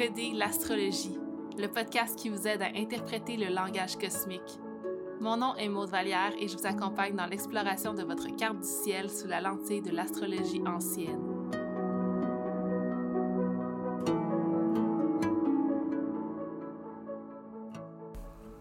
Décoder 0.00 0.32
l'astrologie, 0.32 1.18
le 1.58 1.66
podcast 1.66 2.18
qui 2.18 2.30
vous 2.30 2.46
aide 2.46 2.62
à 2.62 2.70
interpréter 2.74 3.36
le 3.36 3.52
langage 3.52 3.98
cosmique. 3.98 4.58
Mon 5.20 5.36
nom 5.36 5.54
est 5.56 5.68
Maude 5.68 5.90
Vallière 5.90 6.32
et 6.40 6.48
je 6.48 6.56
vous 6.56 6.66
accompagne 6.66 7.14
dans 7.14 7.26
l'exploration 7.26 7.92
de 7.92 8.02
votre 8.02 8.34
carte 8.34 8.60
du 8.60 8.66
ciel 8.66 9.10
sous 9.10 9.26
la 9.26 9.42
lentille 9.42 9.82
de 9.82 9.90
l'astrologie 9.90 10.62
ancienne. 10.66 11.20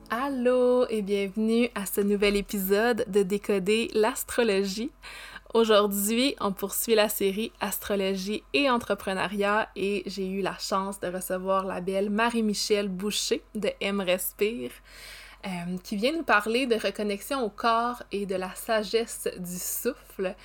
Allô 0.10 0.88
et 0.90 1.02
bienvenue 1.02 1.70
à 1.74 1.86
ce 1.86 2.02
nouvel 2.02 2.36
épisode 2.36 3.06
de 3.08 3.24
Décoder 3.24 3.90
l'astrologie. 3.94 4.92
Aujourd'hui, 5.56 6.36
on 6.40 6.54
poursuit 6.54 6.94
la 6.94 7.10
série 7.10 7.52
Astrologie 7.60 8.44
et 8.54 8.70
entrepreneuriat 8.70 9.68
et 9.76 10.04
j'ai 10.06 10.28
eu 10.28 10.42
la 10.42 10.56
chance 10.60 11.00
de 11.00 11.08
recevoir 11.08 11.66
la 11.66 11.82
belle 11.82 12.12
Marie-Michelle 12.12 12.88
Boucher 12.88 13.42
de 13.56 13.72
M 13.82 14.00
Respire 14.00 14.70
euh, 15.48 15.78
qui 15.84 15.96
vient 15.96 16.12
nous 16.12 16.24
parler 16.24 16.68
de 16.68 16.76
reconnexion 16.76 17.44
au 17.44 17.50
corps 17.50 18.04
et 18.12 18.28
de 18.28 18.36
la 18.36 18.54
sagesse 18.54 19.28
du 19.40 19.58
souffle. 19.58 20.36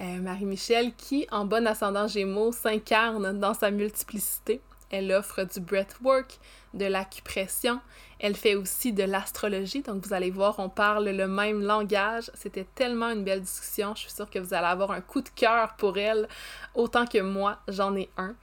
Euh, 0.00 0.20
Marie-Michelle 0.20 0.92
qui, 0.96 1.28
en 1.30 1.44
bon 1.44 1.64
ascendant 1.64 2.08
Gémeaux, 2.08 2.50
s'incarne 2.50 3.38
dans 3.38 3.54
sa 3.54 3.70
multiplicité. 3.70 4.60
Elle 4.90 5.12
offre 5.12 5.44
du 5.44 5.60
breathwork, 5.60 6.38
de 6.74 6.86
l'acupression. 6.86 7.80
Elle 8.18 8.36
fait 8.36 8.54
aussi 8.54 8.92
de 8.92 9.04
l'astrologie. 9.04 9.82
Donc, 9.82 10.06
vous 10.06 10.12
allez 10.12 10.30
voir, 10.30 10.58
on 10.58 10.68
parle 10.68 11.08
le 11.08 11.28
même 11.28 11.62
langage. 11.62 12.30
C'était 12.34 12.66
tellement 12.74 13.10
une 13.10 13.24
belle 13.24 13.42
discussion. 13.42 13.94
Je 13.94 14.02
suis 14.02 14.12
sûre 14.12 14.30
que 14.30 14.38
vous 14.38 14.54
allez 14.54 14.66
avoir 14.66 14.90
un 14.90 15.00
coup 15.00 15.20
de 15.20 15.28
cœur 15.28 15.74
pour 15.76 15.98
elle, 15.98 16.28
autant 16.74 17.06
que 17.06 17.18
moi, 17.18 17.58
j'en 17.68 17.94
ai 17.96 18.10
un. 18.16 18.34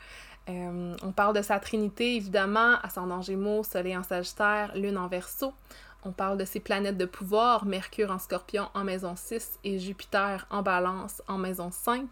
Euh, 0.47 0.95
on 1.01 1.11
parle 1.11 1.35
de 1.35 1.41
sa 1.41 1.59
trinité, 1.59 2.15
évidemment, 2.15 2.75
ascendant 2.83 3.21
Gémeaux, 3.21 3.63
Soleil 3.63 3.97
en 3.97 4.03
Sagittaire, 4.03 4.71
Lune 4.75 4.97
en 4.97 5.07
Verseau. 5.07 5.53
On 6.03 6.11
parle 6.11 6.37
de 6.37 6.45
ses 6.45 6.59
planètes 6.59 6.97
de 6.97 7.05
pouvoir, 7.05 7.65
Mercure 7.65 8.11
en 8.11 8.19
Scorpion 8.19 8.69
en 8.75 8.83
maison 8.83 9.15
6 9.15 9.59
et 9.63 9.79
Jupiter 9.79 10.45
en 10.51 10.61
Balance 10.61 11.23
en 11.27 11.39
maison 11.39 11.71
5. 11.71 12.07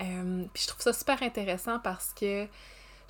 Euh, 0.00 0.44
puis 0.52 0.64
je 0.64 0.68
trouve 0.68 0.82
ça 0.82 0.92
super 0.92 1.22
intéressant 1.22 1.78
parce 1.78 2.12
que 2.12 2.48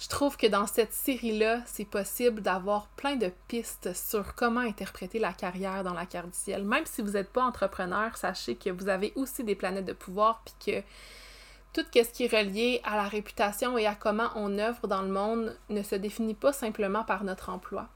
je 0.01 0.09
trouve 0.09 0.39
que 0.39 0.47
dans 0.47 0.67
cette 0.67 0.95
série-là, 0.95 1.61
c'est 1.67 1.85
possible 1.85 2.41
d'avoir 2.41 2.87
plein 2.97 3.17
de 3.17 3.31
pistes 3.49 3.95
sur 3.95 4.35
comment 4.35 4.61
interpréter 4.61 5.19
la 5.19 5.35
carrière 5.35 5.85
dans 5.85 5.93
la 5.93 6.07
carte 6.07 6.31
du 6.31 6.39
ciel. 6.39 6.65
Même 6.65 6.87
si 6.87 7.03
vous 7.03 7.11
n'êtes 7.11 7.31
pas 7.31 7.45
entrepreneur, 7.45 8.17
sachez 8.17 8.57
que 8.57 8.71
vous 8.71 8.89
avez 8.89 9.13
aussi 9.15 9.45
des 9.45 9.55
planètes 9.55 9.85
de 9.85 9.93
pouvoir, 9.93 10.43
puis 10.43 10.55
que 10.73 10.87
tout 11.75 11.85
ce 11.93 12.01
qui 12.01 12.25
est 12.25 12.35
relié 12.35 12.81
à 12.83 12.97
la 12.97 13.05
réputation 13.05 13.77
et 13.77 13.87
à 13.87 13.95
comment 13.95 14.31
on 14.37 14.59
œuvre 14.59 14.89
dans 14.89 15.03
le 15.03 15.11
monde 15.11 15.55
ne 15.69 15.83
se 15.83 15.97
définit 15.97 16.35
pas 16.35 16.55
simplement 16.55 17.05
par 17.05 17.23
notre 17.23 17.51
emploi. 17.51 17.87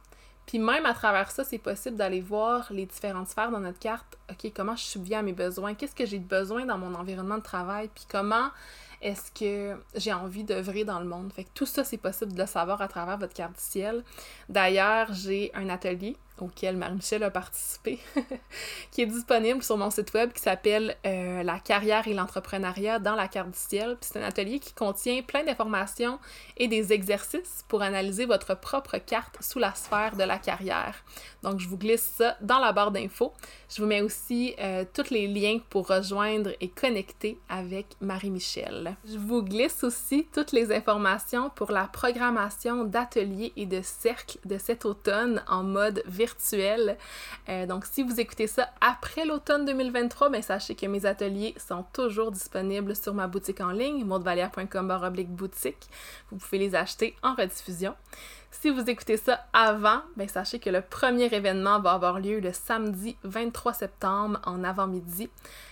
Puis 0.46 0.58
même 0.58 0.86
à 0.86 0.94
travers 0.94 1.30
ça, 1.30 1.44
c'est 1.44 1.58
possible 1.58 1.96
d'aller 1.96 2.20
voir 2.20 2.66
les 2.70 2.86
différentes 2.86 3.28
sphères 3.28 3.50
dans 3.50 3.60
notre 3.60 3.78
carte. 3.78 4.18
OK, 4.30 4.52
comment 4.54 4.76
je 4.76 4.84
subviens 4.84 5.20
à 5.20 5.22
mes 5.22 5.32
besoins? 5.32 5.74
Qu'est-ce 5.74 5.94
que 5.94 6.06
j'ai 6.06 6.18
de 6.18 6.26
besoin 6.26 6.66
dans 6.66 6.78
mon 6.78 6.94
environnement 6.94 7.38
de 7.38 7.42
travail? 7.42 7.88
Puis 7.94 8.04
comment 8.10 8.50
est-ce 9.00 9.30
que 9.32 9.78
j'ai 9.94 10.12
envie 10.12 10.44
d'œuvrer 10.44 10.84
dans 10.84 10.98
le 10.98 11.06
monde? 11.06 11.32
Fait 11.32 11.44
que 11.44 11.50
tout 11.54 11.66
ça, 11.66 11.84
c'est 11.84 11.98
possible 11.98 12.32
de 12.32 12.40
le 12.40 12.46
savoir 12.46 12.80
à 12.82 12.88
travers 12.88 13.18
votre 13.18 13.34
carte 13.34 13.54
du 13.54 13.62
ciel. 13.62 14.04
D'ailleurs, 14.48 15.12
j'ai 15.12 15.50
un 15.54 15.68
atelier 15.68 16.16
auquel 16.40 16.76
Marie-Michel 16.76 17.22
a 17.22 17.30
participé, 17.30 17.98
qui 18.90 19.02
est 19.02 19.06
disponible 19.06 19.62
sur 19.62 19.76
mon 19.76 19.90
site 19.90 20.12
web 20.14 20.32
qui 20.32 20.42
s'appelle 20.42 20.96
euh, 21.06 21.42
La 21.44 21.60
carrière 21.60 22.08
et 22.08 22.14
l'entrepreneuriat 22.14 22.98
dans 22.98 23.14
la 23.14 23.28
carte 23.28 23.50
du 23.50 23.58
ciel. 23.58 23.96
c'est 24.00 24.18
un 24.18 24.26
atelier 24.26 24.58
qui 24.58 24.72
contient 24.72 25.22
plein 25.22 25.44
d'informations 25.44 26.18
et 26.56 26.66
des 26.66 26.92
exercices 26.92 27.64
pour 27.68 27.82
analyser 27.82 28.26
votre 28.26 28.58
propre 28.58 28.98
carte 28.98 29.36
sous 29.40 29.58
la 29.58 29.74
sphère 29.74 30.16
de 30.16 30.24
la 30.24 30.38
carrière. 30.38 31.04
Donc, 31.42 31.60
je 31.60 31.68
vous 31.68 31.78
glisse 31.78 32.14
ça 32.16 32.36
dans 32.40 32.58
la 32.58 32.72
barre 32.72 32.90
d'infos. 32.90 33.32
Je 33.68 33.80
vous 33.80 33.88
mets 33.88 34.02
aussi 34.02 34.54
euh, 34.58 34.84
tous 34.92 35.10
les 35.10 35.28
liens 35.28 35.58
pour 35.70 35.86
rejoindre 35.86 36.50
et 36.60 36.68
connecter 36.68 37.38
avec 37.48 37.86
Marie-Michel. 38.00 38.96
Je 39.08 39.18
vous 39.18 39.42
glisse 39.42 39.84
aussi 39.84 40.26
toutes 40.32 40.52
les 40.52 40.72
informations 40.72 41.50
pour 41.50 41.70
la 41.70 41.84
programmation 41.84 42.84
d'ateliers 42.84 43.52
et 43.56 43.66
de 43.66 43.80
cercles 43.82 44.38
de 44.44 44.58
cet 44.58 44.84
automne 44.84 45.42
en 45.48 45.62
mode 45.62 46.02
virtuel 46.06 46.23
Euh, 47.48 47.66
donc, 47.66 47.84
si 47.86 48.02
vous 48.02 48.20
écoutez 48.20 48.46
ça 48.46 48.70
après 48.80 49.24
l'automne 49.24 49.64
2023, 49.64 50.30
ben, 50.30 50.42
sachez 50.42 50.74
que 50.74 50.86
mes 50.86 51.06
ateliers 51.06 51.54
sont 51.58 51.84
toujours 51.92 52.30
disponibles 52.30 52.96
sur 52.96 53.14
ma 53.14 53.26
boutique 53.26 53.60
en 53.60 53.70
ligne, 53.70 54.04
maudevalière.com 54.04 54.88
boutique. 55.28 55.88
Vous 56.30 56.38
pouvez 56.38 56.58
les 56.58 56.74
acheter 56.74 57.14
en 57.22 57.34
rediffusion. 57.34 57.94
Si 58.50 58.70
vous 58.70 58.88
écoutez 58.88 59.16
ça 59.16 59.44
avant, 59.52 60.00
ben 60.16 60.28
sachez 60.28 60.60
que 60.60 60.70
le 60.70 60.80
premier 60.80 61.24
événement 61.34 61.80
va 61.80 61.92
avoir 61.92 62.20
lieu 62.20 62.38
le 62.38 62.52
samedi 62.52 63.16
23 63.24 63.74
septembre 63.74 64.40
en 64.46 64.62
avant-midi. 64.62 65.28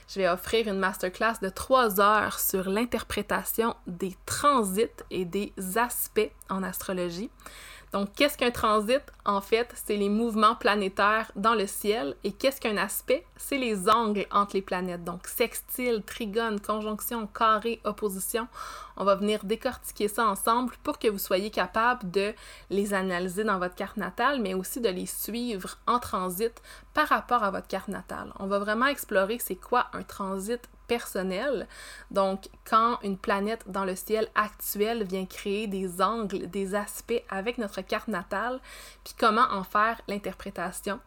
Je 0.08 0.20
vais 0.20 0.28
offrir 0.28 0.66
une 0.66 0.78
masterclass 0.78 1.34
de 1.40 1.48
3 1.48 2.00
heures 2.00 2.40
sur 2.40 2.68
l'interprétation 2.68 3.76
des 3.86 4.14
transits 4.26 5.04
et 5.10 5.24
des 5.24 5.52
aspects 5.76 6.32
en 6.50 6.62
astrologie. 6.62 7.30
Donc, 7.92 8.14
qu'est-ce 8.14 8.38
qu'un 8.38 8.50
transit? 8.50 9.02
En 9.26 9.42
fait, 9.42 9.70
c'est 9.74 9.96
les 9.96 10.08
mouvements 10.08 10.54
planétaires 10.54 11.30
dans 11.36 11.54
le 11.54 11.66
ciel. 11.66 12.16
Et 12.24 12.32
qu'est-ce 12.32 12.60
qu'un 12.60 12.78
aspect? 12.78 13.26
C'est 13.36 13.58
les 13.58 13.90
angles 13.90 14.26
entre 14.30 14.56
les 14.56 14.62
planètes. 14.62 15.04
Donc, 15.04 15.26
sextile, 15.26 16.02
trigone, 16.02 16.58
conjonction, 16.58 17.26
carré, 17.26 17.80
opposition. 17.84 18.48
On 18.96 19.04
va 19.04 19.14
venir 19.14 19.44
décortiquer 19.44 20.08
ça 20.08 20.26
ensemble 20.26 20.74
pour 20.82 20.98
que 20.98 21.08
vous 21.08 21.18
soyez 21.18 21.50
capable 21.50 22.10
de 22.10 22.32
les 22.70 22.94
analyser 22.94 23.44
dans 23.44 23.58
votre 23.58 23.74
carte 23.74 23.98
natale, 23.98 24.40
mais 24.40 24.54
aussi 24.54 24.80
de 24.80 24.88
les 24.88 25.06
suivre 25.06 25.76
en 25.86 25.98
transit 25.98 26.62
par 26.94 27.08
rapport 27.08 27.42
à 27.42 27.50
votre 27.50 27.68
carte 27.68 27.88
natale. 27.88 28.32
On 28.38 28.46
va 28.46 28.58
vraiment 28.58 28.86
explorer 28.86 29.38
c'est 29.38 29.56
quoi 29.56 29.88
un 29.92 30.02
transit 30.02 30.60
personnel. 30.92 31.66
Donc, 32.10 32.50
quand 32.68 32.98
une 33.02 33.16
planète 33.16 33.64
dans 33.66 33.86
le 33.86 33.96
ciel 33.96 34.28
actuel 34.34 35.04
vient 35.04 35.24
créer 35.24 35.66
des 35.66 36.02
angles, 36.02 36.50
des 36.50 36.74
aspects 36.74 37.24
avec 37.30 37.56
notre 37.56 37.80
carte 37.80 38.08
natale, 38.08 38.60
puis 39.02 39.14
comment 39.18 39.48
en 39.50 39.64
faire 39.64 40.02
l'interprétation. 40.06 41.00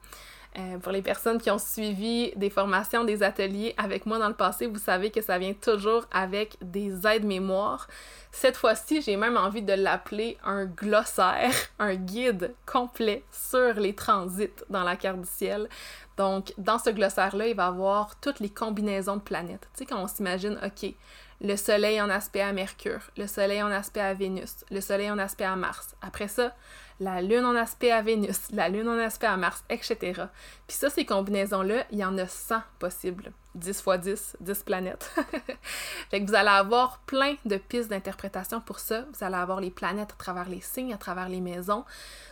Euh, 0.57 0.77
pour 0.77 0.93
les 0.93 1.01
personnes 1.01 1.37
qui 1.37 1.51
ont 1.51 1.59
suivi 1.59 2.31
des 2.37 2.49
formations, 2.49 3.03
des 3.03 3.23
ateliers 3.23 3.73
avec 3.77 4.05
moi 4.05 4.19
dans 4.19 4.29
le 4.29 4.35
passé, 4.35 4.67
vous 4.67 4.79
savez 4.79 5.11
que 5.11 5.21
ça 5.21 5.37
vient 5.37 5.53
toujours 5.53 6.05
avec 6.11 6.55
des 6.61 7.05
aides 7.05 7.25
mémoires. 7.25 7.87
Cette 8.31 8.55
fois-ci, 8.55 9.01
j'ai 9.01 9.17
même 9.17 9.35
envie 9.35 9.61
de 9.61 9.73
l'appeler 9.73 10.37
un 10.45 10.65
glossaire, 10.65 11.51
un 11.79 11.95
guide 11.95 12.53
complet 12.65 13.23
sur 13.31 13.73
les 13.73 13.93
transits 13.95 14.63
dans 14.69 14.83
la 14.83 14.95
carte 14.95 15.21
du 15.21 15.27
ciel. 15.27 15.67
Donc, 16.15 16.53
dans 16.57 16.79
ce 16.79 16.89
glossaire-là, 16.89 17.47
il 17.47 17.55
va 17.55 17.67
avoir 17.67 18.17
toutes 18.21 18.39
les 18.39 18.49
combinaisons 18.49 19.17
de 19.17 19.21
planètes. 19.21 19.67
Tu 19.73 19.79
sais, 19.79 19.85
quand 19.85 20.01
on 20.01 20.07
s'imagine, 20.07 20.57
OK, 20.63 20.93
le 21.41 21.57
Soleil 21.57 21.99
en 21.99 22.09
aspect 22.09 22.41
à 22.41 22.53
Mercure, 22.53 23.01
le 23.17 23.27
Soleil 23.27 23.61
en 23.61 23.71
aspect 23.71 23.99
à 23.99 24.13
Vénus, 24.13 24.63
le 24.71 24.79
Soleil 24.79 25.11
en 25.11 25.17
aspect 25.17 25.43
à 25.43 25.57
Mars. 25.57 25.95
Après 26.01 26.29
ça, 26.29 26.55
la 26.99 27.21
Lune 27.21 27.45
en 27.45 27.55
aspect 27.55 27.91
à 27.91 28.01
Vénus, 28.01 28.51
la 28.51 28.69
Lune 28.69 28.87
en 28.87 28.97
aspect 28.97 29.27
à 29.27 29.37
Mars, 29.37 29.63
etc. 29.69 30.23
Puis 30.67 30.77
ça, 30.77 30.89
ces 30.89 31.05
combinaisons-là, 31.05 31.85
il 31.91 31.99
y 31.99 32.05
en 32.05 32.17
a 32.17 32.27
100 32.27 32.61
possibles. 32.79 33.31
10 33.55 33.69
x 33.69 33.99
10, 34.01 34.37
10 34.41 34.63
planètes. 34.63 35.11
fait 36.09 36.21
que 36.21 36.27
vous 36.27 36.35
allez 36.35 36.49
avoir 36.49 36.99
plein 37.05 37.35
de 37.45 37.55
pistes 37.55 37.89
d'interprétation 37.89 38.59
pour 38.59 38.79
ça. 38.79 39.05
Vous 39.13 39.23
allez 39.23 39.35
avoir 39.35 39.61
les 39.61 39.71
planètes 39.71 40.11
à 40.11 40.15
travers 40.15 40.49
les 40.49 40.59
signes, 40.59 40.93
à 40.93 40.97
travers 40.97 41.29
les 41.29 41.39
maisons. 41.39 41.85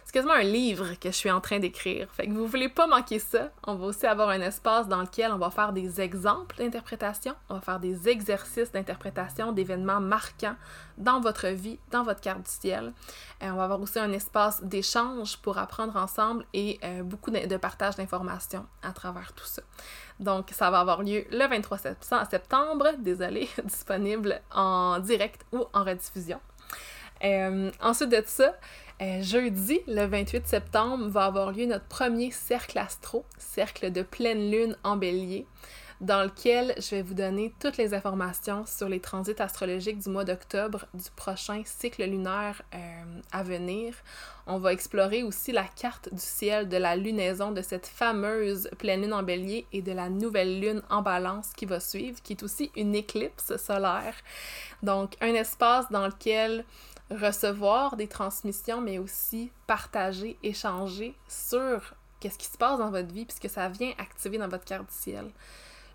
C'est 0.03 0.11
quasiment 0.11 0.33
un 0.33 0.43
livre 0.43 0.99
que 0.99 1.09
je 1.09 1.15
suis 1.15 1.31
en 1.31 1.39
train 1.39 1.59
d'écrire. 1.59 2.09
Fait 2.11 2.27
que 2.27 2.33
vous 2.33 2.45
voulez 2.45 2.67
pas 2.67 2.87
manquer 2.87 3.19
ça. 3.19 3.51
On 3.65 3.75
va 3.75 3.85
aussi 3.85 4.05
avoir 4.05 4.29
un 4.29 4.41
espace 4.41 4.87
dans 4.89 5.01
lequel 5.01 5.31
on 5.31 5.37
va 5.37 5.49
faire 5.49 5.71
des 5.71 6.01
exemples 6.01 6.57
d'interprétation. 6.57 7.35
On 7.49 7.55
va 7.55 7.61
faire 7.61 7.79
des 7.79 8.09
exercices 8.09 8.71
d'interprétation 8.71 9.53
d'événements 9.53 10.01
marquants 10.01 10.55
dans 10.97 11.21
votre 11.21 11.47
vie, 11.47 11.79
dans 11.91 12.03
votre 12.03 12.19
carte 12.19 12.43
du 12.43 12.51
ciel. 12.51 12.93
Euh, 13.41 13.49
on 13.49 13.55
va 13.55 13.63
avoir 13.63 13.81
aussi 13.81 13.97
un 13.97 14.11
espace 14.11 14.61
d'échange 14.61 15.37
pour 15.37 15.57
apprendre 15.57 15.95
ensemble 15.95 16.45
et 16.53 16.79
euh, 16.83 17.01
beaucoup 17.01 17.31
de 17.31 17.57
partage 17.57 17.95
d'informations 17.95 18.22
à 18.29 18.91
travers 18.91 19.33
tout 19.33 19.45
ça. 19.45 19.61
Donc, 20.19 20.49
ça 20.51 20.69
va 20.69 20.79
avoir 20.79 21.03
lieu 21.03 21.25
le 21.31 21.47
23 21.47 21.77
septembre, 22.25 22.91
désolé, 22.99 23.49
disponible 23.63 24.41
en 24.53 24.99
direct 24.99 25.45
ou 25.51 25.65
en 25.73 25.83
rediffusion. 25.83 26.39
Euh, 27.23 27.71
ensuite 27.81 28.09
de 28.09 28.23
ça, 28.25 28.55
euh, 29.01 29.21
jeudi, 29.21 29.79
le 29.87 30.05
28 30.05 30.47
septembre, 30.47 31.07
va 31.07 31.25
avoir 31.25 31.51
lieu 31.51 31.65
notre 31.65 31.85
premier 31.85 32.31
cercle 32.31 32.77
astro, 32.77 33.25
cercle 33.37 33.91
de 33.91 34.01
pleine 34.01 34.51
lune 34.51 34.77
en 34.83 34.97
bélier 34.97 35.47
dans 36.01 36.23
lequel 36.23 36.73
je 36.77 36.95
vais 36.95 37.01
vous 37.01 37.13
donner 37.13 37.53
toutes 37.59 37.77
les 37.77 37.93
informations 37.93 38.65
sur 38.65 38.89
les 38.89 38.99
transits 38.99 39.41
astrologiques 39.41 39.99
du 39.99 40.09
mois 40.09 40.23
d'octobre 40.23 40.85
du 40.93 41.09
prochain 41.15 41.61
cycle 41.65 42.03
lunaire 42.03 42.61
euh, 42.73 42.77
à 43.31 43.43
venir. 43.43 43.93
On 44.45 44.59
va 44.59 44.73
explorer 44.73 45.23
aussi 45.23 45.51
la 45.51 45.63
carte 45.63 46.13
du 46.13 46.19
ciel 46.19 46.67
de 46.67 46.77
la 46.77 46.95
lunaison 46.95 47.51
de 47.51 47.61
cette 47.61 47.87
fameuse 47.87 48.69
pleine 48.77 49.01
lune 49.01 49.13
en 49.13 49.23
bélier 49.23 49.65
et 49.71 49.81
de 49.81 49.91
la 49.91 50.09
nouvelle 50.09 50.59
lune 50.59 50.81
en 50.89 51.01
balance 51.01 51.53
qui 51.55 51.65
va 51.65 51.79
suivre, 51.79 52.21
qui 52.21 52.33
est 52.33 52.43
aussi 52.43 52.71
une 52.75 52.95
éclipse 52.95 53.55
solaire. 53.57 54.15
Donc, 54.81 55.15
un 55.21 55.33
espace 55.33 55.89
dans 55.91 56.07
lequel 56.07 56.65
recevoir 57.09 57.95
des 57.95 58.07
transmissions, 58.07 58.81
mais 58.81 58.97
aussi 58.97 59.51
partager, 59.67 60.37
échanger 60.43 61.15
sur 61.27 61.93
qu'est-ce 62.19 62.37
qui 62.37 62.47
se 62.47 62.57
passe 62.57 62.79
dans 62.79 62.89
votre 62.89 63.13
vie, 63.13 63.25
puisque 63.25 63.49
ça 63.49 63.69
vient 63.69 63.93
activer 63.97 64.37
dans 64.37 64.47
votre 64.47 64.65
carte 64.65 64.87
du 64.87 64.95
ciel. 64.95 65.25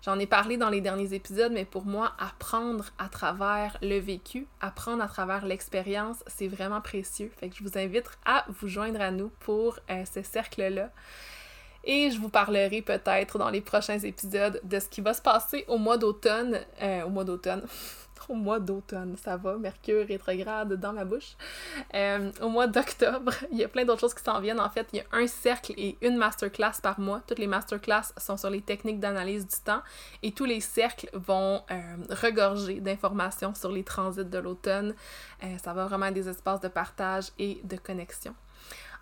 J'en 0.05 0.17
ai 0.17 0.25
parlé 0.25 0.57
dans 0.57 0.69
les 0.69 0.81
derniers 0.81 1.13
épisodes, 1.13 1.51
mais 1.51 1.65
pour 1.65 1.85
moi, 1.85 2.13
apprendre 2.19 2.85
à 2.97 3.09
travers 3.09 3.77
le 3.81 3.99
vécu, 3.99 4.47
apprendre 4.61 5.03
à 5.03 5.07
travers 5.07 5.45
l'expérience, 5.45 6.23
c'est 6.27 6.47
vraiment 6.47 6.79
précieux. 6.79 7.31
Fait 7.37 7.49
que 7.49 7.55
je 7.55 7.63
vous 7.63 7.77
invite 7.77 8.09
à 8.25 8.45
vous 8.47 8.67
joindre 8.67 9.01
à 9.01 9.11
nous 9.11 9.29
pour 9.39 9.77
euh, 9.89 10.05
ce 10.05 10.23
cercle-là. 10.23 10.89
Et 11.83 12.11
je 12.11 12.19
vous 12.19 12.29
parlerai 12.29 12.81
peut-être 12.81 13.37
dans 13.37 13.49
les 13.49 13.61
prochains 13.61 13.99
épisodes 13.99 14.59
de 14.63 14.79
ce 14.79 14.87
qui 14.87 15.01
va 15.01 15.13
se 15.13 15.21
passer 15.21 15.65
au 15.67 15.77
mois 15.77 15.97
d'automne. 15.97 16.59
Euh, 16.81 17.03
au 17.03 17.09
mois 17.09 17.23
d'automne. 17.23 17.63
au 18.29 18.35
mois 18.35 18.59
d'automne, 18.59 19.15
ça 19.17 19.37
va, 19.37 19.57
Mercure 19.57 20.05
rétrograde 20.07 20.73
dans 20.73 20.93
ma 20.93 21.05
bouche. 21.05 21.35
Euh, 21.93 22.31
au 22.41 22.49
mois 22.49 22.67
d'octobre, 22.67 23.31
il 23.51 23.57
y 23.57 23.63
a 23.63 23.67
plein 23.67 23.85
d'autres 23.85 24.01
choses 24.01 24.13
qui 24.13 24.23
s'en 24.23 24.39
viennent. 24.39 24.59
En 24.59 24.69
fait, 24.69 24.87
il 24.93 24.97
y 24.97 24.99
a 24.99 25.05
un 25.11 25.27
cercle 25.27 25.73
et 25.77 25.97
une 26.01 26.17
masterclass 26.17 26.81
par 26.81 26.99
mois. 26.99 27.21
Toutes 27.27 27.39
les 27.39 27.47
masterclass 27.47 28.13
sont 28.17 28.37
sur 28.37 28.49
les 28.49 28.61
techniques 28.61 28.99
d'analyse 28.99 29.47
du 29.47 29.59
temps 29.63 29.81
et 30.23 30.31
tous 30.31 30.45
les 30.45 30.59
cercles 30.59 31.09
vont 31.13 31.63
euh, 31.71 31.81
regorger 32.09 32.79
d'informations 32.79 33.53
sur 33.53 33.71
les 33.71 33.83
transits 33.83 34.25
de 34.25 34.37
l'automne. 34.37 34.95
Euh, 35.43 35.57
ça 35.63 35.73
va 35.73 35.85
vraiment 35.85 36.07
être 36.07 36.13
des 36.13 36.29
espaces 36.29 36.59
de 36.61 36.67
partage 36.67 37.25
et 37.37 37.61
de 37.63 37.77
connexion. 37.77 38.33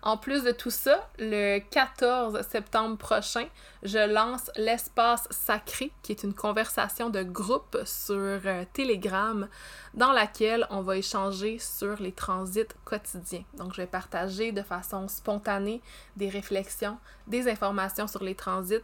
En 0.02 0.16
plus 0.16 0.44
de 0.44 0.52
tout 0.52 0.70
ça, 0.70 1.08
le 1.18 1.58
14 1.58 2.40
septembre 2.48 2.96
prochain, 2.96 3.46
je 3.82 3.98
lance 3.98 4.48
l'espace 4.56 5.26
sacré, 5.30 5.90
qui 6.02 6.12
est 6.12 6.22
une 6.22 6.34
conversation 6.34 7.10
de 7.10 7.24
groupe 7.24 7.76
sur 7.84 8.16
euh, 8.16 8.64
Telegram 8.72 9.48
dans 9.94 10.12
laquelle 10.12 10.66
on 10.70 10.82
va 10.82 10.98
échanger 10.98 11.58
sur 11.58 12.00
les 12.00 12.12
transits 12.12 12.68
quotidiens. 12.84 13.42
Donc, 13.54 13.72
je 13.74 13.78
vais 13.82 13.88
partager 13.88 14.52
de 14.52 14.62
façon 14.62 15.08
spontanée 15.08 15.82
des 16.16 16.28
réflexions, 16.28 16.98
des 17.26 17.48
informations 17.50 18.06
sur 18.06 18.22
les 18.22 18.36
transits 18.36 18.76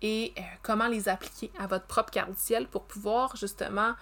et 0.00 0.32
euh, 0.38 0.42
comment 0.62 0.88
les 0.88 1.06
appliquer 1.10 1.52
à 1.58 1.66
votre 1.66 1.86
propre 1.86 2.10
carte 2.10 2.38
ciel 2.38 2.66
pour 2.66 2.84
pouvoir 2.84 3.36
justement 3.36 3.92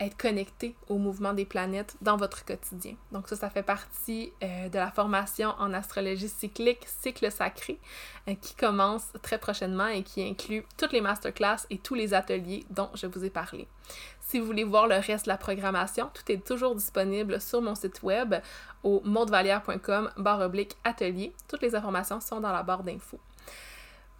être 0.00 0.16
connecté 0.16 0.76
au 0.88 0.98
mouvement 0.98 1.32
des 1.32 1.44
planètes 1.44 1.96
dans 2.00 2.16
votre 2.16 2.44
quotidien. 2.44 2.94
Donc 3.12 3.28
ça, 3.28 3.36
ça 3.36 3.50
fait 3.50 3.62
partie 3.62 4.32
euh, 4.42 4.68
de 4.68 4.78
la 4.78 4.90
formation 4.90 5.54
en 5.58 5.74
astrologie 5.74 6.28
cyclique, 6.28 6.86
cycle 6.86 7.30
sacré, 7.30 7.78
euh, 8.28 8.34
qui 8.40 8.54
commence 8.54 9.08
très 9.22 9.38
prochainement 9.38 9.88
et 9.88 10.02
qui 10.02 10.22
inclut 10.22 10.64
toutes 10.76 10.92
les 10.92 11.00
masterclass 11.00 11.66
et 11.70 11.78
tous 11.78 11.94
les 11.94 12.14
ateliers 12.14 12.64
dont 12.70 12.90
je 12.94 13.06
vous 13.06 13.24
ai 13.24 13.30
parlé. 13.30 13.66
Si 14.20 14.38
vous 14.38 14.46
voulez 14.46 14.64
voir 14.64 14.86
le 14.86 14.96
reste 14.96 15.24
de 15.24 15.30
la 15.30 15.38
programmation, 15.38 16.10
tout 16.12 16.30
est 16.30 16.46
toujours 16.46 16.74
disponible 16.74 17.40
sur 17.40 17.62
mon 17.62 17.74
site 17.74 18.02
web 18.02 18.34
au 18.82 19.00
mondevalière.com 19.04 20.10
barre 20.18 20.40
oblique 20.40 20.76
atelier. 20.84 21.32
Toutes 21.48 21.62
les 21.62 21.74
informations 21.74 22.20
sont 22.20 22.40
dans 22.40 22.52
la 22.52 22.62
barre 22.62 22.84
d'infos. 22.84 23.20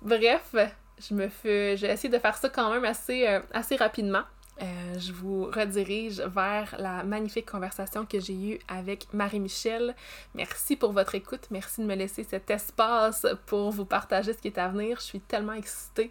Bref, 0.01 0.55
je 0.99 1.15
me 1.15 1.29
fais, 1.29 1.77
j'ai 1.77 1.89
essayé 1.89 2.09
de 2.09 2.19
faire 2.19 2.37
ça 2.37 2.49
quand 2.49 2.73
même 2.73 2.85
assez, 2.85 3.27
euh, 3.27 3.41
assez 3.53 3.77
rapidement. 3.77 4.23
Euh, 4.61 4.99
je 4.99 5.13
vous 5.13 5.45
redirige 5.45 6.21
vers 6.21 6.75
la 6.79 7.05
magnifique 7.05 7.51
conversation 7.51 8.05
que 8.05 8.19
j'ai 8.19 8.35
eue 8.35 8.59
avec 8.69 9.07
Marie-Michel. 9.13 9.95
Merci 10.35 10.77
pour 10.77 10.93
votre 10.93 11.15
écoute. 11.15 11.47
Merci 11.51 11.83
de 11.83 11.87
me 11.87 11.95
laisser 11.95 12.25
cet 12.25 12.51
espace 12.51 13.27
pour 13.47 13.71
vous 13.71 13.85
partager 13.85 14.33
ce 14.33 14.39
qui 14.39 14.49
est 14.49 14.59
à 14.59 14.69
venir. 14.69 14.99
Je 14.99 15.05
suis 15.05 15.21
tellement 15.21 15.53
excitée 15.53 16.11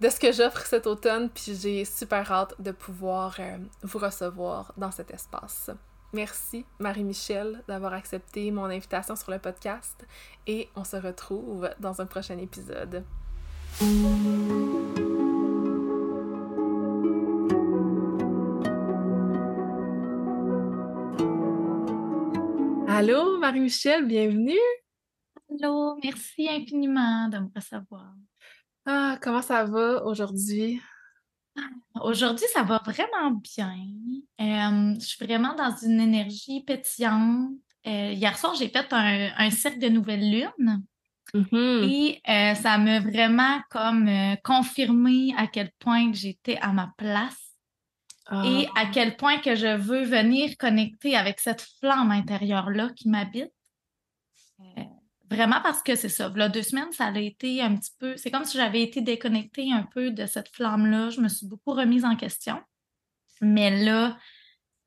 de 0.00 0.08
ce 0.08 0.20
que 0.20 0.32
j'offre 0.32 0.66
cet 0.66 0.86
automne, 0.86 1.30
puis 1.30 1.54
j'ai 1.54 1.84
super 1.84 2.30
hâte 2.30 2.54
de 2.58 2.72
pouvoir 2.72 3.36
euh, 3.38 3.56
vous 3.82 3.98
recevoir 3.98 4.72
dans 4.76 4.90
cet 4.90 5.10
espace. 5.12 5.70
Merci 6.12 6.64
Marie-Michel 6.78 7.62
d'avoir 7.66 7.92
accepté 7.92 8.50
mon 8.50 8.66
invitation 8.66 9.16
sur 9.16 9.32
le 9.32 9.38
podcast 9.38 10.06
et 10.46 10.68
on 10.76 10.84
se 10.84 10.96
retrouve 10.96 11.68
dans 11.80 12.00
un 12.00 12.06
prochain 12.06 12.38
épisode. 12.38 13.04
Allô, 22.96 23.38
Marie-Michel, 23.40 24.06
bienvenue. 24.06 24.54
Allô, 25.50 25.98
merci 26.00 26.48
infiniment 26.48 27.28
de 27.28 27.38
me 27.38 27.48
recevoir. 27.52 28.14
Ah, 28.86 29.18
comment 29.20 29.42
ça 29.42 29.64
va 29.64 30.04
aujourd'hui? 30.04 30.80
Aujourd'hui, 32.00 32.46
ça 32.52 32.62
va 32.62 32.80
vraiment 32.84 33.32
bien. 33.32 33.74
Euh, 34.40 34.94
je 34.94 35.04
suis 35.04 35.26
vraiment 35.26 35.56
dans 35.56 35.74
une 35.82 35.98
énergie 35.98 36.62
pétillante. 36.62 37.50
Euh, 37.84 38.12
hier 38.12 38.38
soir, 38.38 38.54
j'ai 38.54 38.68
fait 38.68 38.86
un, 38.92 39.50
cercle 39.50 39.80
de 39.80 39.88
nouvelle 39.88 40.30
lune. 40.30 40.84
Mm-hmm. 41.34 41.90
Et 41.90 42.20
euh, 42.28 42.54
ça 42.54 42.78
m'a 42.78 43.00
vraiment 43.00 43.60
comme 43.70 44.08
confirmé 44.44 45.34
à 45.36 45.48
quel 45.48 45.72
point 45.80 46.12
j'étais 46.12 46.58
à 46.58 46.72
ma 46.72 46.92
place 46.96 47.43
et 48.32 48.66
à 48.68 48.70
ah. 48.76 48.86
quel 48.92 49.16
point 49.16 49.38
que 49.38 49.54
je 49.54 49.76
veux 49.76 50.02
venir 50.02 50.56
connecter 50.56 51.14
avec 51.14 51.40
cette 51.40 51.60
flamme 51.80 52.10
intérieure-là 52.10 52.90
qui 52.96 53.10
m'habite. 53.10 53.52
Euh, 54.60 54.82
vraiment 55.30 55.60
parce 55.62 55.82
que 55.82 55.94
c'est 55.94 56.08
ça. 56.08 56.32
Là, 56.34 56.48
deux 56.48 56.62
semaines, 56.62 56.90
ça 56.92 57.06
a 57.06 57.18
été 57.18 57.60
un 57.60 57.76
petit 57.76 57.92
peu. 57.98 58.16
C'est 58.16 58.30
comme 58.30 58.44
si 58.44 58.56
j'avais 58.56 58.82
été 58.82 59.02
déconnectée 59.02 59.70
un 59.72 59.82
peu 59.82 60.10
de 60.10 60.24
cette 60.24 60.48
flamme-là. 60.54 61.10
Je 61.10 61.20
me 61.20 61.28
suis 61.28 61.46
beaucoup 61.46 61.72
remise 61.72 62.04
en 62.04 62.16
question. 62.16 62.62
Mais 63.42 63.84
là, 63.84 64.16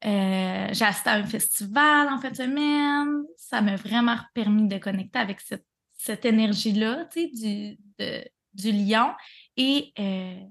euh, 0.05 0.67
j'ai 0.71 0.85
assisté 0.85 1.09
à 1.09 1.13
un 1.13 1.25
festival 1.25 2.09
en 2.09 2.19
fin 2.19 2.31
de 2.31 2.35
semaine. 2.35 3.23
Ça 3.35 3.61
m'a 3.61 3.75
vraiment 3.75 4.17
permis 4.33 4.67
de 4.67 4.79
connecter 4.79 5.19
avec 5.19 5.41
cette, 5.41 5.65
cette 5.93 6.25
énergie-là, 6.25 7.05
tu 7.11 7.21
sais, 7.21 7.77
du, 7.99 8.17
du 8.53 8.71
lion. 8.71 9.13
Et 9.57 9.93
euh, 9.99 10.41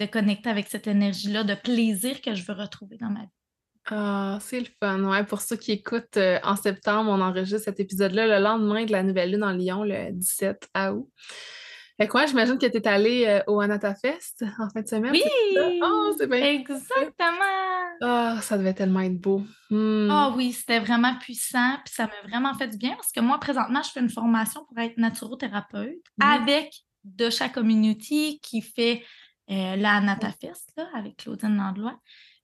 de 0.00 0.06
connecter 0.06 0.48
avec 0.48 0.68
cette 0.68 0.86
énergie-là 0.86 1.44
de 1.44 1.54
plaisir 1.54 2.20
que 2.22 2.34
je 2.34 2.44
veux 2.44 2.54
retrouver 2.54 2.96
dans 2.96 3.10
ma 3.10 3.20
vie. 3.20 3.28
Ah, 3.90 4.38
c'est 4.40 4.60
le 4.60 4.66
fun. 4.80 5.02
Ouais, 5.04 5.24
pour 5.24 5.40
ceux 5.40 5.56
qui 5.56 5.72
écoutent, 5.72 6.16
euh, 6.16 6.38
en 6.42 6.56
septembre, 6.56 7.10
on 7.10 7.20
enregistre 7.20 7.64
cet 7.64 7.80
épisode-là 7.80 8.38
le 8.38 8.42
lendemain 8.42 8.84
de 8.84 8.92
la 8.92 9.02
nouvelle 9.02 9.32
lune 9.32 9.44
en 9.44 9.52
Lyon, 9.52 9.84
le 9.84 10.12
17 10.12 10.68
août. 10.92 11.08
Fait 11.98 12.08
quoi, 12.08 12.24
j'imagine 12.24 12.56
que 12.56 12.66
tu 12.66 12.78
es 12.78 12.88
allée 12.88 13.26
euh, 13.26 13.42
au 13.46 13.60
Anata 13.60 13.94
Fest 13.94 14.42
en 14.58 14.70
fin 14.70 14.80
de 14.80 14.88
semaine. 14.88 15.12
Oui! 15.12 15.22
Oh, 15.82 16.14
c'est 16.16 16.26
bien. 16.26 16.42
Exactement! 16.42 17.34
Ah, 18.00 18.38
ça 18.40 18.56
devait 18.56 18.72
tellement 18.72 19.00
être 19.00 19.20
beau. 19.20 19.42
Hmm. 19.68 20.08
Ah 20.10 20.32
oui, 20.34 20.52
c'était 20.52 20.80
vraiment 20.80 21.14
puissant. 21.18 21.76
Puis 21.84 21.92
ça 21.94 22.04
m'a 22.04 22.28
vraiment 22.28 22.54
fait 22.54 22.68
du 22.68 22.78
bien 22.78 22.94
parce 22.96 23.12
que 23.12 23.20
moi, 23.20 23.38
présentement, 23.38 23.82
je 23.82 23.90
fais 23.90 24.00
une 24.00 24.08
formation 24.08 24.64
pour 24.64 24.78
être 24.78 24.96
naturothérapeute 24.96 26.00
avec 26.22 26.72
Dosha 27.04 27.50
Community 27.50 28.40
qui 28.42 28.62
fait 28.62 29.02
euh, 29.50 29.76
là, 29.76 29.96
à 29.96 30.00
Natafest, 30.00 30.72
là, 30.76 30.88
avec 30.94 31.16
Claudine 31.16 31.56
Landlois. 31.56 31.98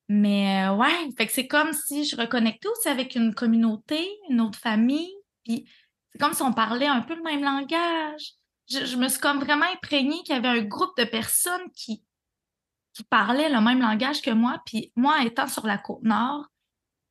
Mais 0.08 0.66
euh, 0.66 0.74
ouais, 0.74 1.10
fait 1.16 1.26
que 1.26 1.32
c'est 1.32 1.48
comme 1.48 1.72
si 1.72 2.04
je 2.04 2.16
reconnectais 2.16 2.68
aussi 2.68 2.88
avec 2.88 3.14
une 3.14 3.34
communauté, 3.34 4.08
une 4.28 4.40
autre 4.40 4.58
famille. 4.58 5.12
Puis 5.44 5.68
c'est 6.10 6.18
comme 6.18 6.32
si 6.32 6.42
on 6.42 6.52
parlait 6.52 6.86
un 6.86 7.00
peu 7.00 7.14
le 7.14 7.22
même 7.22 7.42
langage. 7.42 8.32
Je, 8.68 8.96
me 8.96 9.08
suis 9.08 9.20
comme 9.20 9.38
vraiment 9.38 9.66
imprégnée 9.72 10.18
qu'il 10.24 10.34
y 10.34 10.38
avait 10.38 10.48
un 10.48 10.62
groupe 10.62 10.96
de 10.98 11.04
personnes 11.04 11.70
qui, 11.74 12.02
qui 12.92 13.04
parlaient 13.04 13.48
le 13.48 13.60
même 13.60 13.80
langage 13.80 14.22
que 14.22 14.30
moi. 14.30 14.60
Puis 14.66 14.92
moi, 14.96 15.24
étant 15.24 15.46
sur 15.46 15.66
la 15.66 15.78
côte 15.78 16.02
nord, 16.02 16.46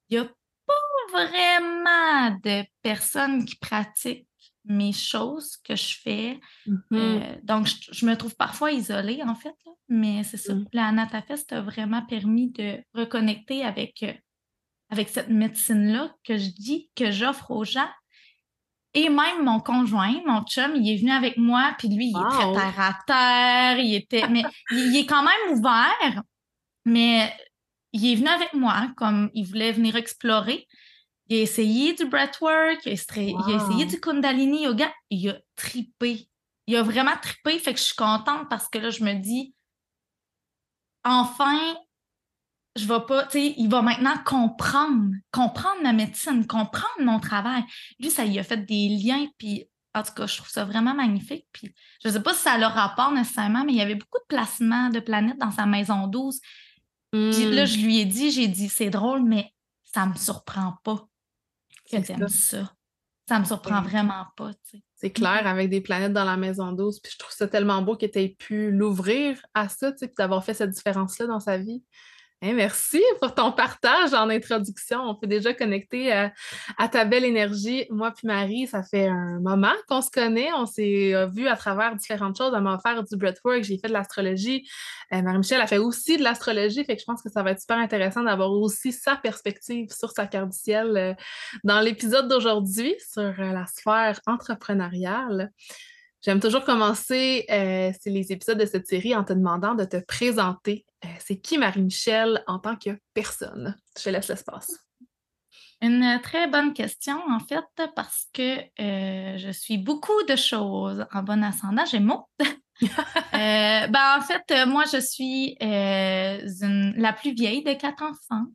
il 0.10 0.20
n'y 0.20 0.26
a 0.26 0.30
pas 0.66 0.74
vraiment 1.12 2.38
de 2.44 2.66
personnes 2.82 3.46
qui 3.46 3.56
pratiquent 3.56 4.28
mes 4.68 4.94
choses 4.94 5.58
que 5.58 5.76
je 5.76 5.98
fais. 6.02 6.40
Mm-hmm. 6.68 6.80
Euh, 6.94 7.36
donc, 7.44 7.68
je, 7.92 8.06
me 8.06 8.16
trouve 8.16 8.36
parfois 8.36 8.72
isolée, 8.72 9.22
en 9.24 9.36
fait. 9.36 9.56
mais 9.88 10.24
c'est 10.24 10.38
ça. 10.38 10.54
Mm. 10.54 10.66
La 10.74 10.88
Anatafest 10.88 11.54
a 11.54 11.62
vraiment 11.62 12.06
permis 12.06 12.52
de 12.52 12.78
reconnecter 12.94 13.64
avec, 13.64 14.04
euh, 14.04 14.14
avec 14.90 15.10
cette 15.10 15.30
médecine-là 15.30 16.14
que 16.24 16.38
je 16.38 16.50
dis, 16.50 16.90
que 16.96 17.12
j'offre 17.12 17.52
aux 17.52 17.64
gens. 17.64 17.90
Et 18.94 19.10
même 19.10 19.44
mon 19.44 19.60
conjoint, 19.60 20.22
mon 20.26 20.44
chum, 20.44 20.72
il 20.76 20.90
est 20.90 20.98
venu 20.98 21.12
avec 21.12 21.36
moi, 21.36 21.76
puis 21.78 21.90
lui, 21.90 22.12
il 22.12 22.18
est 22.18 22.30
très 22.30 22.54
terre 22.54 22.80
à 22.80 22.98
terre, 23.06 23.84
il 23.84 23.94
était, 23.94 24.28
mais 24.30 24.44
il, 24.72 24.96
est 24.96 25.06
quand 25.06 25.22
même 25.22 25.58
ouvert, 25.58 26.24
mais 26.86 27.30
il 27.92 28.10
est 28.10 28.16
venu 28.16 28.30
avec 28.30 28.54
moi, 28.54 28.88
comme 28.96 29.30
il 29.34 29.46
voulait 29.46 29.74
venir 29.74 29.98
explorer. 29.98 30.66
Il 31.28 31.38
a 31.38 31.42
essayé 31.42 31.94
du 31.94 32.06
breathwork, 32.06 32.80
il 32.86 32.92
a, 32.92 32.94
essayé 32.94 33.86
du 33.86 34.00
Kundalini 34.00 34.64
Yoga, 34.64 34.92
il 35.10 35.30
a 35.30 35.38
tripé. 35.56 36.30
Il 36.68 36.76
a 36.76 36.84
vraiment 36.84 37.16
tripé, 37.22 37.60
fait 37.60 37.74
que 37.74 37.80
je 37.80 37.86
suis 37.86 37.96
contente 37.96 38.48
parce 38.50 38.68
que 38.68 38.78
là, 38.78 38.90
je 38.90 39.04
me 39.04 39.14
dis, 39.14 39.54
enfin, 41.04 41.76
je 42.76 42.86
vais 42.86 43.00
pas, 43.08 43.24
tu 43.26 43.40
sais, 43.40 43.54
il 43.58 43.70
va 43.70 43.82
maintenant 43.82 44.18
comprendre, 44.26 45.12
comprendre 45.32 45.82
ma 45.84 45.94
médecine, 45.94 46.46
comprendre 46.46 47.00
mon 47.00 47.20
travail. 47.20 47.64
Lui, 48.00 48.10
ça 48.10 48.26
il 48.26 48.38
a 48.38 48.44
fait 48.44 48.66
des 48.66 48.90
liens, 48.90 49.28
puis 49.38 49.68
en 49.94 50.04
tout 50.04 50.14
cas, 50.14 50.28
je 50.28 50.38
trouve 50.38 50.50
ça 50.50 50.66
vraiment 50.66 50.94
magnifique. 50.94 51.48
Puis 51.52 51.74
je 52.04 52.10
sais 52.10 52.22
pas 52.22 52.34
si 52.34 52.42
ça 52.42 52.54
a 52.54 52.58
le 52.58 52.66
rapport 52.66 53.12
nécessairement, 53.12 53.64
mais 53.64 53.74
il 53.74 53.78
y 53.78 53.82
avait 53.82 53.96
beaucoup 53.96 54.20
de 54.20 54.28
placements 54.28 54.90
de 54.90 55.00
planètes 55.00 55.40
dans 55.40 55.52
sa 55.52 55.66
maison 55.66 56.08
12. 56.08 56.40
Puis 57.12 57.46
là, 57.50 57.64
hmm. 57.64 57.68
je 57.68 57.78
lui 57.80 58.00
ai 58.00 58.06
dit, 58.06 58.30
j'ai 58.32 58.48
dit, 58.48 58.68
c'est 58.68 58.90
drôle, 58.90 59.24
mais 59.24 59.54
ça 59.86 60.06
me 60.06 60.16
surprend 60.16 60.74
pas 60.84 61.08
que 61.86 61.98
t'aimes 61.98 62.28
ça. 62.28 62.74
ça. 63.28 63.40
me 63.40 63.46
surprend 63.46 63.82
vraiment 63.82 64.26
pas, 64.36 64.52
C'est 64.96 65.12
clair, 65.12 65.46
avec 65.46 65.70
des 65.70 65.82
planètes 65.82 66.14
dans 66.14 66.26
la 66.26 66.38
maison 66.38 66.72
douce. 66.72 67.00
Puis 67.00 67.12
je 67.14 67.18
trouve 67.18 67.34
ça 67.34 67.48
tellement 67.48 67.82
beau 67.82 67.96
que 67.96 68.06
tu 68.06 68.20
aies 68.20 68.36
pu 68.38 68.72
l'ouvrir 68.72 69.42
à 69.54 69.70
ça, 69.70 69.92
tu 69.92 70.00
sais, 70.00 70.08
puis 70.08 70.16
d'avoir 70.18 70.44
fait 70.44 70.54
cette 70.54 70.72
différence-là 70.72 71.28
dans 71.28 71.40
sa 71.40 71.58
vie 71.58 71.84
merci 72.54 73.02
pour 73.22 73.34
ton 73.34 73.52
partage 73.52 74.14
en 74.14 74.30
introduction. 74.30 75.00
On 75.02 75.16
peut 75.16 75.28
déjà 75.28 75.54
connecter 75.54 76.14
euh, 76.14 76.28
à, 76.78 76.88
ta 76.88 77.06
belle 77.06 77.26
énergie. 77.26 77.86
Moi 77.90 78.12
puis 78.12 78.28
Marie, 78.28 78.68
ça 78.68 78.84
fait 78.84 79.08
un 79.08 79.40
moment 79.40 79.74
qu'on 79.88 80.02
se 80.02 80.12
connaît. 80.12 80.50
On 80.54 80.66
s'est 80.66 81.14
euh, 81.16 81.28
vu 81.28 81.48
à 81.48 81.56
travers 81.56 81.96
différentes 81.96 82.38
choses. 82.38 82.54
Elle 82.56 82.64
m'a 82.64 82.76
offert 82.76 83.04
du 83.04 83.16
breathwork, 83.16 83.64
j'ai 83.64 83.78
fait 83.78 83.88
de 83.88 83.94
l'astrologie. 83.94 84.68
Euh, 85.14 85.22
Marie-Michel 85.22 85.62
a 85.62 85.68
fait 85.68 85.78
aussi 85.78 86.18
de 86.18 86.24
l'astrologie. 86.24 86.84
Fait 86.84 86.98
je 86.98 87.06
pense 87.06 87.22
que 87.22 87.30
ça 87.30 87.44
va 87.44 87.52
être 87.52 87.62
super 87.62 87.78
intéressant 87.78 88.24
d'avoir 88.24 88.52
aussi 88.52 88.92
sa 88.92 89.16
perspective 89.16 89.92
sur 89.92 90.12
sa 90.12 90.28
carte 90.28 90.50
du 90.50 90.58
ciel 90.58 91.16
dans 91.64 91.80
l'épisode 91.80 92.28
d'aujourd'hui 92.28 92.96
sur 93.12 93.34
la 93.38 93.66
sphère 93.66 94.20
entrepreneuriale. 94.26 95.52
J'aime 96.22 96.40
toujours 96.40 96.64
commencer 96.64 97.46
les 97.50 98.32
épisodes 98.32 98.58
de 98.58 98.66
cette 98.66 98.88
série 98.88 99.16
en 99.16 99.24
te 99.24 99.34
demandant 99.34 99.76
de 99.76 99.84
te 99.84 99.98
présenter. 99.98 100.86
Euh, 101.06 101.18
c'est 101.20 101.38
qui 101.38 101.58
Marie-Michel 101.58 102.44
en 102.48 102.60
tant 102.60 102.76
que 102.76 103.00
personne? 103.14 103.76
Je 104.02 104.10
laisse 104.10 104.28
l'espace. 104.28 104.72
Une 105.82 106.20
très 106.24 106.48
bonne 106.48 106.74
question, 106.74 107.22
en 107.30 107.40
fait, 107.40 107.66
parce 107.96 108.28
que 108.34 108.60
euh, 108.82 109.38
je 109.38 109.52
suis 109.52 109.78
beaucoup 109.78 110.24
de 110.28 110.36
choses 110.36 111.06
en 111.12 111.22
bon 111.22 111.44
ascendant 111.44 111.86
Gémeaux. 111.86 112.28
ben, 113.34 114.18
en 114.18 114.22
fait, 114.22 114.66
moi, 114.68 114.86
je 114.92 115.00
suis 115.00 115.58
la 115.60 117.14
plus 117.14 117.34
vieille 117.34 117.64
de 117.64 117.74
quatre 117.74 118.04
enfants. 118.04 118.46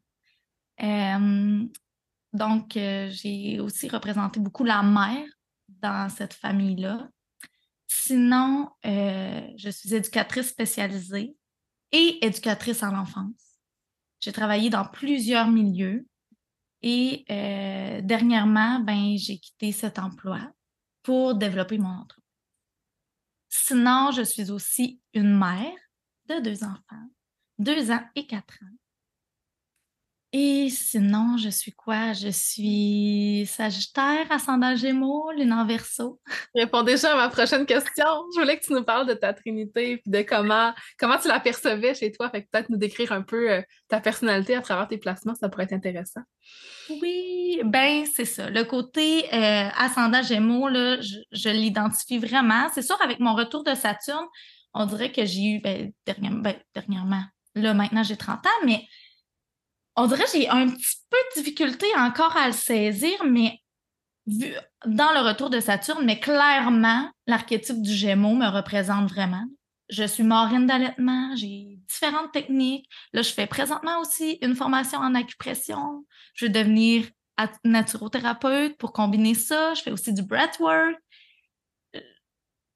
donc, 2.32 2.72
j'ai 2.72 3.60
aussi 3.60 3.88
représenté 3.88 4.40
beaucoup 4.40 4.64
la 4.64 4.82
mère 4.82 5.26
dans 5.68 6.08
cette 6.08 6.34
famille-là. 6.34 7.08
Sinon, 7.92 8.70
euh, 8.86 9.40
je 9.56 9.68
suis 9.68 9.94
éducatrice 9.94 10.48
spécialisée 10.48 11.34
et 11.92 12.24
éducatrice 12.24 12.82
en 12.82 12.92
l'enfance. 12.92 13.58
J'ai 14.20 14.32
travaillé 14.32 14.70
dans 14.70 14.84
plusieurs 14.84 15.48
milieux 15.48 16.06
et 16.82 17.24
euh, 17.30 18.00
dernièrement, 18.02 18.80
ben, 18.80 19.16
j'ai 19.16 19.38
quitté 19.38 19.72
cet 19.72 19.98
emploi 19.98 20.40
pour 21.02 21.34
développer 21.34 21.78
mon 21.78 21.88
entreprise. 21.88 22.24
Sinon, 23.48 24.10
je 24.12 24.22
suis 24.22 24.50
aussi 24.50 25.00
une 25.12 25.36
mère 25.36 25.76
de 26.28 26.40
deux 26.40 26.62
enfants, 26.62 27.08
deux 27.58 27.90
ans 27.90 28.02
et 28.14 28.26
quatre 28.26 28.54
ans. 28.62 28.76
Et 30.32 30.70
sinon, 30.70 31.36
je 31.38 31.48
suis 31.48 31.72
quoi? 31.72 32.12
Je 32.12 32.28
suis 32.28 33.46
Sagittaire, 33.46 34.30
ascendant 34.30 34.76
Gémeaux, 34.76 35.32
lune 35.32 35.52
en 35.52 35.66
Verseau. 35.66 36.20
Réponds 36.54 36.84
déjà 36.84 37.14
à 37.14 37.16
ma 37.16 37.28
prochaine 37.28 37.66
question. 37.66 38.04
Je 38.34 38.40
voulais 38.40 38.56
que 38.56 38.64
tu 38.64 38.72
nous 38.72 38.84
parles 38.84 39.08
de 39.08 39.14
ta 39.14 39.32
Trinité 39.32 39.92
et 39.92 40.02
de 40.06 40.22
comment, 40.22 40.72
comment 41.00 41.18
tu 41.18 41.26
la 41.26 41.40
percevais 41.40 41.96
chez 41.96 42.12
toi. 42.12 42.30
Fait 42.30 42.44
que 42.44 42.48
peut-être 42.48 42.68
nous 42.68 42.76
décrire 42.76 43.10
un 43.10 43.22
peu 43.22 43.50
euh, 43.50 43.62
ta 43.88 44.00
personnalité 44.00 44.54
à 44.54 44.60
travers 44.60 44.86
tes 44.86 44.98
placements, 44.98 45.34
ça 45.34 45.48
pourrait 45.48 45.64
être 45.64 45.72
intéressant. 45.72 46.20
Oui, 47.02 47.60
ben 47.64 48.04
c'est 48.14 48.24
ça. 48.24 48.50
Le 48.50 48.62
côté 48.62 49.24
euh, 49.34 49.68
ascendant 49.76 50.22
Gémeaux, 50.22 50.68
là, 50.68 51.00
je, 51.00 51.48
l'identifie 51.48 52.18
vraiment. 52.18 52.68
C'est 52.72 52.82
sûr, 52.82 52.96
avec 53.02 53.18
mon 53.18 53.34
retour 53.34 53.64
de 53.64 53.74
Saturne, 53.74 54.26
on 54.74 54.86
dirait 54.86 55.10
que 55.10 55.24
j'ai 55.24 55.56
eu, 55.56 55.60
ben, 55.60 55.90
dernièrement, 56.06 56.38
ben, 56.40 56.54
dernièrement, 56.72 57.24
là 57.56 57.74
maintenant 57.74 58.04
j'ai 58.04 58.16
30 58.16 58.46
ans, 58.46 58.64
mais 58.64 58.84
on 59.96 60.06
dirait 60.06 60.24
que 60.24 60.30
j'ai 60.32 60.48
un 60.48 60.68
petit 60.68 60.96
peu 61.10 61.16
de 61.16 61.42
difficulté 61.42 61.86
encore 61.96 62.36
à 62.36 62.46
le 62.46 62.52
saisir, 62.52 63.24
mais 63.24 63.60
vu 64.26 64.54
dans 64.86 65.12
le 65.12 65.26
retour 65.26 65.50
de 65.50 65.60
Saturne, 65.60 66.04
mais 66.04 66.20
clairement, 66.20 67.10
l'archétype 67.26 67.82
du 67.82 67.92
Gémeaux 67.92 68.34
me 68.34 68.48
représente 68.48 69.10
vraiment. 69.10 69.44
Je 69.88 70.04
suis 70.04 70.22
marine 70.22 70.66
d'allaitement, 70.66 71.34
j'ai 71.36 71.78
différentes 71.88 72.32
techniques. 72.32 72.88
Là, 73.12 73.22
je 73.22 73.30
fais 73.30 73.46
présentement 73.46 74.00
aussi 74.00 74.38
une 74.40 74.54
formation 74.54 75.00
en 75.00 75.14
acupression. 75.14 76.06
Je 76.34 76.46
veux 76.46 76.52
devenir 76.52 77.06
naturothérapeute 77.64 78.76
pour 78.76 78.92
combiner 78.92 79.34
ça. 79.34 79.74
Je 79.74 79.82
fais 79.82 79.90
aussi 79.90 80.12
du 80.12 80.22
breathwork. 80.22 80.96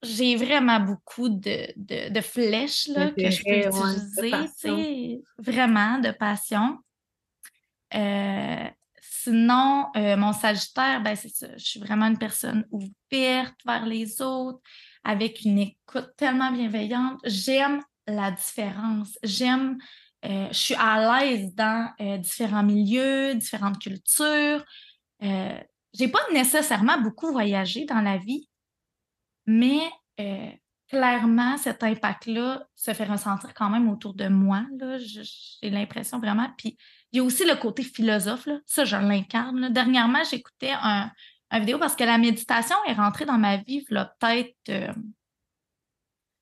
J'ai 0.03 0.37
vraiment 0.37 0.81
beaucoup 0.81 1.29
de, 1.29 2.21
flèches 2.21 2.89
là, 2.89 3.11
que 3.11 3.31
je 3.31 3.43
peux 3.43 3.69
utiliser, 3.69 5.23
vraiment 5.39 5.99
de 5.99 6.11
passion. 6.11 6.79
Euh, 7.95 8.69
sinon, 9.01 9.87
euh, 9.97 10.17
mon 10.17 10.33
Sagittaire, 10.33 11.03
ben, 11.03 11.17
c'est 11.17 11.29
ça. 11.29 11.49
Je 11.57 11.65
suis 11.65 11.81
vraiment 11.81 12.07
une 12.07 12.19
personne 12.19 12.67
ouverte 12.71 13.57
vers 13.65 13.87
les 13.87 14.21
autres, 14.21 14.61
avec 15.05 15.43
une 15.45 15.59
écoute 15.59 16.11
tellement 16.17 16.51
bienveillante. 16.51 17.21
J'aime 17.25 17.83
la 18.07 18.31
différence. 18.31 19.19
J'aime, 19.23 19.79
euh, 20.25 20.49
je 20.51 20.59
suis 20.59 20.75
à 20.79 21.21
l'aise 21.21 21.55
dans 21.55 21.91
différents 22.19 22.63
milieux, 22.63 23.35
différentes 23.35 23.79
cultures. 23.79 24.65
j'ai 25.21 26.09
pas 26.09 26.27
nécessairement 26.33 27.01
beaucoup 27.01 27.31
voyagé 27.31 27.85
dans 27.85 28.01
la 28.01 28.19
vie, 28.19 28.49
mais 29.47 29.91
clairement, 30.89 31.57
cet 31.57 31.83
impact-là 31.83 32.67
se 32.75 32.93
fait 32.93 33.05
ressentir 33.05 33.55
quand 33.55 33.71
même 33.71 33.89
autour 33.89 34.15
de 34.15 34.29
moi. 34.29 34.65
J'ai 34.99 35.71
l'impression 35.71 36.19
vraiment. 36.19 36.49
Puis 36.57 36.77
il 37.15 37.19
y 37.19 37.21
a 37.21 37.23
aussi 37.23 37.45
le 37.45 37.55
côté 37.55 37.85
philosophe, 37.85 38.47
là. 38.47 38.59
ça, 38.67 38.85
je 38.85 38.97
l'incarne. 38.97 39.73
Dernièrement, 39.73 40.25
j'écoutais 40.29 40.73
un, 40.73 41.13
vidéo 41.53 41.79
parce 41.79 41.95
que 41.95 42.03
la 42.03 42.19
méditation 42.19 42.75
est 42.89 42.95
rentrée 42.95 43.25
dans 43.25 43.39
ma 43.39 43.59
vie, 43.59 43.85
peut-être 43.89 44.57
euh, 44.71 44.93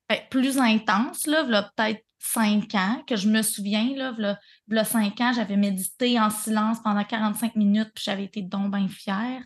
ben, 0.09 0.19
plus 0.31 0.57
intense, 0.57 1.27
là, 1.27 1.43
peut-être 1.43 2.03
cinq 2.17 2.73
ans, 2.73 3.03
que 3.05 3.15
je 3.15 3.29
me 3.29 3.43
souviens, 3.43 3.93
là, 3.95 4.39
là, 4.67 4.83
cinq 4.83 5.21
ans, 5.21 5.31
j'avais 5.31 5.57
médité 5.57 6.19
en 6.19 6.31
silence 6.31 6.81
pendant 6.83 7.03
45 7.03 7.55
minutes, 7.55 7.91
puis 7.93 8.05
j'avais 8.05 8.23
été 8.23 8.41
donc 8.41 8.71
bien 8.71 8.87
fière, 8.87 9.43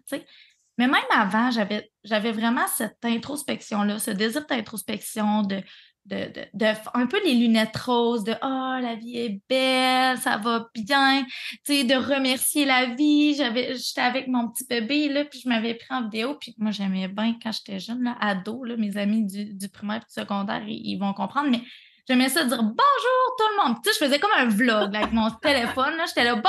Mais 0.78 0.88
même 0.88 1.04
avant, 1.12 1.52
j'avais, 1.52 1.92
j'avais 2.06 2.32
vraiment 2.32 2.68
cette 2.68 3.04
introspection-là, 3.04 4.00
ce 4.00 4.12
désir 4.12 4.46
d'introspection, 4.46 5.42
de, 5.42 5.62
de, 6.08 6.66
un 6.94 7.06
peu 7.08 7.22
les 7.24 7.34
lunettes 7.34 7.76
roses, 7.78 8.24
de 8.24 8.34
oh, 8.42 8.78
la 8.82 8.96
vie 8.96 9.18
est 9.18 9.42
belle, 9.50 10.18
ça 10.18 10.38
va 10.38 10.68
bien, 10.74 11.24
tu 11.66 11.76
sais, 11.76 11.84
de 11.84 11.96
remercier 11.96 12.66
la 12.66 12.86
vie. 12.86 13.36
J'avais, 13.36 13.76
j'étais 13.76 14.02
avec 14.02 14.28
mon 14.28 14.50
petit 14.50 14.66
bébé, 14.66 15.10
là, 15.10 15.26
puis 15.26 15.42
je 15.44 15.50
m'avais 15.50 15.74
pris 15.76 15.88
en 15.90 16.04
vidéo, 16.04 16.36
puis 16.40 16.56
moi, 16.58 16.72
j'aimais 16.72 17.08
bien 17.08 17.36
quand 17.42 17.52
j'étais 17.52 17.80
jeune, 17.80 18.04
là, 18.04 18.16
ado, 18.20 18.64
là, 18.64 18.78
mes 18.78 18.98
amis 18.98 19.26
du, 19.26 19.54
du 19.54 19.70
primaire 19.70 19.98
et 19.98 20.00
du 20.00 20.14
secondaire, 20.14 20.64
ils, 20.68 20.98
vont 20.98 21.14
comprendre, 21.14 21.50
mais 21.52 21.62
j'aimais 22.08 22.30
ça 22.30 22.44
dire 22.46 22.64
bonjour 22.64 23.36
tout 23.38 23.46
le 23.56 23.64
monde. 23.64 23.78
Tu 23.84 23.92
sais, 23.92 24.00
je 24.00 24.06
faisais 24.06 24.20
comme 24.20 24.32
un 24.38 24.48
vlog 24.48 24.96
avec 24.96 25.12
mon 25.12 25.30
téléphone. 25.42 25.96
Là. 25.98 26.06
J'étais 26.08 26.24
là, 26.24 26.36
bonjour 26.36 26.44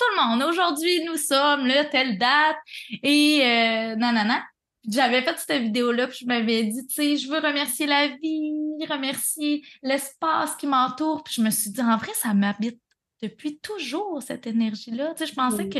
tout 0.00 0.16
le 0.16 0.22
monde. 0.22 0.42
Aujourd'hui, 0.42 1.04
nous 1.04 1.16
sommes 1.16 1.66
là, 1.66 1.84
telle 1.84 2.18
date. 2.18 2.56
Et 3.02 3.40
euh, 3.42 3.96
nanana 3.96 4.42
j'avais 4.88 5.22
fait 5.22 5.38
cette 5.38 5.62
vidéo-là, 5.62 6.08
puis 6.08 6.18
je 6.22 6.26
m'avais 6.26 6.64
dit, 6.64 6.86
tu 6.86 6.94
sais, 6.94 7.16
je 7.16 7.28
veux 7.28 7.38
remercier 7.38 7.86
la 7.86 8.08
vie, 8.08 8.86
remercier 8.88 9.64
l'espace 9.82 10.56
qui 10.56 10.66
m'entoure. 10.66 11.22
Puis 11.22 11.34
je 11.36 11.42
me 11.42 11.50
suis 11.50 11.70
dit, 11.70 11.80
en 11.80 11.96
vrai, 11.96 12.12
ça 12.14 12.34
m'habite 12.34 12.80
depuis 13.22 13.58
toujours, 13.58 14.22
cette 14.22 14.46
énergie-là. 14.46 15.14
Tu 15.14 15.24
sais, 15.24 15.30
je 15.30 15.34
pensais 15.34 15.68
que 15.68 15.78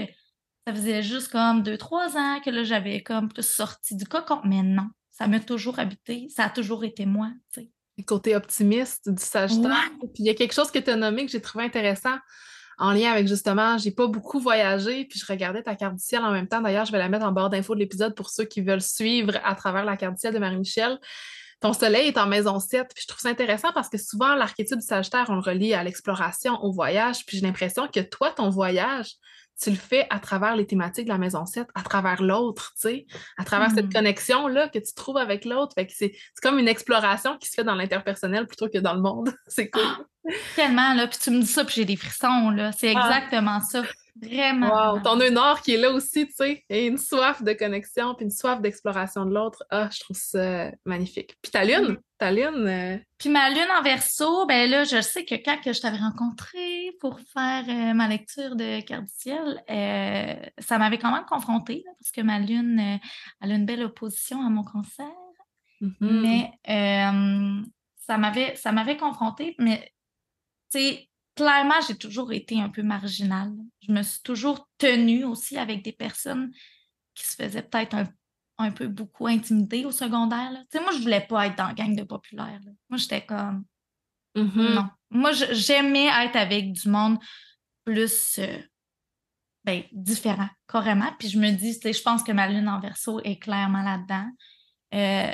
ça 0.66 0.72
faisait 0.72 1.02
juste 1.02 1.28
comme 1.28 1.62
deux, 1.62 1.76
trois 1.76 2.16
ans 2.16 2.40
que 2.44 2.50
là, 2.50 2.62
j'avais 2.62 3.02
comme 3.02 3.28
sorti 3.40 3.96
du 3.96 4.04
cocon. 4.04 4.40
Mais 4.44 4.62
non, 4.62 4.86
ça 5.10 5.26
m'a 5.26 5.40
toujours 5.40 5.78
habité, 5.78 6.28
ça 6.28 6.44
a 6.44 6.50
toujours 6.50 6.84
été 6.84 7.06
moi, 7.06 7.30
tu 7.52 7.62
sais. 7.62 7.70
Le 7.98 8.04
côté 8.04 8.34
optimiste 8.34 9.10
du 9.10 9.22
Sagittaire. 9.22 9.90
Puis 10.00 10.22
il 10.22 10.26
y 10.26 10.30
a 10.30 10.34
quelque 10.34 10.54
chose 10.54 10.70
que 10.70 10.78
tu 10.78 10.88
as 10.88 10.96
nommé 10.96 11.26
que 11.26 11.30
j'ai 11.30 11.42
trouvé 11.42 11.64
intéressant 11.64 12.16
en 12.78 12.92
lien 12.92 13.12
avec 13.12 13.28
justement, 13.28 13.78
j'ai 13.78 13.90
pas 13.90 14.06
beaucoup 14.06 14.40
voyagé, 14.40 15.04
puis 15.04 15.18
je 15.18 15.26
regardais 15.26 15.62
ta 15.62 15.76
carte 15.76 15.96
du 15.96 16.02
ciel 16.02 16.22
en 16.22 16.32
même 16.32 16.48
temps. 16.48 16.60
D'ailleurs, 16.60 16.84
je 16.84 16.92
vais 16.92 16.98
la 16.98 17.08
mettre 17.08 17.24
en 17.24 17.32
barre 17.32 17.50
d'infos 17.50 17.74
de 17.74 17.80
l'épisode 17.80 18.14
pour 18.14 18.30
ceux 18.30 18.44
qui 18.44 18.60
veulent 18.60 18.82
suivre 18.82 19.38
à 19.44 19.54
travers 19.54 19.84
la 19.84 19.96
carte 19.96 20.14
du 20.14 20.20
ciel 20.20 20.34
de 20.34 20.38
Marie-Michel. 20.38 20.98
Ton 21.60 21.72
soleil 21.72 22.08
est 22.08 22.18
en 22.18 22.26
maison 22.26 22.58
7, 22.58 22.88
puis 22.92 23.02
je 23.02 23.06
trouve 23.06 23.20
ça 23.20 23.28
intéressant 23.28 23.72
parce 23.72 23.88
que 23.88 23.96
souvent, 23.96 24.34
l'archétype 24.34 24.78
du 24.78 24.84
Sagittaire, 24.84 25.26
on 25.28 25.36
le 25.36 25.40
relie 25.40 25.74
à 25.74 25.84
l'exploration, 25.84 26.60
au 26.64 26.72
voyage, 26.72 27.24
puis 27.24 27.38
j'ai 27.38 27.46
l'impression 27.46 27.86
que 27.86 28.00
toi, 28.00 28.32
ton 28.32 28.50
voyage, 28.50 29.14
tu 29.60 29.70
le 29.70 29.76
fais 29.76 30.06
à 30.10 30.18
travers 30.18 30.56
les 30.56 30.66
thématiques 30.66 31.04
de 31.04 31.10
la 31.10 31.18
maison 31.18 31.46
7, 31.46 31.68
à 31.74 31.82
travers 31.82 32.22
l'autre, 32.22 32.72
tu 32.74 32.88
sais, 32.88 33.06
à 33.38 33.44
travers 33.44 33.70
cette 33.70 33.86
mmh. 33.86 33.92
connexion-là 33.92 34.68
que 34.68 34.78
tu 34.78 34.94
trouves 34.94 35.16
avec 35.16 35.44
l'autre. 35.44 35.74
Fait 35.74 35.86
que 35.86 35.92
c'est 35.94 36.12
comme 36.42 36.58
une 36.58 36.68
exploration 36.68 37.36
qui 37.38 37.48
se 37.48 37.54
fait 37.54 37.64
dans 37.64 37.74
l'interpersonnel 37.74 38.46
plutôt 38.46 38.68
que 38.68 38.78
dans 38.78 38.94
le 38.94 39.00
monde. 39.00 39.32
c'est 39.46 39.70
cool. 39.70 39.82
Ah, 39.82 40.32
tellement, 40.56 40.94
là. 40.94 41.06
Puis 41.06 41.18
tu 41.18 41.30
me 41.30 41.40
dis 41.40 41.46
ça, 41.46 41.64
puis 41.64 41.74
j'ai 41.76 41.84
des 41.84 41.96
frissons, 41.96 42.50
là. 42.50 42.72
C'est 42.72 42.94
ah. 42.94 43.00
exactement 43.00 43.60
ça. 43.60 43.82
Vraiment. 44.20 44.92
Wow, 44.94 45.00
ton 45.00 45.16
nord 45.16 45.62
qui 45.62 45.72
est 45.74 45.78
là 45.78 45.90
aussi, 45.90 46.26
tu 46.26 46.34
sais, 46.34 46.64
et 46.68 46.86
une 46.86 46.98
soif 46.98 47.42
de 47.42 47.52
connexion, 47.54 48.14
puis 48.14 48.24
une 48.24 48.30
soif 48.30 48.60
d'exploration 48.60 49.24
de 49.24 49.34
l'autre. 49.34 49.64
Ah, 49.70 49.88
je 49.90 50.00
trouve 50.00 50.16
ça 50.16 50.70
magnifique. 50.84 51.36
Puis 51.40 51.50
ta 51.50 51.64
lune, 51.64 51.96
ta 52.18 52.30
lune. 52.30 52.66
euh, 52.66 52.98
Puis 53.16 53.30
ma 53.30 53.48
lune 53.48 53.68
en 53.78 53.82
verso, 53.82 54.44
ben 54.46 54.68
là, 54.68 54.84
je 54.84 55.00
sais 55.00 55.24
que 55.24 55.34
quand 55.34 55.56
je 55.64 55.80
t'avais 55.80 55.96
rencontré 55.96 56.92
pour 57.00 57.20
faire 57.20 57.64
euh, 57.68 57.94
ma 57.94 58.06
lecture 58.06 58.54
de 58.54 58.80
carte 58.82 59.04
du 59.04 59.12
ciel, 59.16 59.62
euh, 59.70 60.34
ça 60.58 60.76
m'avait 60.76 60.98
quand 60.98 61.12
même 61.12 61.24
confrontée, 61.24 61.82
là, 61.86 61.92
parce 61.98 62.10
que 62.10 62.20
ma 62.20 62.38
lune, 62.38 62.98
elle 63.40 63.52
a 63.52 63.54
une 63.54 63.66
belle 63.66 63.82
opposition 63.82 64.44
à 64.44 64.50
mon 64.50 64.62
cancer. 64.62 65.06
mhm. 65.80 65.96
Mais 66.00 66.50
ça 67.96 68.18
m'avait 68.18 68.56
ça 68.56 68.72
m'avait 68.72 68.96
confrontée, 68.98 69.54
mais 69.58 69.90
tu 70.70 70.80
sais, 70.80 71.08
clairement, 71.34 71.80
j'ai 71.86 71.96
toujours 71.96 72.32
été 72.32 72.60
un 72.60 72.68
peu 72.68 72.82
marginale. 72.82 73.52
Je 73.86 73.92
me 73.92 74.02
suis 74.02 74.22
toujours 74.22 74.68
tenue 74.78 75.24
aussi 75.24 75.56
avec 75.58 75.82
des 75.82 75.92
personnes 75.92 76.52
qui 77.14 77.26
se 77.26 77.34
faisaient 77.36 77.62
peut-être 77.62 77.94
un, 77.94 78.04
un 78.58 78.70
peu 78.70 78.86
beaucoup 78.88 79.26
intimider 79.26 79.84
au 79.84 79.90
secondaire. 79.92 80.50
là. 80.52 80.60
Tu 80.70 80.78
sais, 80.78 80.82
moi, 80.82 80.92
je 80.92 80.98
voulais 81.02 81.20
pas 81.26 81.46
être 81.46 81.56
dans 81.56 81.68
la 81.68 81.74
gang 81.74 81.94
de 81.96 82.04
populaires. 82.04 82.60
là. 82.64 82.70
Moi, 82.88 82.98
j'étais 82.98 83.24
comme 83.24 83.64
Mhm. 84.34 84.74
non. 84.74 84.88
Moi, 85.10 85.32
j'aimais 85.32 86.06
être 86.24 86.36
avec 86.36 86.72
du 86.72 86.88
monde 86.88 87.18
plus 87.84 88.38
euh, 88.38 88.58
ben, 89.64 89.82
différent, 89.92 90.48
carrément. 90.66 91.12
Puis 91.18 91.28
je 91.28 91.38
me 91.38 91.50
dis, 91.50 91.72
je 91.82 92.02
pense 92.02 92.22
que 92.22 92.32
ma 92.32 92.48
lune 92.48 92.66
en 92.68 92.80
verso 92.80 93.20
est 93.24 93.36
clairement 93.36 93.82
là-dedans. 93.82 94.26
Euh, 94.94 95.32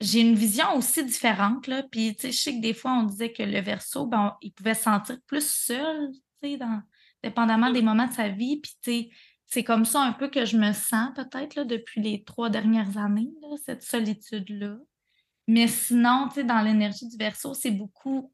j'ai 0.00 0.20
une 0.20 0.34
vision 0.34 0.76
aussi 0.76 1.04
différente, 1.04 1.66
là. 1.66 1.82
Puis, 1.90 2.14
tu 2.16 2.22
sais, 2.22 2.32
je 2.32 2.38
sais 2.38 2.54
que 2.56 2.60
des 2.60 2.74
fois, 2.74 2.92
on 2.92 3.04
disait 3.04 3.32
que 3.32 3.42
le 3.42 3.60
verso, 3.60 4.06
ben, 4.06 4.32
on- 4.32 4.38
il 4.42 4.52
pouvait 4.52 4.74
se 4.74 4.82
sentir 4.82 5.18
plus 5.26 5.46
seul, 5.46 6.10
tu 6.42 6.50
sais, 6.50 6.56
dans, 6.58 6.82
dépendamment 7.22 7.70
des 7.70 7.82
moments 7.82 8.06
de 8.06 8.12
sa 8.12 8.28
vie. 8.28 8.60
Puis, 8.60 8.72
tu 8.82 8.90
sais, 8.90 9.10
c'est 9.46 9.64
comme 9.64 9.84
ça 9.84 10.02
un 10.02 10.12
peu 10.12 10.28
que 10.28 10.44
je 10.44 10.56
me 10.58 10.72
sens, 10.72 11.10
peut-être, 11.14 11.54
là, 11.54 11.64
depuis 11.64 12.02
les 12.02 12.24
trois 12.24 12.50
dernières 12.50 12.98
années, 12.98 13.30
là, 13.42 13.56
cette 13.64 13.82
solitude-là. 13.82 14.76
Mais 15.48 15.68
sinon, 15.68 16.26
tu 16.28 16.36
sais, 16.36 16.44
dans 16.44 16.60
l'énergie 16.60 17.08
du 17.08 17.16
verso, 17.16 17.54
c'est 17.54 17.70
beaucoup 17.70 18.32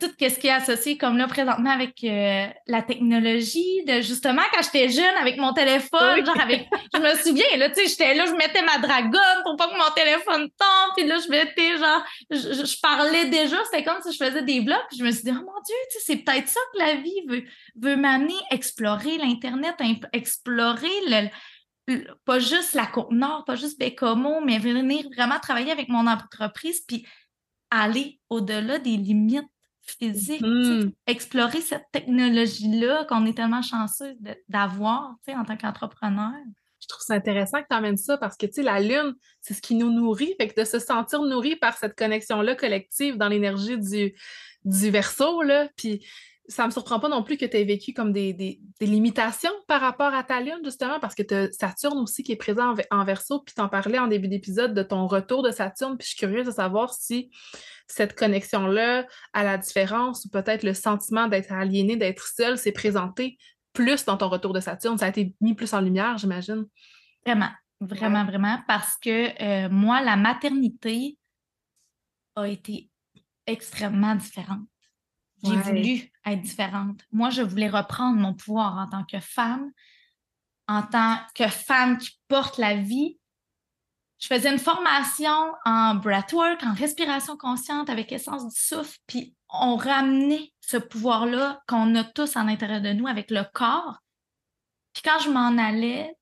tout 0.00 0.10
ce 0.18 0.38
qui 0.38 0.46
est 0.46 0.50
associé 0.50 0.96
comme 0.96 1.18
là 1.18 1.26
présentement 1.28 1.70
avec 1.70 2.02
euh, 2.04 2.46
la 2.66 2.82
technologie 2.82 3.84
de 3.84 4.00
justement 4.00 4.42
quand 4.52 4.62
j'étais 4.62 4.88
jeune 4.88 5.14
avec 5.20 5.36
mon 5.36 5.52
téléphone 5.52 6.14
Oui. 6.18 6.24
genre 6.24 6.40
avec 6.40 6.68
je 6.94 6.98
me 7.00 7.14
souviens 7.22 7.56
là 7.58 7.68
tu 7.68 7.76
sais 7.82 7.86
j'étais 7.88 8.14
là 8.14 8.24
je 8.26 8.32
mettais 8.32 8.62
ma 8.62 8.78
dragonne 8.78 9.42
pour 9.44 9.56
pas 9.56 9.68
que 9.68 9.76
mon 9.78 9.94
téléphone 9.94 10.48
tombe 10.58 10.92
puis 10.96 11.06
là 11.06 11.18
je 11.24 11.28
mettais 11.30 11.76
genre 11.78 12.02
je, 12.30 12.80
parlais 12.80 13.26
déjà 13.26 13.56
c'était 13.66 13.84
comme 13.84 14.00
si 14.02 14.12
je 14.12 14.24
faisais 14.24 14.42
des 14.42 14.60
blogs 14.62 14.78
puis 14.88 14.98
je 14.98 15.04
me 15.04 15.10
suis 15.10 15.22
dit 15.22 15.30
oh 15.32 15.34
mon 15.34 15.60
dieu 15.66 15.76
tu 15.92 15.98
sais 15.98 16.04
c'est 16.06 16.16
peut-être 16.16 16.48
ça 16.48 16.60
que 16.72 16.78
la 16.78 16.94
vie 16.94 17.22
veut 17.28 17.44
veut 17.76 17.96
m'amener 17.96 18.34
explorer 18.50 19.18
l'internet 19.18 19.76
explorer 20.12 20.88
le, 21.08 21.28
le- 21.88 22.06
pas 22.24 22.38
juste 22.38 22.72
la 22.74 22.86
côte 22.86 23.10
nord 23.12 23.44
pas 23.44 23.54
juste 23.56 23.78
Bécomo 23.78 24.40
mais 24.40 24.58
venir 24.58 25.06
vraiment 25.14 25.38
travailler 25.38 25.72
avec 25.72 25.88
mon 25.88 26.06
entreprise 26.06 26.80
puis 26.88 27.06
aller 27.70 28.18
au-delà 28.30 28.78
des 28.78 28.96
limites 28.96 29.44
sais, 29.82 30.38
Mhm. 30.40 30.92
explorer 31.06 31.60
cette 31.60 31.84
technologie-là 31.92 33.04
qu'on 33.08 33.26
est 33.26 33.36
tellement 33.36 33.62
chanceux 33.62 34.14
d'avoir 34.48 35.16
en 35.28 35.44
tant 35.44 35.56
qu'entrepreneur. 35.56 36.32
Je 36.80 36.88
trouve 36.88 37.02
ça 37.02 37.14
intéressant 37.14 37.60
que 37.60 37.66
tu 37.68 37.76
amènes 37.76 37.96
ça 37.98 38.16
parce 38.16 38.36
que, 38.36 38.46
la 38.62 38.80
lune, 38.80 39.14
c'est 39.42 39.54
ce 39.54 39.60
qui 39.60 39.74
nous 39.74 39.90
nourrit. 39.92 40.34
Fait 40.38 40.48
que 40.48 40.60
de 40.60 40.64
se 40.64 40.78
sentir 40.78 41.22
nourri 41.22 41.56
par 41.56 41.76
cette 41.76 41.96
connexion-là 41.96 42.54
collective 42.54 43.16
dans 43.18 43.28
l'énergie 43.28 43.78
du, 43.78 44.14
du 44.64 44.90
verso, 44.90 45.42
là. 45.42 45.68
Puis 45.76 46.04
ça 46.50 46.66
me 46.66 46.70
surprend 46.72 46.98
pas 47.00 47.08
non 47.08 47.22
plus 47.22 47.36
que 47.38 47.46
tu 47.46 47.56
aies 47.56 47.64
vécu 47.64 47.92
comme 47.94 48.12
des, 48.12 48.32
des- 48.34 48.60
des 48.80 48.86
limitations 48.86 49.52
par 49.68 49.80
rapport 49.80 50.12
à 50.12 50.24
ta 50.24 50.40
lune, 50.40 50.58
justement, 50.64 50.98
parce 51.00 51.14
que 51.14 51.22
tu 51.22 51.32
as 51.32 51.52
Saturne 51.52 51.98
aussi 51.98 52.22
qui 52.22 52.32
est 52.32 52.36
présent 52.36 52.70
en, 52.70 52.74
ve- 52.74 52.86
en 52.90 53.04
verso. 53.04 53.40
Puis 53.40 53.54
t'en 53.54 53.68
parlais 53.68 53.98
en 53.98 54.08
début 54.08 54.28
d'épisode 54.28 54.74
de 54.74 54.82
ton 54.82 55.06
retour 55.06 55.42
de 55.42 55.50
Saturne. 55.52 55.96
Puis 55.96 56.06
je 56.08 56.10
suis 56.16 56.18
curieuse 56.18 56.46
de 56.46 56.50
savoir 56.52 56.92
si 56.92 57.30
cette 57.86 58.14
connexion-là 58.18 59.06
à 59.32 59.44
la 59.44 59.56
différence 59.58 60.24
ou 60.24 60.28
peut-être 60.28 60.62
le 60.64 60.74
sentiment 60.74 61.28
d'être 61.28 61.52
aliéné, 61.52 61.96
d'être 61.96 62.26
seul, 62.26 62.58
s'est 62.58 62.72
présenté 62.72 63.38
plus 63.72 64.04
dans 64.04 64.16
ton 64.16 64.28
retour 64.28 64.52
de 64.52 64.60
Saturne. 64.60 64.98
Ça 64.98 65.06
a 65.06 65.08
été 65.10 65.34
mis 65.40 65.54
plus 65.54 65.72
en 65.72 65.80
lumière, 65.80 66.18
j'imagine. 66.18 66.66
Vraiment, 67.24 67.50
vraiment, 67.80 68.24
vraiment, 68.24 68.58
parce 68.66 68.96
que 68.96 69.40
euh, 69.40 69.68
moi, 69.70 70.02
la 70.02 70.16
maternité 70.16 71.16
a 72.34 72.48
été 72.48 72.90
extrêmement 73.46 74.14
différente. 74.16 74.66
J'ai 75.42 75.52
Ouais. 75.52 75.56
voulu 75.62 76.09
être 76.26 76.40
différente. 76.40 77.00
Moi, 77.12 77.30
je 77.30 77.42
voulais 77.42 77.68
reprendre 77.68 78.18
mon 78.18 78.34
pouvoir 78.34 78.78
en 78.78 78.88
tant 78.88 79.04
que 79.04 79.20
femme, 79.20 79.70
en 80.68 80.82
tant 80.82 81.18
que 81.34 81.48
femme 81.48 81.98
qui 81.98 82.20
porte 82.28 82.58
la 82.58 82.76
vie. 82.76 83.18
Je 84.18 84.26
faisais 84.26 84.52
une 84.52 84.58
formation 84.58 85.52
en 85.64 85.94
breathwork, 85.94 86.62
en 86.62 86.74
respiration 86.74 87.36
consciente 87.36 87.88
avec 87.88 88.12
essence 88.12 88.46
du 88.46 88.60
souffle, 88.60 88.98
puis 89.06 89.34
on 89.48 89.76
ramenait 89.76 90.52
ce 90.60 90.76
pouvoir-là 90.76 91.62
qu'on 91.66 91.94
a 91.94 92.04
tous 92.04 92.36
à 92.36 92.44
l'intérieur 92.44 92.82
de 92.82 92.92
nous 92.92 93.06
avec 93.06 93.30
le 93.30 93.44
corps. 93.54 93.98
Puis 94.92 95.02
quand 95.02 95.18
je 95.20 95.30
m'en 95.30 95.56
allais 95.56 96.14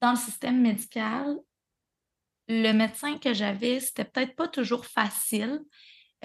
dans 0.00 0.10
le 0.10 0.16
système 0.16 0.60
médical, 0.60 1.36
le 2.48 2.72
médecin 2.72 3.18
que 3.18 3.32
j'avais, 3.32 3.80
c'était 3.80 4.04
peut-être 4.04 4.34
pas 4.34 4.48
toujours 4.48 4.84
facile. 4.84 5.60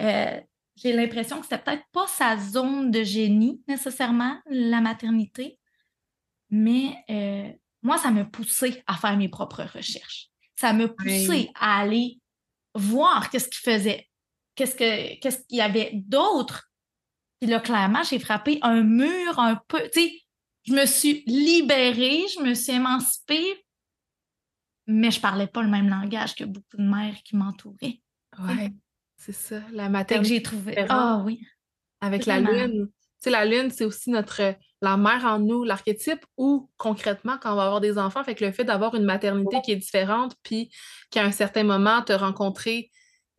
Euh, 0.00 0.40
j'ai 0.76 0.92
l'impression 0.92 1.38
que 1.40 1.44
c'était 1.46 1.62
peut-être 1.62 1.86
pas 1.92 2.06
sa 2.06 2.36
zone 2.36 2.90
de 2.90 3.02
génie 3.02 3.62
nécessairement, 3.66 4.38
la 4.46 4.80
maternité. 4.80 5.58
Mais 6.50 6.94
euh, 7.10 7.50
moi, 7.82 7.98
ça 7.98 8.10
m'a 8.10 8.24
poussé 8.24 8.82
à 8.86 8.94
faire 8.96 9.16
mes 9.16 9.28
propres 9.28 9.64
recherches. 9.64 10.28
Ça 10.54 10.72
m'a 10.72 10.88
poussé 10.88 11.28
Oui. 11.28 11.50
à 11.54 11.80
aller 11.80 12.20
voir 12.74 13.30
qu'est-ce 13.30 13.48
qu'il 13.48 13.72
faisait, 13.72 14.08
qu'est-ce 14.54 14.76
que 14.76 15.18
qu'est-ce 15.20 15.44
qu'il 15.46 15.58
y 15.58 15.62
avait 15.62 15.90
d'autre. 15.94 16.70
Puis 17.40 17.50
là, 17.50 17.60
clairement, 17.60 18.02
j'ai 18.02 18.18
frappé 18.18 18.58
un 18.62 18.82
mur 18.82 19.38
un 19.38 19.56
peu. 19.68 19.82
Tu 19.92 20.00
sais, 20.00 20.20
je 20.64 20.72
me 20.74 20.86
suis 20.86 21.22
libérée, 21.26 22.24
je 22.34 22.42
me 22.42 22.54
suis 22.54 22.72
émancipée, 22.72 23.64
mais 24.86 25.10
je 25.10 25.20
parlais 25.20 25.46
pas 25.46 25.62
le 25.62 25.68
même 25.68 25.88
langage 25.88 26.34
que 26.34 26.44
beaucoup 26.44 26.76
de 26.76 26.82
mères 26.82 27.22
qui 27.24 27.36
m'entouraient. 27.36 28.00
Ouais, 28.38 28.72
c'est 29.16 29.32
ça, 29.32 29.56
la 29.72 29.84
Fait 29.84 29.88
que 29.88 29.92
maternité 29.92 30.34
j'ai 30.34 30.42
trouvé. 30.42 30.86
Ah 30.88 31.22
oui. 31.24 31.40
avec 32.00 32.26
la 32.26 32.40
lune. 32.40 32.88
Tu 32.88 32.92
sais, 33.20 33.30
la 33.30 33.44
lune, 33.44 33.70
c'est 33.70 33.84
aussi 33.84 34.10
notre 34.10 34.56
la 34.82 34.96
mère 34.96 35.24
en 35.24 35.38
nous, 35.38 35.64
l'archétype, 35.64 36.24
ou 36.36 36.70
concrètement, 36.76 37.38
quand 37.40 37.52
on 37.52 37.56
va 37.56 37.64
avoir 37.64 37.80
des 37.80 37.98
enfants, 37.98 38.22
fait 38.24 38.34
que 38.34 38.44
le 38.44 38.52
fait 38.52 38.64
d'avoir 38.64 38.94
une 38.94 39.04
maternité 39.04 39.60
qui 39.64 39.72
est 39.72 39.76
différente, 39.76 40.34
puis 40.42 40.70
qu'à 41.10 41.24
un 41.24 41.32
certain 41.32 41.64
moment, 41.64 42.02
te 42.02 42.12
rencontrer 42.12 42.90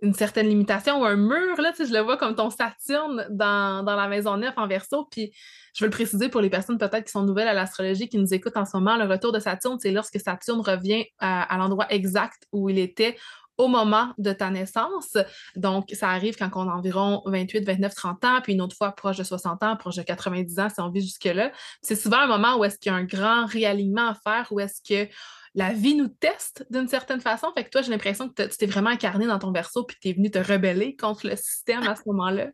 une 0.02 0.14
certaine 0.14 0.48
limitation 0.48 1.02
ou 1.02 1.06
un 1.06 1.16
mur, 1.16 1.60
là, 1.60 1.72
tu 1.72 1.78
sais, 1.78 1.86
je 1.86 1.94
le 1.94 2.00
vois 2.00 2.18
comme 2.18 2.36
ton 2.36 2.50
Saturne 2.50 3.26
dans, 3.30 3.84
dans 3.84 3.96
la 3.96 4.08
maison 4.08 4.38
neuf 4.38 4.54
en 4.58 4.68
verso, 4.68 5.08
puis 5.10 5.32
je 5.76 5.84
veux 5.84 5.88
le 5.88 5.96
préciser 5.96 6.30
pour 6.30 6.42
les 6.42 6.50
personnes 6.50 6.78
peut-être 6.78 7.06
qui 7.06 7.12
sont 7.12 7.24
nouvelles 7.24 7.48
à 7.48 7.54
l'astrologie, 7.54 8.10
qui 8.10 8.18
nous 8.18 8.34
écoutent 8.34 8.58
en 8.58 8.66
ce 8.66 8.78
moment, 8.78 8.96
le 8.96 9.06
retour 9.06 9.32
de 9.32 9.40
Saturne, 9.40 9.78
c'est 9.80 9.92
lorsque 9.92 10.20
Saturne 10.20 10.62
revient 10.62 11.06
à, 11.20 11.44
à 11.44 11.58
l'endroit 11.58 11.88
exact 11.92 12.48
où 12.52 12.70
il 12.70 12.80
était 12.80 13.16
au 13.58 13.68
moment 13.68 14.14
de 14.18 14.32
ta 14.32 14.50
naissance. 14.50 15.18
Donc, 15.56 15.90
ça 15.94 16.10
arrive 16.10 16.36
quand 16.38 16.50
on 16.56 16.70
a 16.70 16.74
environ 16.74 17.22
28, 17.26 17.66
29, 17.66 17.96
30 17.96 18.26
ans, 18.26 18.40
puis 18.42 18.54
une 18.54 18.62
autre 18.62 18.76
fois 18.76 18.92
proche 18.92 19.18
de 19.18 19.24
60 19.24 19.64
ans, 19.64 19.76
proche 19.76 19.96
de 19.96 20.04
90 20.04 20.60
ans 20.60 20.70
si 20.70 20.80
on 20.80 20.90
vit 20.90 21.02
jusque-là. 21.02 21.52
C'est 21.82 21.96
souvent 21.96 22.20
un 22.20 22.28
moment 22.28 22.58
où 22.58 22.64
est-ce 22.66 22.78
qu'il 22.78 22.92
y 22.92 22.96
a 22.96 22.98
un 22.98 23.04
grand 23.04 23.46
réalignement 23.46 24.10
à 24.10 24.14
faire, 24.14 24.48
où 24.52 24.60
est-ce 24.60 24.82
que 24.82 25.12
la 25.56 25.74
vie 25.74 25.96
nous 25.96 26.08
teste 26.08 26.68
d'une 26.70 26.88
certaine 26.88 27.20
façon. 27.20 27.48
Fait 27.56 27.64
que 27.64 27.70
toi, 27.70 27.82
j'ai 27.82 27.90
l'impression 27.90 28.30
que 28.30 28.44
tu 28.44 28.58
t'es 28.58 28.68
vraiment 28.68 28.92
incarné 28.92 29.26
dans 29.26 29.40
ton 29.40 29.50
berceau, 29.50 29.84
puis 29.86 29.98
tu 30.00 30.10
es 30.10 30.14
venu 30.14 30.30
te 30.30 30.38
rebeller 30.38 30.96
contre 30.96 31.28
le 31.28 31.36
système 31.36 31.82
à 31.88 31.96
ce 31.96 32.04
moment-là. 32.06 32.50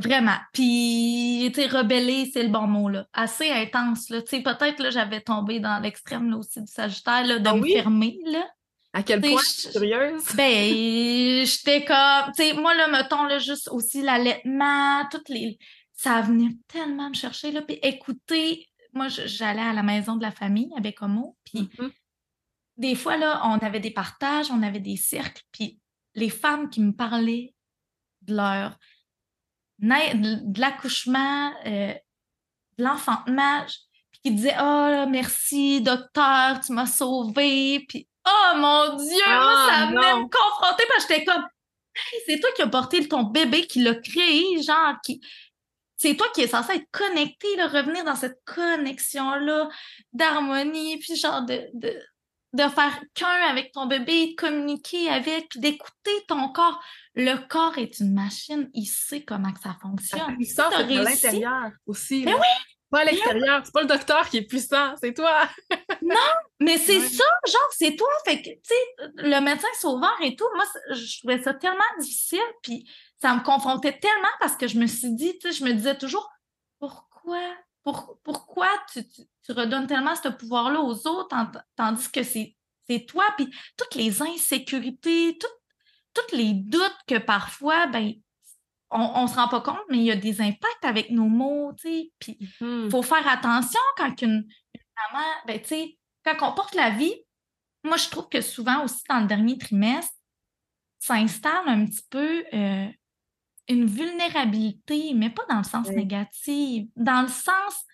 Vraiment. 0.00 0.36
Puis, 0.52 1.50
tu 1.54 1.60
sais, 1.60 1.66
rebeller, 1.68 2.30
c'est 2.32 2.42
le 2.42 2.48
bon 2.48 2.66
mot, 2.66 2.88
là. 2.88 3.06
Assez 3.12 3.50
intense, 3.50 4.10
là. 4.10 4.22
Tu 4.22 4.36
sais, 4.36 4.42
peut-être, 4.42 4.80
là, 4.80 4.90
j'avais 4.90 5.20
tombé 5.20 5.60
dans 5.60 5.78
l'extrême, 5.80 6.30
là, 6.30 6.36
aussi, 6.36 6.60
du 6.60 6.70
Sagittaire, 6.72 7.24
là, 7.24 7.38
de 7.38 7.48
Ah 7.48 7.54
me 7.54 7.60
oui? 7.60 7.72
fermer, 7.72 8.18
là. 8.26 8.44
À 8.94 9.02
quel 9.02 9.20
point 9.20 9.42
je- 9.42 9.46
suis 9.62 9.70
curieuse? 9.72 10.22
Ben, 10.34 11.44
j'étais 11.44 11.84
comme, 11.84 12.32
tu 12.36 12.42
sais, 12.44 12.52
moi, 12.54 12.74
là, 12.74 12.88
mettons, 12.88 13.24
là, 13.24 13.38
juste 13.38 13.68
aussi 13.68 14.00
l'allaitement, 14.02 15.06
toutes 15.10 15.28
les. 15.28 15.58
Ça 15.92 16.20
venait 16.22 16.50
tellement 16.68 17.08
me 17.10 17.14
chercher, 17.14 17.50
là. 17.52 17.62
Puis 17.62 17.78
écoutez, 17.82 18.66
moi, 18.92 19.08
j'allais 19.08 19.60
à 19.62 19.72
la 19.72 19.82
maison 19.82 20.16
de 20.16 20.22
la 20.22 20.30
famille 20.30 20.70
avec 20.76 21.02
Homo, 21.02 21.36
puis 21.44 21.68
Mhm. 21.78 21.90
des 22.76 22.94
fois, 22.94 23.16
là, 23.16 23.40
on 23.44 23.58
avait 23.58 23.80
des 23.80 23.90
partages, 23.90 24.50
on 24.50 24.62
avait 24.62 24.80
des 24.80 24.96
cercles, 24.96 25.42
puis 25.52 25.78
les 26.14 26.30
femmes 26.30 26.70
qui 26.70 26.80
me 26.80 26.92
parlaient 26.92 27.52
de 28.22 28.34
leur 28.36 28.78
de 29.80 30.60
l'accouchement, 30.60 31.52
euh, 31.66 31.92
de 32.78 32.84
l'enfantement, 32.84 33.64
puis 34.12 34.20
qui 34.22 34.30
disaient 34.32 34.56
Oh, 34.60 35.04
merci, 35.10 35.80
docteur, 35.82 36.60
tu 36.60 36.72
m'as 36.72 36.86
sauvée. 36.86 37.84
Puis, 37.88 38.06
oh 38.26 38.56
mon 38.56 38.96
Dieu, 38.96 39.08
moi, 39.26 39.26
Ah, 39.26 39.66
ça 39.70 39.86
venait 39.86 40.12
non. 40.12 40.20
me 40.24 40.28
confronter 40.28 40.84
parce 40.88 41.06
que 41.06 41.14
j'étais 41.14 41.24
comme 41.24 41.44
Hey, 41.96 42.20
c'est 42.26 42.40
toi 42.40 42.50
qui 42.56 42.62
as 42.62 42.66
porté 42.66 43.06
ton 43.06 43.22
bébé, 43.22 43.66
qui 43.68 43.80
l'a 43.80 43.94
créé, 43.94 44.60
genre, 44.62 44.94
qui. 45.04 45.20
C'est 45.96 46.16
toi 46.16 46.26
qui 46.34 46.40
es 46.42 46.48
censé 46.48 46.74
être 46.74 46.90
connecté, 46.90 47.54
là, 47.56 47.68
revenir 47.68 48.04
dans 48.04 48.16
cette 48.16 48.40
connexion-là 48.44 49.68
d'harmonie, 50.12 50.98
puis 50.98 51.14
genre 51.14 51.42
de, 51.42 51.68
de, 51.72 51.96
de 52.52 52.62
faire 52.68 53.00
qu'un 53.14 53.48
avec 53.48 53.70
ton 53.70 53.86
bébé, 53.86 54.32
de 54.32 54.34
communiquer 54.34 55.08
avec, 55.08 55.50
puis 55.50 55.60
d'écouter 55.60 56.24
ton 56.26 56.48
corps. 56.48 56.82
Le 57.14 57.36
corps 57.46 57.78
est 57.78 58.00
une 58.00 58.12
machine, 58.12 58.68
il 58.74 58.86
sait 58.86 59.22
comment 59.22 59.52
que 59.52 59.60
ça 59.60 59.76
fonctionne. 59.80 60.36
Il 60.40 60.46
sort 60.46 60.70
de 60.70 60.94
l'intérieur 61.00 61.70
aussi. 61.86 62.24
Mais 62.24 62.34
oui! 62.34 62.40
Pas 62.90 63.00
à 63.00 63.04
l'extérieur, 63.04 63.62
c'est 63.64 63.72
pas 63.72 63.82
le 63.82 63.86
docteur 63.88 64.28
qui 64.28 64.38
est 64.38 64.42
puissant, 64.48 64.94
c'est 65.00 65.14
toi. 65.14 65.48
non, 66.02 66.16
mais 66.64 66.78
c'est 66.78 67.00
ça, 67.00 67.24
genre, 67.46 67.70
c'est 67.72 67.96
toi. 67.96 68.08
Fait 68.24 68.42
que, 68.42 68.50
tu 68.50 68.60
sais, 68.62 68.74
le 69.16 69.40
médecin 69.40 69.68
sauveur 69.78 70.16
et 70.22 70.34
tout, 70.34 70.46
moi, 70.54 70.64
je 70.90 71.18
trouvais 71.18 71.42
ça 71.42 71.54
tellement 71.54 71.82
difficile, 72.00 72.40
puis 72.62 72.88
ça 73.20 73.34
me 73.34 73.42
confrontait 73.42 73.98
tellement 73.98 74.28
parce 74.40 74.56
que 74.56 74.66
je 74.66 74.78
me 74.78 74.86
suis 74.86 75.12
dit, 75.14 75.38
tu 75.38 75.48
sais, 75.48 75.52
je 75.52 75.64
me 75.64 75.72
disais 75.72 75.96
toujours, 75.96 76.30
pourquoi 76.78 77.40
pourquoi 78.24 78.68
tu, 78.92 79.52
redonnes 79.52 79.86
tellement 79.86 80.14
ce 80.14 80.28
pouvoir-là 80.28 80.80
aux 80.80 81.06
autres 81.06 81.36
tandis 81.76 82.10
que 82.10 82.22
c'est 82.22 82.56
toi, 83.06 83.24
puis 83.36 83.54
toutes 83.76 83.94
les 83.94 84.22
insécurités, 84.22 85.38
tous 85.38 86.36
les 86.36 86.54
doutes 86.54 86.98
que 87.06 87.18
parfois, 87.18 87.86
ben, 87.88 88.14
on 88.90 89.22
ne 89.22 89.26
se 89.28 89.34
rend 89.34 89.48
pas 89.48 89.60
compte, 89.60 89.82
mais 89.90 89.98
il 89.98 90.04
y 90.04 90.12
a 90.12 90.16
des 90.16 90.40
impacts 90.40 90.84
avec 90.84 91.10
nos 91.10 91.28
mots, 91.28 91.72
tu 91.76 91.88
sais, 91.88 92.12
puis 92.18 92.36
il 92.40 92.46
mm-hmm. 92.46 92.90
faut 92.90 93.02
faire 93.02 93.26
attention 93.28 93.80
quand 93.96 94.22
une, 94.22 94.46
maman, 95.12 95.26
ben, 95.46 95.60
tu 95.60 95.68
sais, 95.68 95.98
quand 96.24 96.50
on 96.50 96.54
porte 96.54 96.74
la 96.74 96.90
vie, 96.90 97.14
moi, 97.82 97.96
je 97.96 98.08
trouve 98.08 98.28
que 98.28 98.40
souvent 98.40 98.84
aussi 98.84 99.02
dans 99.08 99.20
le 99.20 99.26
dernier 99.26 99.58
trimestre, 99.58 100.14
ça 100.98 101.14
installe 101.14 101.68
un 101.68 101.84
petit 101.84 102.04
peu 102.08 102.44
euh, 102.54 102.88
une 103.68 103.86
vulnérabilité, 103.86 105.12
mais 105.14 105.30
pas 105.30 105.44
dans 105.50 105.58
le 105.58 105.64
sens 105.64 105.88
négatif, 105.88 106.86
dans 106.96 107.22
le 107.22 107.28
sens 107.28 107.84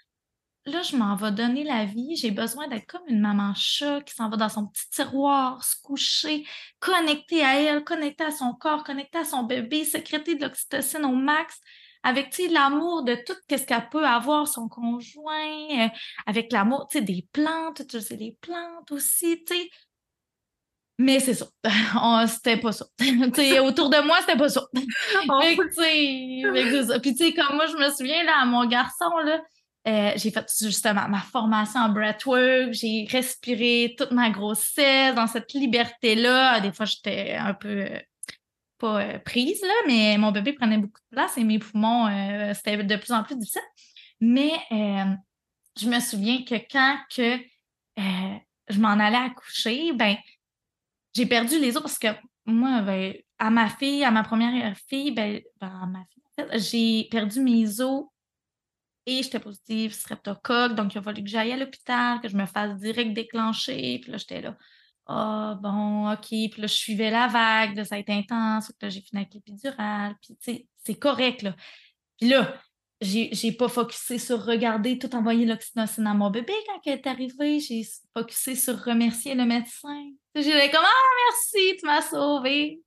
là, 0.66 0.82
je 0.82 0.96
m'en 0.96 1.16
vais 1.16 1.32
donner 1.32 1.64
la 1.64 1.84
vie, 1.84 2.16
j'ai 2.16 2.30
besoin 2.30 2.68
d'être 2.68 2.86
comme 2.86 3.02
une 3.08 3.20
maman 3.20 3.54
chat 3.54 4.02
qui 4.02 4.14
s'en 4.14 4.28
va 4.28 4.36
dans 4.36 4.48
son 4.48 4.66
petit 4.66 4.88
tiroir, 4.90 5.64
se 5.64 5.80
coucher, 5.82 6.46
connectée 6.78 7.44
à 7.44 7.60
elle, 7.60 7.84
connectée 7.84 8.24
à 8.24 8.30
son 8.30 8.54
corps, 8.54 8.84
connectée 8.84 9.18
à 9.18 9.24
son 9.24 9.42
bébé, 9.44 9.84
sécréter 9.84 10.34
de 10.34 10.42
l'oxytocine 10.42 11.04
au 11.04 11.14
max, 11.14 11.60
avec 12.02 12.36
l'amour 12.50 13.02
de 13.04 13.14
tout 13.14 13.34
ce 13.50 13.56
qu'elle 13.64 13.88
peut 13.90 14.06
avoir, 14.06 14.48
son 14.48 14.68
conjoint, 14.68 15.68
euh, 15.78 15.88
avec 16.26 16.52
l'amour 16.52 16.88
des 16.92 17.26
plantes, 17.32 17.86
tu 17.86 18.00
sais, 18.00 18.16
les 18.16 18.36
plantes 18.40 18.90
aussi, 18.90 19.44
tu 19.44 19.54
sais. 19.54 19.70
Mais 20.98 21.18
c'est 21.18 21.34
ça. 21.34 21.46
c'était 22.28 22.58
pas 22.58 22.72
ça. 22.72 22.84
autour 23.62 23.88
de 23.88 24.06
moi, 24.06 24.18
c'était 24.20 24.36
pas 24.36 24.48
ça. 24.50 24.62
Puis, 27.00 27.14
tu 27.16 27.24
sais, 27.24 27.32
comme 27.32 27.56
moi, 27.56 27.66
je 27.66 27.76
me 27.76 27.90
souviens, 27.90 28.22
là, 28.24 28.42
à 28.42 28.44
mon 28.44 28.66
garçon, 28.66 29.16
là, 29.24 29.40
euh, 29.88 30.12
j'ai 30.16 30.30
fait 30.30 30.46
justement 30.60 31.08
ma 31.08 31.20
formation 31.20 31.80
en 31.80 31.88
breathwork, 31.88 32.72
j'ai 32.72 33.06
respiré 33.10 33.94
toute 33.96 34.10
ma 34.10 34.28
grossesse 34.28 35.14
dans 35.14 35.26
cette 35.26 35.54
liberté-là. 35.54 36.60
Des 36.60 36.70
fois, 36.70 36.84
j'étais 36.84 37.34
un 37.34 37.54
peu 37.54 37.68
euh, 37.68 37.98
pas 38.80 39.02
euh, 39.02 39.18
prise, 39.18 39.60
là, 39.62 39.74
mais 39.86 40.16
mon 40.18 40.32
bébé 40.32 40.52
prenait 40.52 40.78
beaucoup 40.78 41.00
de 41.10 41.16
place 41.16 41.36
et 41.38 41.44
mes 41.44 41.58
poumons, 41.58 42.08
c'était 42.54 42.82
de 42.82 42.96
plus 42.96 43.12
en 43.12 43.22
plus 43.22 43.36
difficile. 43.36 43.62
Mais 44.20 44.52
je 44.70 45.88
me 45.88 46.00
souviens 46.00 46.42
que 46.44 46.54
quand 46.70 46.98
que, 47.14 47.38
je 47.96 48.80
m'en 48.80 48.98
allais 48.98 49.16
accoucher, 49.16 49.92
ben, 49.92 50.16
j'ai 51.14 51.26
perdu 51.26 51.58
les 51.58 51.76
os 51.76 51.82
parce 51.82 51.98
que 51.98 52.08
moi, 52.46 52.82
ben, 52.82 53.14
à 53.38 53.50
ma 53.50 53.68
fille, 53.68 54.04
à 54.04 54.10
ma 54.10 54.22
première 54.22 54.76
fille, 54.88 55.10
ben, 55.10 55.40
ben 55.60 55.80
à 55.82 55.86
ma 55.86 56.04
fille, 56.12 56.60
j'ai 56.60 57.08
perdu 57.10 57.40
mes 57.40 57.80
os 57.80 58.06
et 59.06 59.22
j'étais 59.22 59.40
positive 59.40 59.92
streptocoque. 59.92 60.74
Donc, 60.74 60.94
il 60.94 60.98
a 60.98 61.02
fallu 61.02 61.22
que 61.22 61.28
j'aille 61.28 61.52
à 61.52 61.56
l'hôpital, 61.56 62.20
que 62.20 62.28
je 62.28 62.36
me 62.36 62.46
fasse 62.46 62.78
direct 62.78 63.12
déclencher. 63.12 63.98
Puis 64.02 64.12
là, 64.12 64.18
j'étais 64.18 64.40
là. 64.40 64.56
Ah, 65.12 65.58
bon, 65.60 66.12
OK. 66.12 66.28
Puis 66.28 66.52
là, 66.56 66.68
je 66.68 66.74
suivais 66.74 67.10
la 67.10 67.26
vague, 67.26 67.74
de 67.74 67.82
ça 67.82 67.96
a 67.96 67.98
été 67.98 68.12
intense. 68.12 68.66
Puis 68.66 68.76
là, 68.82 68.88
j'ai 68.90 69.00
fini 69.00 69.22
avec 69.22 69.34
l'épidurale. 69.34 70.14
Puis, 70.22 70.36
tu 70.36 70.52
sais, 70.52 70.66
c'est 70.84 70.94
correct, 70.94 71.42
là. 71.42 71.56
Puis 72.16 72.28
là, 72.28 72.54
j'ai 73.00 73.52
pas 73.52 73.68
focusé 73.68 74.18
sur 74.20 74.44
regarder, 74.44 74.98
tout 74.98 75.12
envoyer 75.16 75.46
l'oxytocine 75.46 76.06
à 76.06 76.14
mon 76.14 76.30
bébé 76.30 76.52
quand 76.66 76.80
elle 76.86 76.92
est 76.92 77.06
arrivée. 77.08 77.58
J'ai 77.58 77.84
focusé 78.16 78.54
sur 78.54 78.78
remercier 78.84 79.34
le 79.34 79.46
médecin. 79.46 80.10
J'ai 80.36 80.42
dit 80.42 80.70
comme 80.70 80.84
Ah, 80.84 81.10
merci, 81.26 81.76
tu 81.80 81.86
m'as 81.86 82.02
sauvé. 82.02 82.80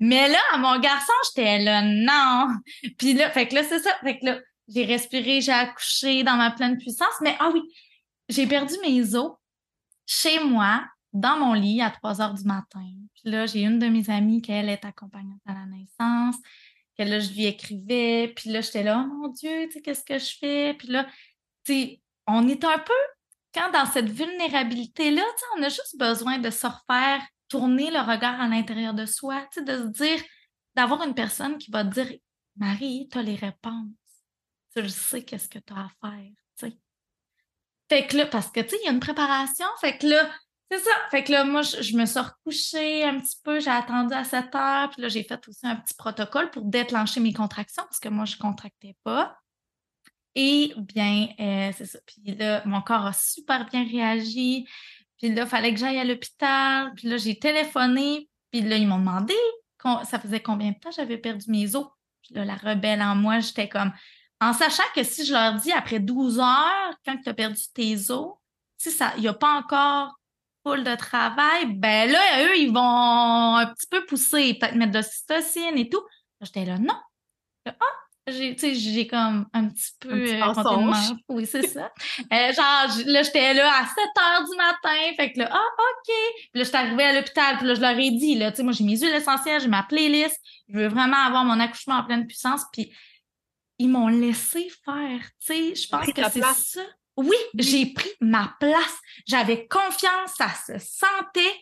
Mais 0.00 0.28
là, 0.28 0.40
mon 0.58 0.80
garçon, 0.80 1.12
j'étais 1.26 1.60
là, 1.60 1.82
non. 1.82 2.56
Puis 2.98 3.12
là, 3.12 3.30
fait 3.30 3.46
que 3.46 3.54
là, 3.54 3.62
c'est 3.62 3.78
ça. 3.78 3.94
Fait 4.02 4.18
que 4.18 4.24
là, 4.24 4.40
j'ai 4.66 4.84
respiré, 4.84 5.40
j'ai 5.40 5.52
accouché 5.52 6.24
dans 6.24 6.36
ma 6.36 6.50
pleine 6.50 6.76
puissance. 6.76 7.14
Mais 7.20 7.36
ah 7.38 7.50
oui, 7.54 7.62
j'ai 8.28 8.48
perdu 8.48 8.74
mes 8.82 9.14
os 9.14 9.32
chez 10.06 10.42
moi, 10.42 10.82
dans 11.12 11.38
mon 11.38 11.52
lit, 11.54 11.80
à 11.80 11.90
3 11.90 12.20
heures 12.20 12.34
du 12.34 12.44
matin. 12.44 12.92
Puis 13.14 13.30
là, 13.30 13.46
j'ai 13.46 13.62
une 13.62 13.78
de 13.78 13.86
mes 13.86 14.08
amies 14.10 14.42
qui, 14.42 14.52
elle, 14.52 14.68
est 14.68 14.84
accompagnante 14.84 15.40
à 15.46 15.54
la 15.54 15.66
naissance. 15.66 16.36
Que 16.96 17.04
là, 17.04 17.20
je 17.20 17.32
lui 17.32 17.46
écrivais. 17.46 18.32
Puis 18.34 18.50
là, 18.50 18.60
j'étais 18.60 18.82
là, 18.82 19.04
oh 19.04 19.14
mon 19.14 19.28
Dieu, 19.28 19.66
tu 19.66 19.72
sais, 19.72 19.80
qu'est-ce 19.80 20.04
que 20.04 20.18
je 20.18 20.36
fais? 20.38 20.74
Puis 20.74 20.88
là, 20.88 21.04
tu 21.64 21.72
sais, 21.72 22.02
on 22.26 22.46
est 22.48 22.64
un 22.64 22.78
peu, 22.78 22.92
quand 23.54 23.70
dans 23.72 23.86
cette 23.86 24.10
vulnérabilité-là, 24.10 25.22
tu 25.22 25.38
sais, 25.38 25.46
on 25.58 25.62
a 25.62 25.68
juste 25.68 25.98
besoin 25.98 26.38
de 26.38 26.50
se 26.50 26.66
refaire 26.66 27.22
tourner 27.48 27.90
le 27.90 28.00
regard 28.00 28.40
à 28.40 28.48
l'intérieur 28.48 28.92
de 28.92 29.06
soi, 29.06 29.46
tu 29.52 29.60
sais, 29.60 29.64
de 29.64 29.84
se 29.84 29.88
dire, 29.88 30.22
d'avoir 30.74 31.02
une 31.02 31.14
personne 31.14 31.56
qui 31.56 31.70
va 31.70 31.84
te 31.84 31.94
dire, 31.94 32.12
Marie, 32.56 33.08
tu 33.10 33.18
as 33.18 33.22
les 33.22 33.36
réponses 33.36 33.88
tu 34.82 34.88
sais 34.88 35.22
qu'est-ce 35.22 35.48
que 35.48 35.58
tu 35.58 35.72
as 35.72 35.86
à 35.86 35.90
faire, 36.00 36.30
tu 36.58 36.68
sais. 36.68 36.78
Fait 37.88 38.06
que 38.06 38.16
là, 38.16 38.26
parce 38.26 38.50
que, 38.50 38.60
tu 38.60 38.70
sais, 38.70 38.78
il 38.82 38.86
y 38.86 38.88
a 38.88 38.92
une 38.92 39.00
préparation, 39.00 39.66
fait 39.80 39.96
que 39.98 40.06
là, 40.06 40.30
c'est 40.70 40.78
ça. 40.78 40.90
Fait 41.10 41.24
que 41.24 41.32
là, 41.32 41.44
moi, 41.44 41.62
je, 41.62 41.96
me 41.96 42.04
suis 42.04 42.20
recouchée 42.20 43.04
un 43.04 43.20
petit 43.20 43.36
peu, 43.42 43.60
j'ai 43.60 43.70
attendu 43.70 44.14
à 44.14 44.24
7 44.24 44.54
heures, 44.54 44.90
puis 44.90 45.02
là, 45.02 45.08
j'ai 45.08 45.22
fait 45.22 45.46
aussi 45.48 45.66
un 45.66 45.76
petit 45.76 45.94
protocole 45.94 46.50
pour 46.50 46.64
déclencher 46.64 47.20
mes 47.20 47.32
contractions, 47.32 47.84
parce 47.84 48.00
que 48.00 48.08
moi, 48.08 48.24
je 48.24 48.36
ne 48.36 48.40
contractais 48.40 48.96
pas. 49.02 49.38
Et 50.34 50.72
bien, 50.76 51.28
euh, 51.40 51.72
c'est 51.76 51.86
ça. 51.86 51.98
Puis 52.06 52.34
là, 52.36 52.62
mon 52.64 52.82
corps 52.82 53.06
a 53.06 53.12
super 53.12 53.66
bien 53.66 53.84
réagi. 53.84 54.68
Puis 55.16 55.34
là, 55.34 55.42
il 55.42 55.48
fallait 55.48 55.72
que 55.72 55.80
j'aille 55.80 55.98
à 55.98 56.04
l'hôpital. 56.04 56.92
Puis 56.94 57.08
là, 57.08 57.16
j'ai 57.16 57.38
téléphoné. 57.38 58.28
Puis 58.52 58.60
là, 58.60 58.76
ils 58.76 58.86
m'ont 58.86 58.98
demandé 58.98 59.34
ça 60.04 60.18
faisait 60.18 60.40
combien 60.40 60.70
de 60.70 60.78
temps 60.78 60.90
j'avais 60.90 61.18
perdu 61.18 61.50
mes 61.50 61.74
os? 61.76 61.86
Puis 62.22 62.34
là, 62.34 62.44
la 62.44 62.56
rebelle 62.56 63.02
en 63.02 63.14
moi, 63.14 63.40
j'étais 63.40 63.68
comme, 63.68 63.92
en 64.40 64.52
sachant 64.52 64.84
que 64.94 65.02
si 65.02 65.24
je 65.24 65.32
leur 65.32 65.54
dis 65.54 65.72
après 65.72 66.00
12 66.00 66.38
heures, 66.38 66.94
quand 67.04 67.16
tu 67.16 67.28
as 67.28 67.34
perdu 67.34 67.60
tes 67.72 68.10
os, 68.10 68.34
si 68.76 68.90
ça, 68.90 69.12
il 69.16 69.22
n'y 69.22 69.28
a 69.28 69.34
pas 69.34 69.58
encore 69.58 70.17
full 70.64 70.84
de 70.84 70.94
travail, 70.96 71.66
ben 71.74 72.10
là, 72.10 72.44
eux, 72.44 72.58
ils 72.58 72.72
vont 72.72 73.56
un 73.56 73.66
petit 73.66 73.86
peu 73.90 74.04
pousser, 74.06 74.54
peut-être 74.54 74.74
mettre 74.74 74.92
de 74.92 74.98
l'ocytocine 74.98 75.76
et 75.78 75.88
tout. 75.88 76.02
J'étais 76.40 76.64
là, 76.64 76.78
non. 76.78 76.94
Ah, 77.66 77.72
j'ai 78.30 79.06
comme 79.06 79.46
un 79.52 79.68
petit 79.68 79.92
peu 80.00 80.12
un 80.12 80.54
petit 80.54 81.12
euh, 81.12 81.16
Oui, 81.28 81.46
c'est 81.46 81.66
ça. 81.66 81.90
Euh, 82.32 82.52
genre, 82.52 83.06
là, 83.06 83.22
j'étais 83.22 83.54
là 83.54 83.70
à 83.70 83.86
7 83.86 83.96
heures 83.96 84.48
du 84.48 84.56
matin. 84.56 85.14
Fait 85.16 85.32
que 85.32 85.38
là, 85.40 85.48
ah, 85.50 85.66
OK. 85.78 86.14
Puis 86.36 86.50
là, 86.54 86.64
j'étais 86.64 86.76
arrivée 86.76 87.04
à 87.04 87.12
l'hôpital. 87.14 87.56
Puis 87.58 87.66
là, 87.66 87.74
je 87.74 87.80
leur 87.80 87.98
ai 87.98 88.10
dit, 88.10 88.34
là, 88.34 88.50
tu 88.50 88.58
sais, 88.58 88.62
moi, 88.62 88.72
j'ai 88.72 88.84
mes 88.84 88.96
huiles 88.96 89.14
essentielles, 89.14 89.60
j'ai 89.60 89.68
ma 89.68 89.82
playlist. 89.82 90.40
Je 90.68 90.78
veux 90.78 90.88
vraiment 90.88 91.16
avoir 91.16 91.44
mon 91.44 91.58
accouchement 91.60 91.96
en 91.96 92.04
pleine 92.04 92.26
puissance. 92.26 92.62
Puis 92.72 92.92
ils 93.78 93.88
m'ont 93.88 94.08
laissé 94.08 94.68
faire. 94.84 95.20
Tu 95.40 95.74
sais, 95.74 95.74
je 95.74 95.88
pense 95.88 96.06
que 96.06 96.30
c'est 96.30 96.42
ça. 96.42 96.82
Oui, 97.18 97.36
j'ai 97.56 97.86
pris 97.86 98.10
ma 98.20 98.54
place. 98.60 98.96
J'avais 99.26 99.66
confiance, 99.66 100.34
ça 100.36 100.50
se 100.54 100.78
sentait. 100.78 101.56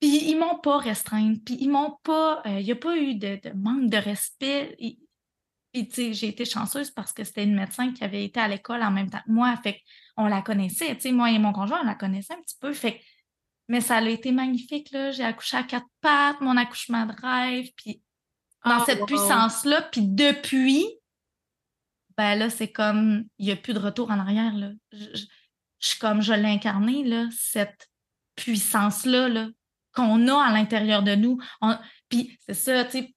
Puis 0.00 0.30
ils 0.30 0.38
m'ont 0.38 0.60
pas 0.60 0.78
restreinte. 0.78 1.44
Puis 1.44 1.56
ils 1.58 1.68
m'ont 1.68 1.98
pas. 2.04 2.40
Euh, 2.46 2.60
il 2.60 2.64
n'y 2.64 2.70
a 2.70 2.76
pas 2.76 2.96
eu 2.96 3.16
de, 3.16 3.40
manque 3.56 3.90
de 3.90 3.96
respect. 3.96 4.76
puis, 4.78 5.88
tu 5.88 5.90
sais, 5.90 6.12
j'ai 6.12 6.28
été 6.28 6.44
chanceuse 6.44 6.92
parce 6.92 7.12
que 7.12 7.24
c'était 7.24 7.42
une 7.42 7.56
médecin 7.56 7.92
qui 7.92 8.04
avait 8.04 8.24
été 8.24 8.38
à 8.38 8.46
l'école 8.46 8.84
en 8.84 8.92
même 8.92 9.10
temps 9.10 9.22
que 9.26 9.32
moi. 9.32 9.56
Fait 9.60 9.80
on 10.16 10.28
la 10.28 10.40
connaissait. 10.40 10.94
Tu 10.94 11.00
sais, 11.00 11.12
moi 11.12 11.32
et 11.32 11.38
mon 11.40 11.52
conjoint, 11.52 11.80
on 11.82 11.86
la 11.86 11.96
connaissait 11.96 12.34
un 12.34 12.40
petit 12.40 12.56
peu. 12.60 12.72
Fait 12.72 13.00
mais 13.68 13.80
ça 13.80 13.96
a 13.96 14.08
été 14.08 14.30
magnifique, 14.30 14.92
là. 14.92 15.10
J'ai 15.10 15.24
accouché 15.24 15.56
à 15.56 15.64
quatre 15.64 15.88
pattes, 16.00 16.40
mon 16.40 16.56
accouchement 16.56 17.06
de 17.06 17.14
rêve. 17.20 17.70
Puis, 17.76 18.02
dans 18.64 18.78
ah, 18.78 18.84
cette 18.86 19.04
puissance-là. 19.04 19.82
Puis, 19.82 20.02
depuis, 20.02 20.86
ben 22.16 22.36
là, 22.36 22.50
c'est 22.50 22.70
comme, 22.70 23.24
il 23.38 23.46
n'y 23.46 23.52
a 23.52 23.56
plus 23.56 23.74
de 23.74 23.78
retour 23.78 24.10
en 24.10 24.18
arrière. 24.18 24.54
Là. 24.54 24.70
Je, 24.92 25.26
suis 25.80 25.98
comme, 25.98 26.22
je 26.22 26.32
l'ai 26.32 26.48
incarné, 26.48 27.04
là, 27.04 27.26
cette 27.32 27.88
puissance-là 28.36 29.28
là, 29.28 29.48
qu'on 29.92 30.28
a 30.28 30.42
à 30.42 30.52
l'intérieur 30.52 31.02
de 31.02 31.14
nous. 31.14 31.38
Puis 32.08 32.38
c'est 32.46 32.54
ça, 32.54 32.84
tu 32.84 32.90
sais, 32.90 33.14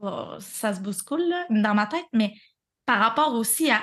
oh, 0.00 0.34
ça 0.38 0.74
se 0.74 0.80
bouscule 0.80 1.28
là, 1.28 1.46
dans 1.50 1.74
ma 1.74 1.86
tête, 1.86 2.06
mais 2.12 2.34
par 2.86 2.98
rapport 2.98 3.34
aussi 3.34 3.70
à, 3.70 3.82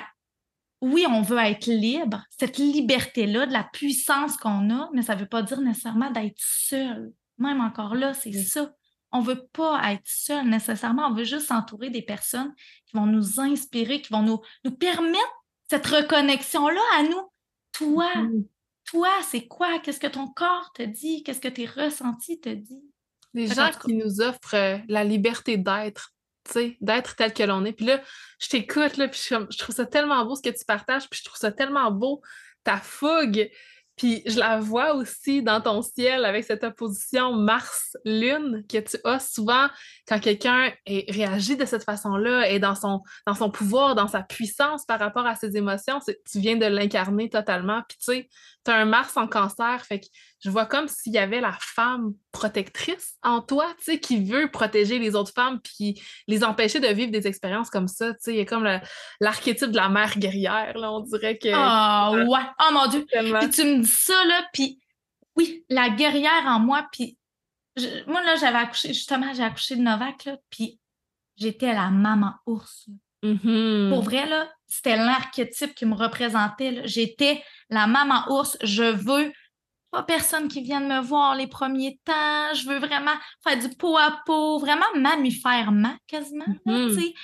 oui, 0.80 1.06
on 1.08 1.22
veut 1.22 1.38
être 1.38 1.66
libre, 1.66 2.24
cette 2.30 2.58
liberté-là, 2.58 3.46
de 3.46 3.52
la 3.52 3.64
puissance 3.64 4.36
qu'on 4.36 4.70
a, 4.70 4.88
mais 4.92 5.02
ça 5.02 5.14
ne 5.14 5.20
veut 5.20 5.26
pas 5.26 5.42
dire 5.42 5.60
nécessairement 5.60 6.10
d'être 6.10 6.38
seul. 6.38 7.12
Même 7.38 7.60
encore 7.60 7.94
là, 7.94 8.14
c'est 8.14 8.32
ça. 8.32 8.72
On 9.12 9.20
ne 9.20 9.26
veut 9.26 9.46
pas 9.52 9.92
être 9.92 10.06
seul 10.06 10.48
nécessairement, 10.48 11.08
on 11.08 11.14
veut 11.14 11.24
juste 11.24 11.46
s'entourer 11.46 11.90
des 11.90 12.02
personnes 12.02 12.52
qui 12.86 12.96
vont 12.96 13.06
nous 13.06 13.40
inspirer, 13.40 14.02
qui 14.02 14.12
vont 14.12 14.22
nous, 14.22 14.40
nous 14.64 14.72
permettre 14.72 15.44
cette 15.68 15.86
reconnexion-là 15.86 16.80
à 16.98 17.02
nous. 17.04 17.30
Toi, 17.72 18.10
mm-hmm. 18.16 18.44
toi, 18.86 19.08
c'est 19.22 19.46
quoi? 19.46 19.78
Qu'est-ce 19.78 20.00
que 20.00 20.06
ton 20.06 20.28
corps 20.28 20.72
te 20.74 20.82
dit? 20.82 21.22
Qu'est-ce 21.22 21.40
que 21.40 21.48
tes 21.48 21.66
ressentis 21.66 22.40
te 22.40 22.48
disent? 22.48 22.92
Les 23.34 23.46
gens 23.46 23.70
qui 23.70 23.94
nous 23.94 24.20
offrent 24.20 24.54
euh, 24.54 24.78
la 24.88 25.04
liberté 25.04 25.58
d'être, 25.58 26.12
tu 26.44 26.52
sais, 26.52 26.76
d'être 26.80 27.14
tel 27.16 27.32
que 27.32 27.42
l'on 27.42 27.64
est. 27.64 27.72
Puis 27.72 27.86
là, 27.86 28.02
je 28.40 28.48
t'écoute, 28.48 28.96
là, 28.96 29.08
puis 29.08 29.20
je, 29.28 29.58
trouve 29.58 29.74
ça 29.74 29.86
tellement 29.86 30.24
beau 30.24 30.34
ce 30.34 30.42
que 30.42 30.56
tu 30.56 30.64
partages, 30.64 31.08
puis 31.08 31.20
je 31.20 31.24
trouve 31.24 31.38
ça 31.38 31.52
tellement 31.52 31.90
beau 31.90 32.22
ta 32.64 32.78
fougue. 32.78 33.50
Puis 33.98 34.22
je 34.24 34.38
la 34.38 34.60
vois 34.60 34.94
aussi 34.94 35.42
dans 35.42 35.60
ton 35.60 35.82
ciel 35.82 36.24
avec 36.24 36.44
cette 36.44 36.64
opposition 36.64 37.32
Mars-Lune 37.32 38.64
que 38.68 38.78
tu 38.78 38.96
as 39.04 39.18
souvent 39.18 39.66
quand 40.06 40.20
quelqu'un 40.20 40.72
réagit 40.86 41.56
de 41.56 41.64
cette 41.64 41.84
façon-là 41.84 42.48
et 42.48 42.60
dans 42.60 42.76
son, 42.76 43.02
dans 43.26 43.34
son 43.34 43.50
pouvoir, 43.50 43.96
dans 43.96 44.06
sa 44.06 44.22
puissance 44.22 44.86
par 44.86 45.00
rapport 45.00 45.26
à 45.26 45.34
ses 45.34 45.56
émotions. 45.56 45.98
Tu 46.30 46.38
viens 46.38 46.56
de 46.56 46.66
l'incarner 46.66 47.28
totalement. 47.28 47.82
Puis 47.88 47.98
tu 47.98 48.04
sais, 48.12 48.28
tu 48.64 48.70
un 48.70 48.84
Mars 48.84 49.16
en 49.16 49.26
cancer, 49.26 49.84
fait 49.84 50.00
que 50.00 50.06
je 50.40 50.50
vois 50.50 50.66
comme 50.66 50.86
s'il 50.88 51.12
y 51.12 51.18
avait 51.18 51.40
la 51.40 51.56
femme 51.60 52.14
protectrice 52.32 53.16
en 53.22 53.40
toi, 53.40 53.66
tu 53.78 53.84
sais, 53.84 54.00
qui 54.00 54.24
veut 54.24 54.50
protéger 54.50 54.98
les 54.98 55.14
autres 55.14 55.32
femmes 55.32 55.60
puis 55.60 56.00
les 56.28 56.44
empêcher 56.44 56.80
de 56.80 56.86
vivre 56.88 57.10
des 57.10 57.26
expériences 57.26 57.70
comme 57.70 57.88
ça, 57.88 58.12
tu 58.12 58.18
sais, 58.20 58.34
il 58.34 58.36
y 58.38 58.40
a 58.40 58.44
comme 58.44 58.68
l'archétype 59.20 59.70
de 59.70 59.76
la 59.76 59.88
mère 59.88 60.16
guerrière, 60.18 60.78
là, 60.78 60.92
on 60.92 61.00
dirait 61.00 61.38
que... 61.38 61.48
Ah, 61.52 62.12
ouais! 62.28 62.46
Oh 62.60 62.72
mon 62.72 62.86
Dieu! 62.86 63.04
Puis 63.10 63.50
tu 63.50 63.64
me 63.64 63.82
dis 63.82 63.88
ça, 63.88 64.24
là, 64.26 64.46
puis 64.52 64.78
oui, 65.36 65.64
la 65.68 65.90
guerrière 65.90 66.44
en 66.46 66.60
moi, 66.60 66.86
puis 66.92 67.16
moi, 68.06 68.22
là, 68.22 68.36
j'avais 68.36 68.58
accouché, 68.58 68.88
justement, 68.88 69.32
j'ai 69.34 69.44
accouché 69.44 69.76
de 69.76 69.82
Novak, 69.82 70.24
là, 70.24 70.36
puis 70.50 70.78
j'étais 71.36 71.72
la 71.74 71.90
maman 71.90 72.34
ours, 72.46 72.88
mm-hmm. 73.24 73.90
Pour 73.90 74.02
vrai, 74.02 74.26
là, 74.26 74.48
c'était 74.68 74.96
l'archétype 74.96 75.74
qui 75.74 75.86
me 75.86 75.94
représentait, 75.94 76.82
J'étais 76.84 77.42
la 77.70 77.86
maman 77.86 78.24
ours, 78.28 78.56
je 78.62 78.84
veux 78.84 79.32
pas 79.90 80.02
personne 80.02 80.48
qui 80.48 80.62
vienne 80.62 80.88
me 80.88 81.00
voir 81.00 81.34
les 81.34 81.46
premiers 81.46 81.98
temps. 82.04 82.54
Je 82.54 82.68
veux 82.68 82.78
vraiment 82.78 83.14
faire 83.42 83.58
du 83.58 83.74
peau 83.76 83.96
à 83.96 84.20
peau, 84.26 84.58
vraiment 84.58 84.86
mammifèrement 84.94 85.96
quasiment. 86.06 86.46
Mm-hmm. 86.66 87.14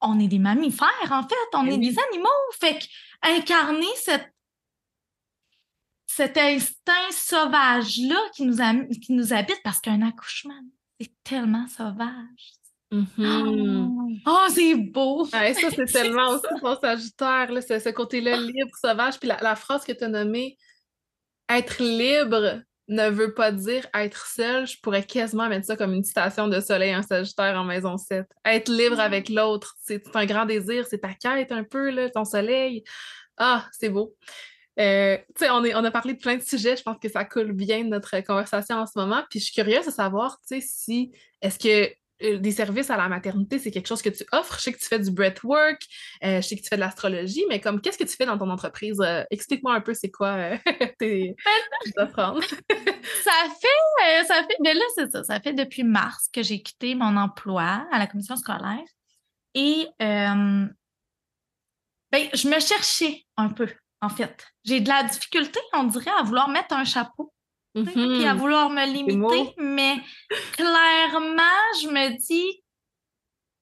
on 0.00 0.18
est 0.18 0.28
des 0.28 0.38
mammifères, 0.38 1.10
en 1.10 1.22
fait. 1.22 1.34
On 1.54 1.64
ben 1.64 1.72
est 1.72 1.78
des 1.78 1.96
animaux. 2.10 2.28
Fait 2.58 2.78
incarner 3.22 3.86
cette, 3.96 4.32
cet 6.06 6.38
instinct 6.38 7.10
sauvage-là 7.10 8.20
qui 8.34 8.44
nous, 8.44 8.56
qui 9.00 9.12
nous 9.12 9.32
habite, 9.32 9.60
parce 9.62 9.80
qu'un 9.80 10.02
accouchement, 10.02 10.60
c'est 11.00 11.12
tellement 11.22 11.66
sauvage. 11.68 12.54
Mm-hmm. 12.92 14.22
Oh, 14.26 14.46
c'est 14.48 14.74
beau! 14.76 15.24
ça, 15.26 15.40
c'est 15.54 15.84
tellement 15.92 16.30
aussi 16.30 16.46
mon 16.62 16.78
Sagittaire, 16.80 17.52
là, 17.52 17.60
ce, 17.60 17.90
côté-là 17.90 18.38
libre, 18.38 18.74
sauvage. 18.80 19.18
Puis 19.18 19.28
la, 19.28 19.38
la 19.42 19.56
phrase 19.56 19.84
que 19.84 19.92
tu 19.92 20.04
as 20.04 20.08
nommée, 20.08 20.56
être 21.48 21.82
libre 21.82 22.62
ne 22.88 23.10
veut 23.10 23.34
pas 23.34 23.52
dire 23.52 23.86
être 23.94 24.26
seul. 24.26 24.66
Je 24.66 24.80
pourrais 24.80 25.02
quasiment 25.02 25.48
mettre 25.48 25.66
ça 25.66 25.76
comme 25.76 25.92
une 25.92 26.04
citation 26.04 26.48
de 26.48 26.60
soleil 26.60 26.94
en 26.94 27.02
Sagittaire 27.02 27.58
en 27.58 27.64
maison 27.64 27.96
7. 27.96 28.26
Être 28.44 28.70
libre 28.70 29.00
avec 29.00 29.28
l'autre, 29.28 29.74
c'est 29.82 30.02
un 30.14 30.26
grand 30.26 30.46
désir, 30.46 30.86
c'est 30.88 30.98
ta 30.98 31.14
quête 31.14 31.50
un 31.52 31.64
peu, 31.64 31.90
là, 31.90 32.10
ton 32.10 32.24
soleil. 32.24 32.84
Ah, 33.36 33.66
c'est 33.72 33.88
beau. 33.88 34.14
Euh, 34.78 35.16
on, 35.42 35.64
on 35.64 35.84
a 35.84 35.90
parlé 35.90 36.14
de 36.14 36.18
plein 36.18 36.36
de 36.36 36.42
sujets, 36.42 36.76
je 36.76 36.82
pense 36.82 36.98
que 37.00 37.08
ça 37.08 37.24
coule 37.24 37.52
bien 37.52 37.82
de 37.82 37.88
notre 37.88 38.20
conversation 38.20 38.76
en 38.76 38.86
ce 38.86 38.92
moment. 38.96 39.24
Puis 39.30 39.40
je 39.40 39.46
suis 39.46 39.54
curieuse 39.54 39.86
de 39.86 39.90
savoir, 39.90 40.38
si 40.44 41.12
est-ce 41.40 41.58
que 41.58 41.92
des 42.20 42.50
services 42.50 42.90
à 42.90 42.96
la 42.96 43.08
maternité, 43.08 43.58
c'est 43.58 43.70
quelque 43.70 43.86
chose 43.86 44.02
que 44.02 44.08
tu 44.08 44.24
offres. 44.32 44.56
Je 44.58 44.62
sais 44.62 44.72
que 44.72 44.78
tu 44.78 44.86
fais 44.86 44.98
du 44.98 45.10
breathwork, 45.10 45.80
euh, 46.24 46.40
je 46.40 46.46
sais 46.46 46.56
que 46.56 46.62
tu 46.62 46.68
fais 46.68 46.76
de 46.76 46.80
l'astrologie, 46.80 47.44
mais 47.48 47.60
comme 47.60 47.80
qu'est-ce 47.80 47.98
que 47.98 48.04
tu 48.04 48.16
fais 48.16 48.26
dans 48.26 48.38
ton 48.38 48.50
entreprise? 48.50 49.00
Euh, 49.00 49.22
explique-moi 49.30 49.74
un 49.74 49.80
peu 49.80 49.94
c'est 49.94 50.10
quoi 50.10 50.58
tes, 50.98 51.36
offrandes. 51.96 52.42
ça 52.42 53.32
fait, 53.60 54.24
ça 54.24 54.42
fait, 54.42 54.56
mais 54.62 54.72
ben 54.72 54.78
là, 54.78 54.84
c'est 54.94 55.10
ça. 55.10 55.24
Ça 55.24 55.40
fait 55.40 55.52
depuis 55.52 55.84
mars 55.84 56.28
que 56.32 56.42
j'ai 56.42 56.62
quitté 56.62 56.94
mon 56.94 57.16
emploi 57.16 57.86
à 57.92 57.98
la 57.98 58.06
commission 58.06 58.36
scolaire. 58.36 58.84
Et 59.54 59.88
ben, 59.98 60.70
je 62.32 62.48
me 62.48 62.60
cherchais 62.60 63.24
un 63.36 63.48
peu, 63.48 63.68
en 64.00 64.08
fait. 64.08 64.46
J'ai 64.64 64.80
de 64.80 64.88
la 64.88 65.04
difficulté, 65.04 65.60
on 65.72 65.84
dirait, 65.84 66.10
à 66.18 66.22
vouloir 66.22 66.48
mettre 66.48 66.74
un 66.74 66.84
chapeau 66.84 67.32
puis 67.84 68.24
à 68.24 68.34
mm-hmm. 68.34 68.36
vouloir 68.38 68.70
me 68.70 68.86
limiter, 68.86 69.54
mais 69.58 69.96
clairement, 70.52 71.42
je 71.82 71.88
me 71.88 72.16
dis 72.16 72.62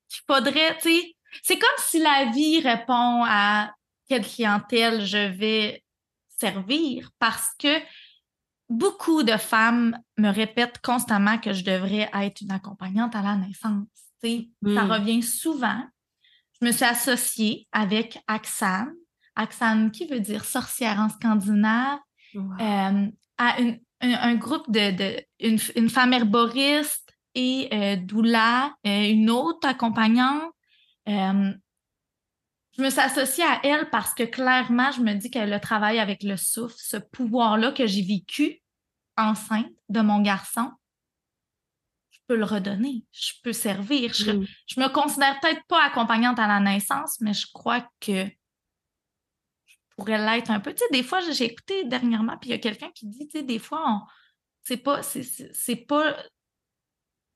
qu'il 0.09 0.23
faudrait, 0.29 0.77
tu 0.79 0.91
sais, 0.91 1.17
c'est 1.43 1.59
comme 1.59 1.69
si 1.79 1.99
la 1.99 2.31
vie 2.33 2.61
répond 2.61 3.25
à 3.25 3.75
quelle 4.09 4.25
clientèle 4.25 5.05
je 5.05 5.33
vais 5.37 5.83
servir 6.29 7.11
parce 7.19 7.51
que 7.59 7.81
beaucoup 8.69 9.23
de 9.23 9.37
femmes 9.37 9.99
me 10.17 10.29
répètent 10.29 10.81
constamment 10.81 11.39
que 11.39 11.53
je 11.53 11.65
devrais 11.65 12.11
être 12.13 12.41
une 12.41 12.53
accompagnante 12.53 13.15
à 13.15 13.23
la 13.23 13.37
naissance. 13.37 13.87
sais, 14.23 14.49
Ça 14.63 14.85
mm. 14.85 14.91
revient 14.91 15.23
souvent. 15.23 15.83
Je 16.61 16.67
me 16.67 16.73
suis 16.73 16.85
associée 16.85 17.69
avec 17.73 18.19
Axan. 18.27 18.87
Axan, 19.37 19.91
qui 19.91 20.07
veut 20.07 20.21
dire 20.21 20.45
sorcière 20.45 21.01
en 21.01 21.09
scandinave, 21.09 21.99
euh, 22.37 23.07
à 23.39 23.61
une, 23.61 23.81
un, 24.13 24.35
groupe 24.35 24.71
de, 24.71 25.21
une, 25.41 25.89
femme 25.89 26.13
herboriste 26.13 27.13
et 27.35 27.69
euh, 27.73 27.97
doula, 27.97 28.75
euh, 28.87 29.11
une 29.11 29.31
autre 29.31 29.67
accompagnante. 29.67 30.53
Euh, 31.09 31.53
je 32.77 32.83
me 32.83 32.91
suis 32.91 33.01
associée 33.01 33.45
à 33.45 33.61
elle 33.65 33.89
parce 33.91 34.15
que 34.15 34.25
clairement, 34.25 34.91
je 34.91 35.01
me 35.01 35.15
dis 35.15 35.31
qu'elle 35.31 35.53
a 35.53 35.61
travaillé 35.61 36.01
avec 36.01 36.23
le 36.23 36.37
souffle, 36.37 36.77
ce 36.79 36.97
pouvoir-là 36.97 37.73
que 37.73 37.87
j'ai 37.87 38.03
vécu 38.03 38.61
enceinte 39.17 39.71
de 39.89 40.01
mon 40.01 40.21
garçon. 40.21 40.71
Je 42.11 42.19
peux 42.27 42.37
le 42.37 42.45
redonner, 42.45 43.05
je 43.13 43.33
peux 43.43 43.53
servir. 43.53 44.13
Je, 44.13 44.33
mm. 44.33 44.47
je 44.67 44.81
me 44.81 44.89
considère 44.89 45.39
peut-être 45.41 45.65
pas 45.69 45.85
accompagnante 45.85 46.39
à 46.39 46.49
la 46.49 46.61
naissance, 46.61 47.21
mais 47.21 47.33
je 47.33 47.47
crois 47.53 47.89
que 48.01 48.27
pourrait 49.97 50.19
l'être 50.19 50.51
un 50.51 50.61
peu. 50.61 50.73
Tu 50.73 50.79
sais, 50.79 50.93
des 50.93 51.03
fois, 51.03 51.21
j'ai 51.21 51.45
écouté 51.45 51.85
dernièrement, 51.85 52.37
puis 52.39 52.51
il 52.51 52.53
y 52.53 52.57
a 52.57 52.59
quelqu'un 52.59 52.91
qui 52.95 53.07
dit, 53.07 53.27
tu 53.27 53.39
sais, 53.39 53.45
des 53.45 53.59
fois, 53.59 54.05
c'est 54.63 54.79
pas, 54.79 55.03
c'est 55.03 55.77
pas, 55.77 56.17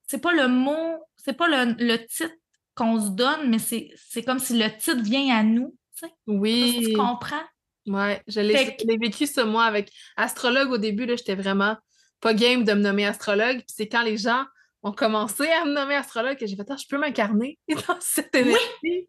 c'est 0.07 0.21
pas 0.21 0.33
le 0.33 0.49
mot, 0.49 1.05
c'est 1.17 1.35
pas 1.35 1.49
le, 1.49 1.97
titre 2.07 2.35
qu'on 2.75 3.01
se 3.01 3.11
donne, 3.11 3.51
mais 3.51 3.59
c'est 3.59 4.23
comme 4.25 4.39
si 4.39 4.59
le 4.59 4.69
titre 4.77 5.03
vient 5.03 5.37
à 5.37 5.43
nous, 5.43 5.77
tu 5.97 6.07
sais. 6.07 6.15
Oui. 6.27 6.87
tu 6.87 6.93
comprends? 6.95 7.45
Oui, 7.87 8.15
je 8.27 8.41
l'ai 8.41 8.99
vécu 8.99 9.27
ce 9.27 9.41
mois 9.41 9.65
avec 9.65 9.91
astrologue 10.17 10.71
au 10.71 10.79
début, 10.79 11.07
là, 11.07 11.17
j'étais 11.17 11.35
vraiment 11.35 11.77
pas 12.21 12.35
game 12.35 12.65
de 12.65 12.73
me 12.73 12.81
nommer 12.81 13.07
astrologue, 13.07 13.59
puis 13.59 13.75
c'est 13.75 13.89
quand 13.89 14.03
les 14.03 14.17
gens 14.17 14.45
ont 14.83 14.93
commencé 14.93 15.49
à 15.49 15.65
me 15.65 15.73
nommer 15.73 15.97
astrologue 15.97 16.37
que 16.37 16.47
j'ai 16.47 16.57
fait, 16.57 16.67
ah, 16.69 16.77
je 16.77 16.87
peux 16.89 16.99
m'incarner 16.99 17.59
dans 17.89 18.01
cette 18.01 18.35
énergie. 18.35 18.67
Oui. 18.83 19.09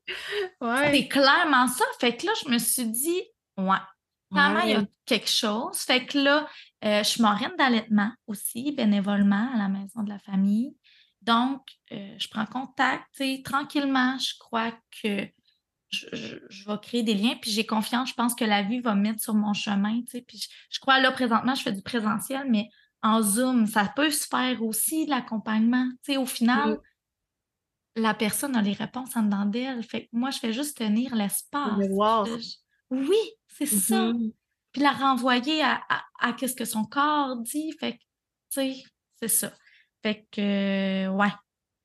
Ouais. 0.62 0.92
C'est 0.92 1.08
clairement 1.08 1.68
ça. 1.68 1.86
Fait 2.00 2.16
que 2.16 2.26
là, 2.26 2.32
je 2.44 2.50
me 2.50 2.58
suis 2.58 2.88
dit, 2.88 3.24
Ouais. 3.68 3.78
Clairement, 4.32 4.60
il 4.60 4.70
y 4.70 4.76
a 4.76 4.86
quelque 5.06 5.30
chose. 5.30 5.78
Fait 5.80 6.06
que 6.06 6.18
là, 6.20 6.48
euh, 6.86 7.00
je 7.04 7.10
suis 7.10 7.22
marraine 7.22 7.54
d'allaitement 7.58 8.12
aussi, 8.28 8.72
bénévolement 8.72 9.50
à 9.54 9.58
la 9.58 9.70
maison 9.70 10.04
de 10.04 10.10
la 10.10 10.20
famille. 10.20 10.76
Donc, 11.22 11.62
euh, 11.92 12.16
je 12.18 12.28
prends 12.30 12.46
contact, 12.46 13.22
tranquillement, 13.44 14.18
je 14.20 14.38
crois 14.40 14.72
que 15.02 15.28
je, 15.90 16.36
vais 16.68 16.78
créer 16.82 17.04
des 17.04 17.16
liens, 17.16 17.36
puis 17.42 17.52
j'ai 17.52 17.66
confiance, 17.66 18.10
je 18.10 18.14
pense 18.14 18.36
que 18.36 18.46
la 18.46 18.62
vie 18.62 18.80
va 18.80 18.96
me 18.96 19.02
mettre 19.02 19.22
sur 19.22 19.34
mon 19.34 19.54
chemin, 19.54 20.02
puis 20.28 20.48
je, 20.70 20.80
crois, 20.80 21.00
là, 21.00 21.12
présentement, 21.12 21.56
je 21.56 21.64
fais 21.64 21.72
du 21.72 21.82
présentiel, 21.82 22.46
mais 22.48 22.70
en 23.02 23.22
Zoom, 23.22 23.66
ça 23.66 23.92
peut 23.96 24.12
se 24.12 24.28
faire 24.28 24.62
aussi, 24.64 25.08
l'accompagnement, 25.08 25.90
au 26.18 26.26
final, 26.26 26.78
la 27.96 28.14
personne 28.14 28.56
a 28.56 28.62
les 28.62 28.74
réponses 28.74 29.16
en 29.16 29.24
dedans 29.24 29.46
d'elle, 29.46 29.84
fait 29.84 30.04
que 30.04 30.10
moi, 30.14 30.30
je 30.30 30.40
fais 30.40 30.54
juste 30.54 30.78
tenir 30.78 31.16
l'espace. 31.16 31.76
Oui, 32.92 33.20
c'est 33.48 33.66
ça. 33.66 34.14
Mmh 34.14 34.32
Puis 34.72 34.82
la 34.82 34.92
renvoyer 34.92 35.62
à, 35.62 35.82
à, 36.20 36.36
ce 36.38 36.54
que 36.54 36.66
son 36.66 36.86
corps 36.86 37.38
dit. 37.38 37.72
Fait 37.80 37.94
que, 37.94 37.98
tu 37.98 38.04
sais, 38.50 38.84
c'est 39.20 39.28
ça. 39.28 39.52
Fait 40.02 40.26
que, 40.32 41.08
ouais. 41.08 41.32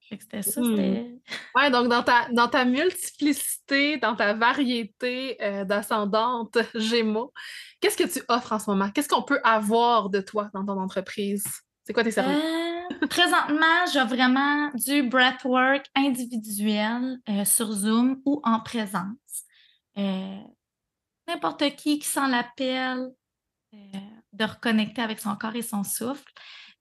Fait 0.09 0.19
que 0.19 0.23
c'était 0.23 0.43
ça. 0.43 0.61
Mmh. 0.61 1.19
Ouais, 1.57 1.71
donc 1.71 1.89
dans 1.89 2.03
ta, 2.03 2.29
dans 2.31 2.49
ta 2.49 2.65
multiplicité, 2.65 3.97
dans 3.97 4.15
ta 4.15 4.35
variété 4.35 5.43
euh, 5.43 5.65
d'ascendante 5.65 6.59
Gémeaux, 6.75 7.33
qu'est-ce 7.81 7.97
que 7.97 8.09
tu 8.09 8.23
offres 8.29 8.53
en 8.53 8.59
ce 8.59 8.71
moment? 8.71 8.91
Qu'est-ce 8.91 9.09
qu'on 9.09 9.23
peut 9.23 9.41
avoir 9.43 10.11
de 10.11 10.21
toi 10.21 10.51
dans 10.53 10.65
ton 10.65 10.79
entreprise? 10.79 11.45
C'est 11.85 11.93
quoi 11.93 12.05
tes 12.05 12.11
services? 12.11 12.37
Euh, 12.37 13.07
présentement, 13.09 13.87
j'ai 13.93 14.05
vraiment 14.05 14.71
du 14.75 15.03
breathwork 15.05 15.87
individuel 15.95 17.19
euh, 17.29 17.45
sur 17.47 17.73
Zoom 17.73 18.21
ou 18.27 18.41
en 18.45 18.61
présence 18.61 19.17
n'importe 21.29 21.77
qui 21.77 21.99
qui 21.99 22.07
sent 22.07 22.29
l'appel 22.29 23.11
euh, 23.75 23.99
de 24.33 24.45
reconnecter 24.45 25.03
avec 25.03 25.21
son 25.21 25.37
corps 25.37 25.55
et 25.55 25.63
son 25.63 25.85
souffle. 25.85 26.33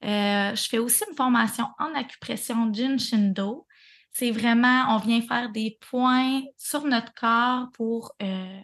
Euh, 0.03 0.55
je 0.55 0.67
fais 0.67 0.79
aussi 0.79 1.03
une 1.09 1.15
formation 1.15 1.65
en 1.79 1.93
acupression 1.93 2.73
Jin 2.73 2.97
Shindo. 2.97 3.67
C'est 4.11 4.31
vraiment, 4.31 4.95
on 4.95 4.97
vient 4.97 5.21
faire 5.21 5.51
des 5.51 5.77
points 5.89 6.41
sur 6.57 6.83
notre 6.85 7.13
corps 7.13 7.67
pour 7.73 8.13
euh, 8.21 8.59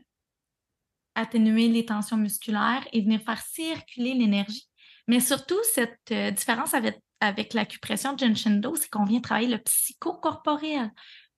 atténuer 1.16 1.68
les 1.68 1.86
tensions 1.86 2.18
musculaires 2.18 2.88
et 2.92 3.02
venir 3.02 3.22
faire 3.22 3.42
circuler 3.42 4.14
l'énergie. 4.14 4.68
Mais 5.08 5.20
surtout, 5.20 5.60
cette 5.74 6.14
différence 6.36 6.74
avec, 6.74 7.00
avec 7.20 7.54
l'acupression 7.54 8.16
Shindo, 8.18 8.76
c'est 8.76 8.90
qu'on 8.90 9.06
vient 9.06 9.22
travailler 9.22 9.48
le 9.48 9.58
psychocorporel. 9.58 10.92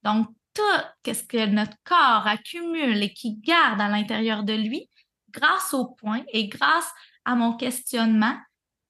Donc, 0.03 0.27
tout 0.53 1.13
ce 1.13 1.23
que 1.23 1.45
notre 1.45 1.77
corps 1.83 2.27
accumule 2.27 3.01
et 3.01 3.13
qui 3.13 3.37
garde 3.37 3.81
à 3.81 3.87
l'intérieur 3.87 4.43
de 4.43 4.53
lui, 4.53 4.89
grâce 5.29 5.73
au 5.73 5.85
point 5.85 6.23
et 6.33 6.47
grâce 6.47 6.91
à 7.25 7.35
mon 7.35 7.55
questionnement, 7.55 8.37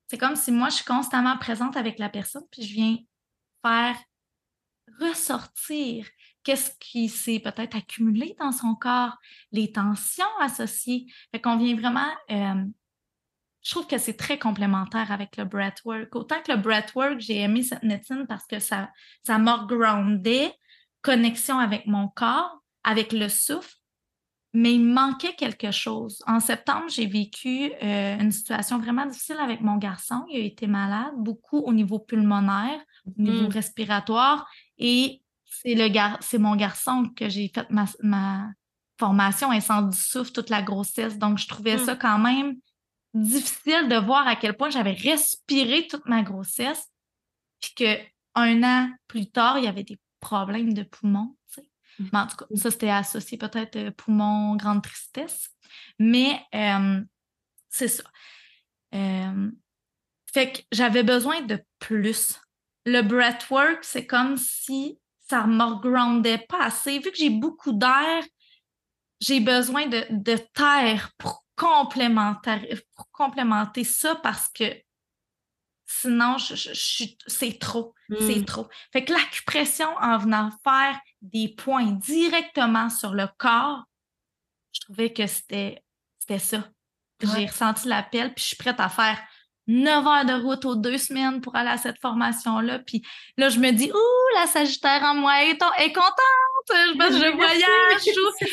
c'est 0.07 0.17
comme 0.17 0.35
si 0.35 0.51
moi, 0.51 0.69
je 0.69 0.75
suis 0.75 0.85
constamment 0.85 1.37
présente 1.37 1.77
avec 1.77 1.99
la 1.99 2.09
personne, 2.09 2.43
puis 2.51 2.63
je 2.63 2.73
viens 2.73 2.97
faire 3.63 3.95
ressortir 4.99 6.05
qu'est-ce 6.43 6.71
qui 6.79 7.09
s'est 7.09 7.39
peut-être 7.39 7.75
accumulé 7.75 8.35
dans 8.39 8.51
son 8.51 8.75
corps, 8.75 9.17
les 9.51 9.71
tensions 9.71 10.25
associées. 10.39 11.05
Fait 11.31 11.39
qu'on 11.39 11.57
vient 11.57 11.75
vraiment. 11.75 12.11
Euh, 12.29 12.65
je 13.63 13.71
trouve 13.71 13.85
que 13.85 13.99
c'est 13.99 14.17
très 14.17 14.39
complémentaire 14.39 15.11
avec 15.11 15.37
le 15.37 15.45
breathwork. 15.45 16.15
Autant 16.15 16.41
que 16.41 16.51
le 16.51 16.57
breathwork, 16.57 17.19
j'ai 17.19 17.41
aimé 17.41 17.61
cette 17.61 17.83
médecine 17.83 18.25
parce 18.27 18.47
que 18.47 18.57
ça, 18.57 18.89
ça 19.23 19.37
m'a 19.37 19.65
groundé, 19.69 20.51
connexion 21.01 21.59
avec 21.59 21.87
mon 21.87 22.07
corps, 22.07 22.61
avec 22.83 23.13
le 23.13 23.29
souffle, 23.29 23.75
mais 24.53 24.73
il 24.73 24.83
manquait 24.83 25.33
quelque 25.33 25.71
chose. 25.71 26.21
En 26.27 26.39
septembre, 26.39 26.85
j'ai 26.89 27.05
vécu 27.05 27.71
euh, 27.81 28.19
une 28.19 28.31
situation 28.31 28.79
vraiment 28.79 29.05
difficile 29.05 29.37
avec 29.39 29.61
mon 29.61 29.77
garçon. 29.77 30.25
Il 30.29 30.41
a 30.41 30.45
été 30.45 30.67
malade, 30.67 31.13
beaucoup 31.17 31.59
au 31.59 31.73
niveau 31.73 31.99
pulmonaire, 31.99 32.79
au 33.05 33.21
niveau 33.21 33.47
mmh. 33.47 33.53
respiratoire, 33.53 34.49
et 34.77 35.21
c'est 35.45 35.75
le 35.75 35.87
c'est 36.21 36.37
mon 36.37 36.55
garçon 36.55 37.09
que 37.15 37.29
j'ai 37.29 37.51
fait 37.53 37.69
ma, 37.69 37.85
ma 38.01 38.49
formation 38.99 39.49
du 39.51 39.97
souffle 39.97 40.31
toute 40.31 40.49
la 40.49 40.61
grossesse. 40.61 41.17
Donc, 41.17 41.37
je 41.37 41.47
trouvais 41.47 41.77
mmh. 41.77 41.85
ça 41.85 41.95
quand 41.95 42.19
même 42.19 42.55
difficile 43.13 43.87
de 43.89 43.95
voir 43.95 44.27
à 44.27 44.35
quel 44.35 44.55
point 44.55 44.69
j'avais 44.69 44.93
respiré 44.93 45.87
toute 45.87 46.05
ma 46.05 46.23
grossesse, 46.23 46.89
puis 47.61 47.73
qu'un 47.75 48.63
an 48.63 48.89
plus 49.07 49.29
tard, 49.29 49.59
il 49.59 49.65
y 49.65 49.67
avait 49.67 49.83
des 49.83 49.99
problèmes 50.21 50.73
de 50.73 50.83
poumons. 50.83 51.35
Mmh. 51.99 52.15
en 52.15 52.27
tout 52.27 52.37
cas, 52.37 52.45
ça, 52.55 52.71
c'était 52.71 52.89
associé 52.89 53.37
peut-être 53.37 53.75
euh, 53.75 53.91
poumon, 53.91 54.55
grande 54.55 54.81
tristesse. 54.81 55.49
Mais 55.99 56.39
euh, 56.55 57.01
c'est 57.69 57.89
ça. 57.89 58.03
Fait 60.33 60.53
que 60.53 60.59
j'avais 60.71 61.03
besoin 61.03 61.41
de 61.41 61.61
plus. 61.79 62.39
Le 62.85 63.01
breathwork, 63.01 63.83
c'est 63.83 64.07
comme 64.07 64.37
si 64.37 64.97
ça 65.29 65.45
ne 65.45 65.53
me 65.53 66.47
pas 66.47 66.63
assez. 66.63 66.99
Vu 66.99 67.11
que 67.11 67.17
j'ai 67.17 67.29
beaucoup 67.29 67.73
d'air, 67.73 68.23
j'ai 69.19 69.41
besoin 69.41 69.87
de, 69.87 70.05
de 70.09 70.37
terre 70.53 71.11
pour 71.17 71.41
pour 72.95 73.11
complémenter 73.11 73.83
ça 73.83 74.15
parce 74.15 74.47
que 74.49 74.63
sinon, 75.99 76.37
je, 76.37 76.71
c'est 77.27 77.59
trop. 77.59 77.93
C'est 78.19 78.39
hmm. 78.39 78.45
trop. 78.45 78.67
Fait 78.91 79.03
que 79.03 79.13
l'acupression, 79.13 79.89
en 80.01 80.17
venant 80.17 80.49
faire 80.63 80.99
des 81.21 81.49
points 81.49 81.91
directement 81.91 82.89
sur 82.89 83.13
le 83.13 83.27
corps, 83.37 83.83
je 84.73 84.79
trouvais 84.81 85.11
que 85.11 85.27
c'était 85.27 85.83
ça. 86.39 86.63
J'ai 87.21 87.45
ressenti 87.45 87.87
l'appel, 87.87 88.33
puis 88.33 88.41
je 88.41 88.47
suis 88.47 88.55
prête 88.55 88.79
à 88.79 88.89
faire 88.89 89.17
9 89.67 90.07
heures 90.07 90.25
de 90.25 90.33
route 90.33 90.65
aux 90.65 90.75
deux 90.75 90.97
semaines 90.97 91.39
pour 91.39 91.55
aller 91.55 91.69
à 91.69 91.77
cette 91.77 91.99
formation-là. 91.99 92.79
Puis 92.79 93.03
là, 93.37 93.49
je 93.49 93.59
me 93.59 93.71
dis, 93.71 93.91
ouh, 93.91 94.39
la 94.39 94.47
Sagittaire 94.47 95.03
en 95.03 95.15
moi 95.15 95.43
est, 95.43 95.59
est 95.79 95.93
contente! 95.93 96.15
Je, 96.69 97.31
voyage, 97.35 98.01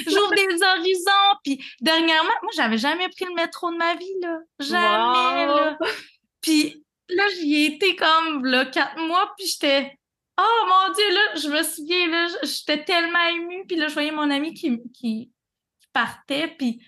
j'ouvre 0.07 0.35
des 0.35 0.63
horizons. 0.79 1.39
Puis 1.45 1.65
dernièrement, 1.81 2.31
moi, 2.43 2.53
j'avais 2.55 2.79
jamais 2.79 3.09
pris 3.09 3.25
le 3.25 3.35
métro 3.35 3.71
de 3.71 3.77
ma 3.77 3.95
vie, 3.95 4.21
là. 4.23 4.39
Jamais, 4.61 5.47
là. 5.47 5.79
Puis 6.41 6.85
là, 7.09 7.25
j'y 7.35 7.55
ai 7.55 7.75
été 7.75 7.88
comme, 7.99 8.45
là, 8.45 8.67
quatre 8.67 8.99
mois, 8.99 9.33
puis 9.37 9.47
j'étais... 9.47 9.99
Oh 10.41 10.67
mon 10.69 10.95
Dieu, 10.95 11.15
là, 11.15 11.21
je 11.35 11.49
me 11.49 11.63
souviens, 11.63 12.09
là, 12.09 12.29
j'étais 12.43 12.85
tellement 12.85 13.27
émue. 13.29 13.65
Puis 13.67 13.77
là, 13.77 13.89
je 13.89 13.95
voyais 13.95 14.13
mon 14.13 14.31
ami 14.31 14.55
qui, 14.55 14.81
qui, 14.93 15.31
qui 15.81 15.89
partait, 15.93 16.49
puis 16.57 16.81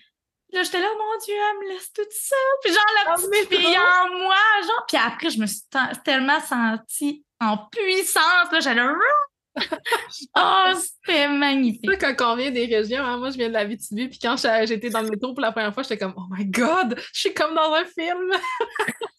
Là, 0.53 0.63
j'étais 0.63 0.81
là, 0.81 0.87
oh 0.93 0.97
mon 0.97 1.17
Dieu, 1.23 1.33
elle 1.33 1.65
me 1.65 1.73
laisse 1.73 1.93
toute 1.93 2.11
seule. 2.11 2.37
Puis 2.61 2.73
genre, 2.73 2.83
la 3.05 3.15
oh, 3.15 3.21
petite 3.21 3.57
fille 3.57 3.77
en 3.77 4.19
moi, 4.19 4.35
genre. 4.67 4.85
Puis 4.85 4.97
après, 4.97 5.29
je 5.29 5.39
me 5.39 5.45
suis 5.45 5.61
tellement 6.03 6.41
sentie 6.41 7.23
en 7.39 7.57
puissance. 7.57 8.51
Là, 8.51 8.59
j'allais... 8.59 8.81
oh, 10.37 10.71
c'était 10.75 11.29
magnifique. 11.29 12.01
Ça, 12.01 12.13
quand 12.13 12.33
on 12.33 12.35
vient 12.35 12.51
des 12.51 12.65
régions, 12.65 13.03
hein, 13.03 13.17
moi, 13.17 13.29
je 13.29 13.37
viens 13.37 13.47
de 13.47 13.53
la 13.53 13.65
Vitibi, 13.65 14.09
puis 14.09 14.19
quand 14.19 14.35
j'étais 14.65 14.89
dans 14.89 15.01
le 15.01 15.09
métro 15.09 15.33
pour 15.33 15.41
la 15.41 15.51
première 15.51 15.73
fois, 15.73 15.83
j'étais 15.83 15.97
comme, 15.97 16.13
oh 16.17 16.25
my 16.29 16.45
God, 16.45 16.99
je 17.13 17.19
suis 17.19 17.33
comme 17.33 17.55
dans 17.55 17.73
un 17.73 17.85
film. 17.85 18.31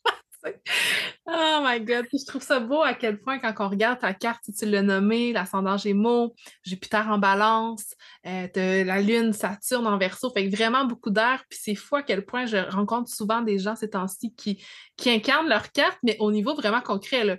oh 1.26 1.60
my 1.62 1.80
God. 1.80 2.06
je 2.12 2.24
trouve 2.26 2.42
ça 2.42 2.60
beau 2.60 2.82
à 2.82 2.94
quel 2.94 3.20
point, 3.20 3.38
quand 3.38 3.54
on 3.58 3.68
regarde 3.68 4.00
ta 4.00 4.12
carte, 4.14 4.44
tu 4.56 4.66
l'as 4.66 4.82
nommé, 4.82 5.32
l'ascendant 5.32 5.76
Gémeaux, 5.76 6.34
Jupiter 6.64 7.08
en 7.08 7.18
balance, 7.18 7.94
euh, 8.26 8.84
la 8.84 9.00
Lune, 9.00 9.32
Saturne 9.32 9.86
en 9.86 9.98
verso, 9.98 10.30
fait 10.30 10.48
vraiment 10.48 10.84
beaucoup 10.84 11.10
d'air. 11.10 11.44
Puis 11.48 11.58
c'est 11.62 11.74
fou 11.74 11.96
à 11.96 12.02
quel 12.02 12.24
point 12.24 12.46
je 12.46 12.56
rencontre 12.56 13.10
souvent 13.10 13.42
des 13.42 13.58
gens 13.58 13.76
ces 13.76 13.90
temps-ci 13.90 14.34
qui, 14.34 14.64
qui 14.96 15.10
incarnent 15.10 15.48
leur 15.48 15.72
carte, 15.72 15.98
mais 16.02 16.16
au 16.18 16.30
niveau 16.30 16.54
vraiment 16.54 16.80
concret. 16.80 17.24
Là 17.24 17.36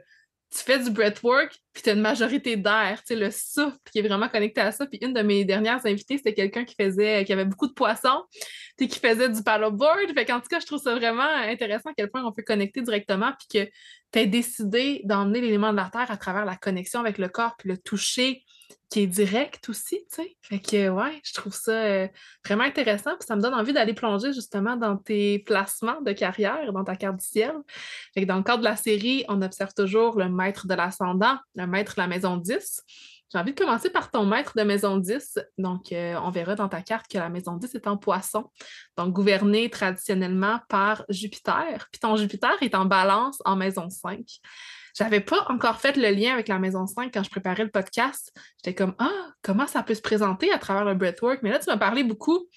tu 0.54 0.64
fais 0.64 0.78
du 0.78 0.92
breathwork, 0.92 1.52
puis 1.74 1.82
tu 1.82 1.90
as 1.90 1.94
une 1.94 2.02
majorité 2.02 2.56
d'air, 2.56 3.00
tu 3.00 3.14
sais, 3.14 3.20
le 3.20 3.32
souffle 3.32 3.78
qui 3.92 4.00
est 4.00 4.08
vraiment 4.08 4.30
connecté 4.30 4.62
à 4.62 4.72
ça. 4.72 4.86
Puis 4.86 5.00
une 5.02 5.14
de 5.14 5.22
mes 5.22 5.46
dernières 5.46 5.84
invitées, 5.86 6.18
c'était 6.18 6.34
quelqu'un 6.34 6.64
qui 6.64 6.76
faisait, 6.80 7.26
qui 7.26 7.34
avait 7.34 7.46
beaucoup 7.46 7.68
de 7.68 7.74
poissons, 7.74 8.24
puis 8.78 8.88
qui 8.88 9.00
faisait 9.00 9.30
du 9.30 9.42
paddleboard. 9.42 10.14
Fait 10.14 10.26
qu'en 10.26 10.40
tout 10.40 10.48
cas, 10.48 10.60
je 10.60 10.66
trouve 10.66 10.82
ça 10.82 10.94
vraiment 10.94 11.24
intéressant 11.24 11.90
à 11.90 11.94
quel 11.96 12.10
point 12.12 12.24
on 12.24 12.32
peut 12.32 12.44
connecter 12.44 12.82
directement, 12.82 13.32
puis 13.40 13.66
que 13.66 13.72
tu 14.12 14.20
as 14.20 14.26
décidé 14.26 15.02
d'emmener 15.06 15.42
l'élément 15.42 15.72
de 15.72 15.78
la 15.78 15.90
Terre 15.92 16.12
à 16.12 16.18
travers 16.18 16.46
la 16.46 16.56
connexion 16.56 17.00
avec 17.00 17.18
le 17.18 17.30
corps, 17.30 17.56
puis 17.58 17.70
le 17.70 17.78
toucher 17.78 18.44
qui 18.90 19.02
est 19.02 19.08
direct 19.08 19.70
aussi, 19.70 20.06
tu 20.10 20.24
sais. 20.24 20.38
Fait 20.42 20.60
que, 20.60 20.90
ouais, 20.90 21.20
je 21.24 21.34
trouve 21.34 21.54
ça 21.54 21.72
euh, 21.72 22.08
vraiment 22.46 22.64
intéressant. 22.64 23.12
Puis 23.20 23.28
ça 23.28 23.36
me 23.36 23.42
donne 23.42 23.54
envie 23.54 23.74
d'aller 23.74 23.94
plonger 23.94 24.34
justement 24.34 24.76
dans 24.76 24.98
tes 24.98 25.40
placements 25.40 26.02
de 26.02 26.12
carrière, 26.12 26.72
dans 26.72 26.84
ta 26.84 26.96
carte 26.96 27.18
du 27.18 27.26
ciel. 27.26 27.54
Fait 28.14 28.22
que 28.22 28.26
dans 28.28 28.38
le 28.38 28.44
cadre 28.44 28.60
de 28.60 28.66
la 28.66 28.76
série, 28.76 29.26
on 29.30 29.42
observe 29.42 29.74
toujours 29.74 30.18
le 30.18 30.30
maître 30.30 30.68
de 30.68 30.74
l'ascendant, 30.74 31.38
le 31.56 31.66
maître 31.66 31.96
de 31.96 32.02
la 32.02 32.08
maison 32.08 32.38
10. 32.38 32.84
J'ai 33.34 33.40
envie 33.40 33.54
de 33.54 33.60
commencer 33.60 33.90
par 33.90 34.12
ton 34.12 34.26
maître 34.26 34.54
de 34.56 34.62
maison 34.62 34.98
10. 34.98 35.40
Donc, 35.58 35.92
euh, 35.92 36.16
on 36.24 36.30
verra 36.30 36.54
dans 36.54 36.70
ta 36.70 36.84
carte 36.84 37.08
que 37.10 37.18
la 37.18 37.30
maison 37.30 37.58
10 37.58 37.74
est 37.74 37.88
en 37.88 37.98
poisson, 37.98 38.52
donc 38.96 39.12
gouvernée 39.12 39.72
traditionnellement 39.72 40.60
par 40.70 41.04
Jupiter. 41.10 41.88
Puis 41.92 42.00
ton 42.00 42.16
Jupiter 42.16 42.56
est 42.62 42.76
en 42.76 42.86
balance 42.86 43.42
en 43.44 43.56
maison 43.56 43.90
5. 43.90 44.20
J'avais 44.94 45.22
pas 45.22 45.46
encore 45.50 45.80
fait 45.80 45.98
le 45.98 46.10
lien 46.10 46.34
avec 46.34 46.48
la 46.48 46.60
maison 46.60 46.86
5 46.86 47.12
quand 47.14 47.24
je 47.24 47.30
préparais 47.30 47.64
le 47.64 47.72
podcast. 47.72 48.32
J'étais 48.58 48.76
comme 48.76 48.96
Ah, 49.00 49.32
comment 49.42 49.68
ça 49.68 49.82
peut 49.84 49.96
se 49.96 50.02
présenter 50.02 50.52
à 50.52 50.60
travers 50.60 50.86
le 50.86 50.94
breathwork? 50.94 51.40
Mais 51.42 51.50
là, 51.50 51.60
tu 51.60 51.66
m'as 51.68 51.78
parlé 51.78 52.04
beaucoup 52.04 52.48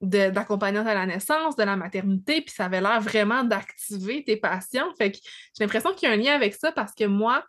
d'accompagnante 0.00 0.86
à 0.86 0.94
la 0.94 1.06
naissance, 1.06 1.56
de 1.56 1.62
la 1.62 1.76
maternité, 1.76 2.42
puis 2.42 2.54
ça 2.54 2.66
avait 2.66 2.80
l'air 2.80 3.00
vraiment 3.00 3.44
d'activer 3.44 4.24
tes 4.24 4.36
passions. 4.36 4.92
Fait 4.98 5.12
que 5.12 5.18
j'ai 5.56 5.64
l'impression 5.64 5.94
qu'il 5.94 6.08
y 6.08 6.12
a 6.12 6.14
un 6.14 6.18
lien 6.18 6.34
avec 6.34 6.54
ça 6.54 6.70
parce 6.70 6.92
que 6.92 7.04
moi, 7.04 7.44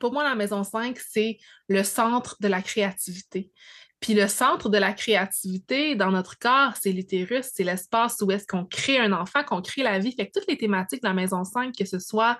pour 0.00 0.12
moi, 0.12 0.24
la 0.24 0.34
maison 0.34 0.64
5, 0.64 0.98
c'est 0.98 1.38
le 1.68 1.82
centre 1.82 2.36
de 2.40 2.48
la 2.48 2.62
créativité. 2.62 3.50
Puis 4.00 4.14
le 4.14 4.28
centre 4.28 4.68
de 4.68 4.78
la 4.78 4.92
créativité 4.92 5.94
dans 5.94 6.10
notre 6.10 6.38
corps, 6.38 6.74
c'est 6.80 6.92
l'utérus, 6.92 7.50
c'est 7.52 7.64
l'espace 7.64 8.20
où 8.20 8.30
est-ce 8.30 8.46
qu'on 8.46 8.64
crée 8.64 8.98
un 8.98 9.12
enfant, 9.12 9.42
qu'on 9.42 9.62
crée 9.62 9.82
la 9.82 9.98
vie. 9.98 10.12
Fait 10.12 10.28
que 10.28 10.38
toutes 10.38 10.48
les 10.48 10.58
thématiques 10.58 11.02
de 11.02 11.08
la 11.08 11.14
maison 11.14 11.44
5, 11.44 11.74
que 11.74 11.84
ce 11.84 11.98
soit 11.98 12.38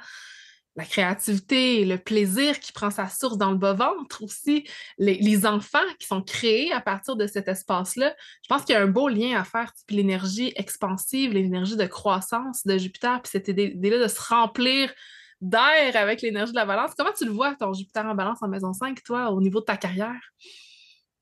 la 0.77 0.85
créativité, 0.85 1.85
le 1.85 1.97
plaisir 1.97 2.61
qui 2.61 2.71
prend 2.71 2.91
sa 2.91 3.09
source 3.09 3.39
dans 3.39 3.51
le 3.51 3.57
bas-ventre 3.57 4.23
aussi, 4.23 4.69
les, 4.99 5.47
enfants 5.47 5.79
qui 5.99 6.07
sont 6.07 6.23
créés 6.23 6.73
à 6.73 6.81
partir 6.81 7.17
de 7.17 7.27
cet 7.27 7.49
espace-là. 7.49 8.15
Je 8.43 8.49
pense 8.49 8.65
qu'il 8.65 8.75
y 8.75 8.77
a 8.77 8.83
un 8.83 8.87
beau 8.87 9.09
lien 9.09 9.39
à 9.39 9.45
faire, 9.45 9.73
puis 9.87 9.97
l'énergie 9.97 10.53
expansive, 10.57 11.33
l'énergie 11.33 11.77
de 11.77 11.87
croissance 11.87 12.67
de 12.67 12.77
Jupiter, 12.77 13.23
puis 13.23 13.31
cette 13.31 13.49
idée-là 13.49 14.03
de 14.03 14.09
se 14.09 14.21
remplir 14.21 14.93
d'air 15.41 15.97
avec 15.97 16.23
l'énergie 16.23 16.53
de 16.53 16.57
la 16.57 16.67
balance. 16.67 16.93
Comment 16.97 17.13
tu 17.17 17.25
le 17.25 17.31
vois, 17.31 17.55
ton 17.55 17.73
Jupiter 17.73 18.05
en 18.05 18.15
balance 18.15 18.39
en 18.43 18.49
maison 18.49 18.73
5, 18.73 19.03
toi, 19.03 19.31
au 19.31 19.41
niveau 19.41 19.61
de 19.61 19.67
ta 19.67 19.77
carrière? 19.77 20.21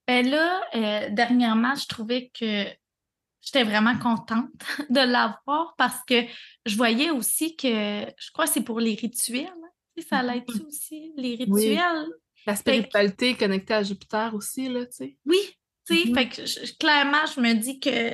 Ben 0.07 0.29
là, 0.29 0.63
euh, 0.75 1.09
dernièrement, 1.11 1.75
je 1.77 1.87
trouvais 1.87 2.31
que 2.39 2.67
j'étais 3.45 3.65
vraiment 3.65 3.99
contente 3.99 4.51
de 4.91 5.01
l'avoir 5.01 5.75
parce 5.77 6.03
que 6.07 6.23
je 6.67 6.77
voyais 6.77 7.11
aussi 7.11 7.57
que, 7.57 7.69
je 7.69 8.31
crois 8.33 8.47
que 8.47 8.53
c'est 8.53 8.65
pour 8.65 8.81
les 8.81 8.95
rituels. 8.95 9.47
Hein, 9.49 10.03
ça 10.09 10.23
l'aide 10.23 10.45
mmh. 10.49 10.67
aussi, 10.67 11.13
les 11.17 11.37
rituels? 11.37 12.07
La 12.47 12.57
spiritualité 12.57 13.35
connectée 13.35 13.75
à 13.75 13.83
Jupiter 13.83 14.35
aussi, 14.35 14.69
là, 14.69 14.85
tu 14.87 14.93
sais. 14.93 15.17
Oui, 15.25 15.39
tu 15.87 15.97
sais, 15.97 16.11
mmh 16.11 16.15
fait 16.15 16.29
que 16.29 16.77
clairement, 16.79 17.25
je 17.35 17.41
me 17.41 17.55
dis 17.55 17.81
que, 17.81 18.13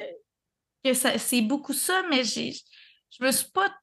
que 0.84 0.94
c'est 0.94 1.42
beaucoup 1.42 1.72
ça, 1.72 2.02
mais 2.08 2.22
j'ai, 2.22 2.52
je 2.52 3.24
me 3.24 3.32
suis 3.32 3.50
pas 3.50 3.74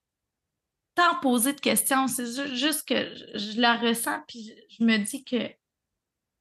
tant 0.96 1.20
posé 1.22 1.54
de 1.54 1.60
questions. 1.60 2.08
C'est 2.08 2.56
juste 2.56 2.88
que 2.88 3.14
je 3.36 3.60
la 3.60 3.76
ressens, 3.76 4.20
puis 4.28 4.54
je 4.70 4.84
me 4.84 4.98
dis 4.98 5.24
que 5.24 5.50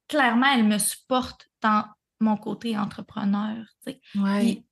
clairement, 0.07 0.53
elle 0.53 0.65
me 0.65 0.77
supporte 0.77 1.49
dans 1.61 1.85
mon 2.19 2.37
côté 2.37 2.77
entrepreneur. 2.77 3.57
Ouais. 4.15 4.63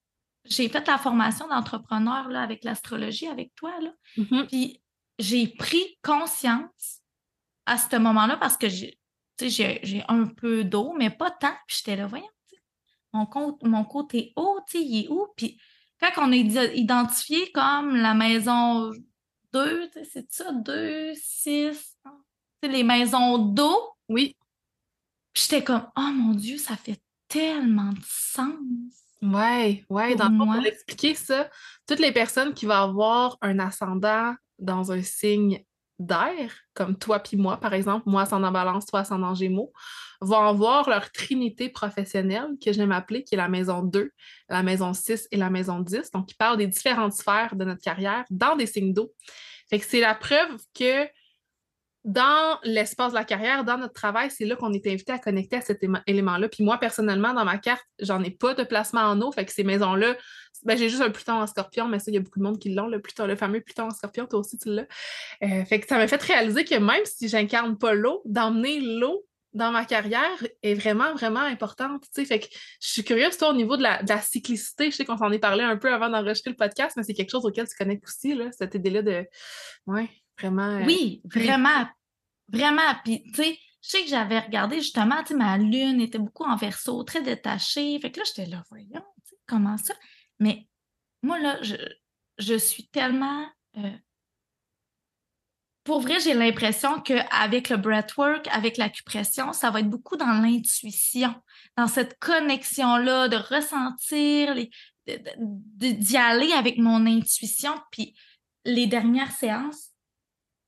J'ai 0.45 0.69
fait 0.69 0.87
la 0.87 0.97
formation 0.97 1.47
d'entrepreneur 1.47 2.29
avec 2.35 2.63
l'astrologie 2.63 3.27
avec 3.27 3.53
toi. 3.55 3.71
Là. 3.81 3.91
Mm-hmm. 4.17 4.47
Puis 4.47 4.81
j'ai 5.17 5.47
pris 5.47 5.97
conscience 6.03 7.01
à 7.65 7.77
ce 7.77 7.95
moment-là 7.97 8.37
parce 8.37 8.57
que 8.57 8.67
j'ai 8.67 10.03
un 10.07 10.25
peu 10.25 10.63
d'eau, 10.63 10.93
mais 10.97 11.09
pas 11.09 11.31
tant. 11.31 11.53
Puis 11.67 11.77
j'étais 11.77 11.95
là, 11.95 12.07
voyons, 12.07 12.29
mon, 13.13 13.57
mon 13.63 13.85
côté 13.85 14.33
haut, 14.35 14.59
il 14.73 15.05
est 15.05 15.09
où? 15.09 15.27
Puis 15.35 15.59
quand 15.99 16.11
on 16.17 16.31
est 16.31 16.75
identifié 16.75 17.51
comme 17.51 17.95
la 17.95 18.13
maison 18.13 18.91
2, 19.53 19.89
c'est 20.11 20.31
ça, 20.31 20.51
2, 20.51 21.13
6, 21.15 21.97
les 22.63 22.83
maisons 22.83 23.37
d'eau. 23.37 23.95
Oui. 24.09 24.35
J'étais 25.33 25.63
comme, 25.63 25.87
oh 25.95 26.11
mon 26.13 26.33
Dieu, 26.33 26.57
ça 26.57 26.75
fait 26.75 27.01
tellement 27.27 27.91
de 27.91 28.03
sens. 28.03 28.55
Ouais, 29.33 29.83
ouais, 29.89 30.15
dans 30.15 30.29
le 30.29 30.37
fond, 30.37 30.45
pour 30.45 30.65
expliquer 30.65 31.15
ça, 31.15 31.49
toutes 31.87 31.99
les 31.99 32.11
personnes 32.11 32.53
qui 32.53 32.65
vont 32.65 32.73
avoir 32.73 33.37
un 33.41 33.59
ascendant 33.59 34.35
dans 34.59 34.91
un 34.91 35.01
signe 35.01 35.63
d'air, 35.99 36.53
comme 36.73 36.97
toi 36.97 37.19
puis 37.19 37.37
moi, 37.37 37.57
par 37.57 37.73
exemple, 37.73 38.03
moi 38.09 38.23
ascendant 38.23 38.51
balance, 38.51 38.85
toi 38.85 39.01
ascendant 39.01 39.33
gémeaux, 39.33 39.71
vont 40.21 40.41
avoir 40.41 40.89
leur 40.89 41.11
trinité 41.11 41.69
professionnelle, 41.69 42.49
que 42.63 42.73
j'aime 42.73 42.91
appeler, 42.91 43.23
qui 43.23 43.35
est 43.35 43.37
la 43.37 43.49
maison 43.49 43.81
2, 43.81 44.11
la 44.49 44.63
maison 44.63 44.93
6 44.93 45.27
et 45.31 45.37
la 45.37 45.49
maison 45.49 45.79
10. 45.79 46.11
Donc, 46.11 46.27
qui 46.27 46.35
parle 46.35 46.57
des 46.57 46.67
différentes 46.67 47.13
sphères 47.13 47.55
de 47.55 47.65
notre 47.65 47.81
carrière 47.81 48.25
dans 48.29 48.55
des 48.55 48.65
signes 48.65 48.93
d'eau. 48.93 49.13
Fait 49.69 49.79
que 49.79 49.85
c'est 49.85 49.99
la 49.99 50.15
preuve 50.15 50.61
que 50.77 51.07
dans 52.05 52.59
l'espace 52.63 53.13
de 53.13 53.17
la 53.17 53.23
carrière, 53.23 53.63
dans 53.63 53.79
notre 53.79 53.93
travail, 53.93 54.29
c'est 54.29 54.45
là 54.45 54.55
qu'on 54.55 54.71
est 54.73 54.85
invité 54.85 55.11
à 55.11 55.17
connecter 55.17 55.57
à 55.57 55.61
cet 55.61 55.83
élément-là. 56.05 56.47
Puis 56.49 56.63
moi, 56.63 56.77
personnellement, 56.77 57.33
dans 57.33 57.45
ma 57.45 57.57
carte, 57.57 57.83
j'en 57.99 58.23
ai 58.23 58.29
pas 58.29 58.53
de 58.53 58.63
placement 58.63 59.01
en 59.01 59.19
eau. 59.21 59.31
Fait 59.31 59.43
que 59.43 59.51
ces 59.51 59.63
maisons-là, 59.63 60.15
ben, 60.63 60.77
j'ai 60.77 60.87
juste 60.87 61.01
un 61.01 61.09
Pluton 61.09 61.33
en 61.33 61.47
scorpion, 61.47 61.87
mais 61.87 61.97
ça, 61.97 62.11
il 62.11 62.13
y 62.13 62.17
a 62.17 62.19
beaucoup 62.19 62.37
de 62.37 62.43
monde 62.43 62.59
qui 62.59 62.73
l'ont, 62.73 62.87
le 62.87 63.01
Pluton, 63.01 63.25
le 63.25 63.35
fameux 63.35 63.59
Pluton 63.59 63.85
en 63.85 63.89
scorpion, 63.89 64.27
toi 64.27 64.39
aussi, 64.39 64.55
tu 64.59 64.69
l'as. 64.69 64.85
Euh, 65.43 65.65
fait 65.65 65.79
que 65.79 65.87
ça 65.87 65.97
m'a 65.97 66.07
fait 66.07 66.21
réaliser 66.21 66.63
que 66.63 66.75
même 66.75 67.03
si 67.05 67.27
j'incarne 67.27 67.75
pas 67.75 67.95
l'eau, 67.95 68.21
d'emmener 68.25 68.79
l'eau 68.81 69.25
dans 69.53 69.71
ma 69.71 69.83
carrière 69.85 70.45
est 70.61 70.75
vraiment, 70.75 71.15
vraiment 71.15 71.39
importante. 71.39 72.05
Fait 72.13 72.39
que 72.39 72.45
je 72.81 72.87
suis 72.87 73.03
curieuse, 73.03 73.35
toi, 73.35 73.49
au 73.49 73.53
niveau 73.53 73.77
de 73.77 73.83
la, 73.83 74.21
cyclicité, 74.21 74.91
je 74.91 74.97
sais 74.97 75.05
qu'on 75.05 75.17
s'en 75.17 75.31
est 75.31 75.39
parlé 75.39 75.63
un 75.63 75.77
peu 75.77 75.91
avant 75.91 76.09
d'enregistrer 76.09 76.51
le 76.51 76.57
podcast, 76.57 76.95
mais 76.97 77.03
c'est 77.03 77.13
quelque 77.15 77.31
chose 77.31 77.45
auquel 77.45 77.67
tu 77.67 77.75
connectes 77.75 78.03
aussi, 78.05 78.35
là, 78.35 78.51
cette 78.51 78.75
idée-là 78.75 79.01
de. 79.01 79.25
Ouais. 79.87 80.09
Vraiment. 80.37 80.69
Euh, 80.69 80.85
oui, 80.85 81.21
vraiment. 81.25 81.87
Vraiment. 82.49 82.95
Puis, 83.03 83.23
tu 83.23 83.35
sais, 83.35 83.59
je 83.81 83.89
sais 83.89 84.03
que 84.03 84.09
j'avais 84.09 84.39
regardé 84.39 84.77
justement, 84.77 85.21
tu 85.21 85.29
sais, 85.29 85.35
ma 85.35 85.57
lune 85.57 86.01
était 86.01 86.19
beaucoup 86.19 86.43
en 86.43 86.55
verso, 86.55 87.03
très 87.03 87.21
détachée. 87.21 87.99
Fait 87.99 88.11
que 88.11 88.19
là, 88.19 88.25
j'étais 88.25 88.49
là, 88.49 88.63
voyons, 88.69 89.05
comment 89.47 89.77
ça? 89.77 89.93
Mais 90.39 90.67
moi, 91.21 91.39
là, 91.39 91.61
je, 91.61 91.75
je 92.37 92.55
suis 92.55 92.87
tellement. 92.87 93.45
Euh, 93.77 93.97
pour 95.83 96.01
vrai, 96.01 96.19
j'ai 96.19 96.33
l'impression 96.33 96.99
qu'avec 96.99 97.69
le 97.69 97.77
breathwork, 97.77 98.47
avec 98.47 98.77
l'acupression, 98.77 99.53
ça 99.53 99.69
va 99.69 99.81
être 99.81 99.89
beaucoup 99.89 100.17
dans 100.17 100.41
l'intuition, 100.41 101.33
dans 101.77 101.87
cette 101.87 102.17
connexion-là, 102.17 103.27
de 103.27 103.37
ressentir, 103.37 104.55
d'y 105.05 106.17
aller 106.17 106.51
avec 106.53 106.79
mon 106.79 107.05
intuition. 107.05 107.75
Puis 107.91 108.15
les 108.65 108.87
dernières 108.87 109.31
séances, 109.31 109.91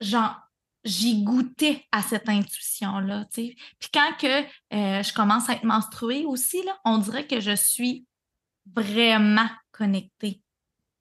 genre, 0.02 0.36
j'y 0.84 1.24
goûtais 1.24 1.86
à 1.92 2.02
cette 2.02 2.30
intuition-là. 2.30 3.26
Puis 3.34 3.56
quand 3.94 4.12
que 4.20 4.42
euh, 4.74 5.04
je 5.04 5.14
commence 5.14 5.50
à 5.50 5.54
être 5.54 5.64
menstruée 5.64 6.26
aussi, 6.26 6.64
là, 6.64 6.78
on 6.86 6.98
dirait 6.98 7.28
que 7.28 7.40
je 7.40 7.56
suis 7.56 8.06
vraiment 8.74 9.50
connectée. 9.72 10.42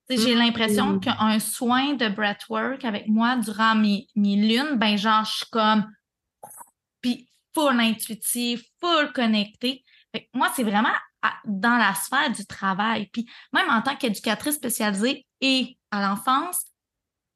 J'ai 0.09 0.37
l'impression 0.37 1.01
qu'un 1.01 1.41
soin 1.41 1.95
de 1.95 2.09
breathwork 2.09 2.85
avec 2.85 3.09
moi 3.09 3.37
durant 3.37 3.75
mes, 3.75 4.07
mes 4.15 4.37
lunes, 4.37 4.77
ben 4.77 4.97
genre, 4.97 5.25
je 5.25 5.37
suis 5.39 5.51
comme 5.51 5.85
puis 7.01 7.29
full 7.53 7.81
intuitive, 7.81 8.63
full 8.81 9.13
connectée. 9.13 9.85
moi, 10.33 10.51
c'est 10.55 10.63
vraiment 10.63 10.93
dans 11.45 11.77
la 11.77 11.95
sphère 11.95 12.31
du 12.31 12.47
travail. 12.47 13.09
Puis 13.13 13.29
même 13.53 13.69
en 13.71 13.83
tant 13.83 13.97
qu'éducatrice 13.97 14.57
spécialisée 14.57 15.27
et 15.41 15.77
à 15.91 16.03
l'enfance, 16.03 16.67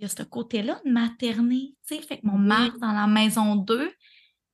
il 0.01 0.05
y 0.05 0.07
a 0.07 0.09
ce 0.09 0.22
côté-là 0.22 0.80
de 0.84 0.90
materner, 0.90 1.74
tu 1.86 1.96
sais, 1.96 2.03
fait 2.03 2.18
que 2.18 2.26
mon 2.26 2.38
mari 2.38 2.72
dans 2.80 2.92
la 2.92 3.07
maison 3.07 3.55
2, 3.55 3.92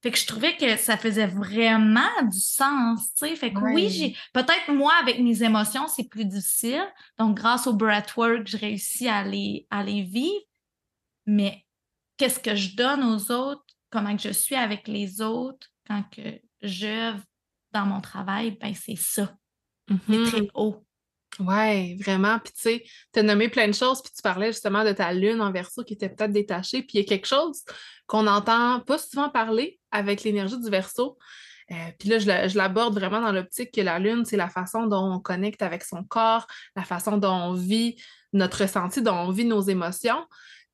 fait 0.02 0.10
que 0.10 0.18
je 0.18 0.26
trouvais 0.26 0.56
que 0.56 0.76
ça 0.76 0.96
faisait 0.96 1.28
vraiment 1.28 2.22
du 2.30 2.40
sens, 2.40 3.14
tu 3.14 3.28
sais. 3.28 3.36
Fait 3.36 3.52
que 3.52 3.60
oui, 3.60 3.88
j'ai 3.88 4.16
peut-être 4.32 4.72
moi 4.72 4.92
avec 5.00 5.20
mes 5.20 5.42
émotions, 5.42 5.86
c'est 5.88 6.08
plus 6.08 6.24
difficile. 6.24 6.86
Donc 7.18 7.36
grâce 7.36 7.66
au 7.66 7.74
breathwork, 7.74 8.46
je 8.46 8.56
réussis 8.56 9.08
à 9.08 9.22
les 9.24 9.66
à 9.70 9.82
les 9.82 10.02
vivre. 10.02 10.44
Mais 11.26 11.64
qu'est-ce 12.16 12.40
que 12.40 12.54
je 12.54 12.76
donne 12.76 13.02
aux 13.04 13.30
autres, 13.32 13.64
comment 13.90 14.16
que 14.16 14.22
je 14.22 14.32
suis 14.32 14.54
avec 14.54 14.86
les 14.88 15.20
autres 15.20 15.68
quand 15.86 16.02
que 16.10 16.40
j'œuvre 16.60 17.22
dans 17.72 17.86
mon 17.86 18.00
travail, 18.00 18.56
ben 18.60 18.74
c'est 18.74 18.96
ça. 18.96 19.36
C'est 19.88 20.24
très 20.24 20.40
mm-hmm. 20.40 20.50
haut. 20.54 20.85
Oui, 21.40 21.96
vraiment. 21.96 22.38
Puis 22.38 22.52
tu 22.54 22.60
sais, 22.60 22.84
tu 23.12 23.20
as 23.20 23.22
nommé 23.22 23.48
plein 23.48 23.68
de 23.68 23.74
choses, 23.74 24.02
puis 24.02 24.12
tu 24.14 24.22
parlais 24.22 24.52
justement 24.52 24.84
de 24.84 24.92
ta 24.92 25.12
lune 25.12 25.40
en 25.40 25.52
verso 25.52 25.84
qui 25.84 25.94
était 25.94 26.08
peut-être 26.08 26.32
détachée. 26.32 26.82
Puis 26.82 26.92
il 26.94 27.00
y 27.00 27.04
a 27.04 27.06
quelque 27.06 27.26
chose 27.26 27.62
qu'on 28.06 28.22
n'entend 28.22 28.80
pas 28.80 28.98
souvent 28.98 29.28
parler 29.28 29.78
avec 29.90 30.22
l'énergie 30.22 30.58
du 30.58 30.70
verso. 30.70 31.18
Euh, 31.72 31.74
puis 31.98 32.08
là, 32.08 32.18
je 32.18 32.56
l'aborde 32.56 32.94
vraiment 32.94 33.20
dans 33.20 33.32
l'optique 33.32 33.72
que 33.72 33.80
la 33.80 33.98
lune, 33.98 34.24
c'est 34.24 34.36
la 34.36 34.48
façon 34.48 34.86
dont 34.86 35.14
on 35.14 35.20
connecte 35.20 35.62
avec 35.62 35.82
son 35.82 36.04
corps, 36.04 36.46
la 36.76 36.84
façon 36.84 37.18
dont 37.18 37.32
on 37.32 37.52
vit 37.54 37.96
notre 38.32 38.62
ressenti, 38.62 39.02
dont 39.02 39.14
on 39.16 39.30
vit 39.30 39.44
nos 39.44 39.62
émotions. 39.62 40.24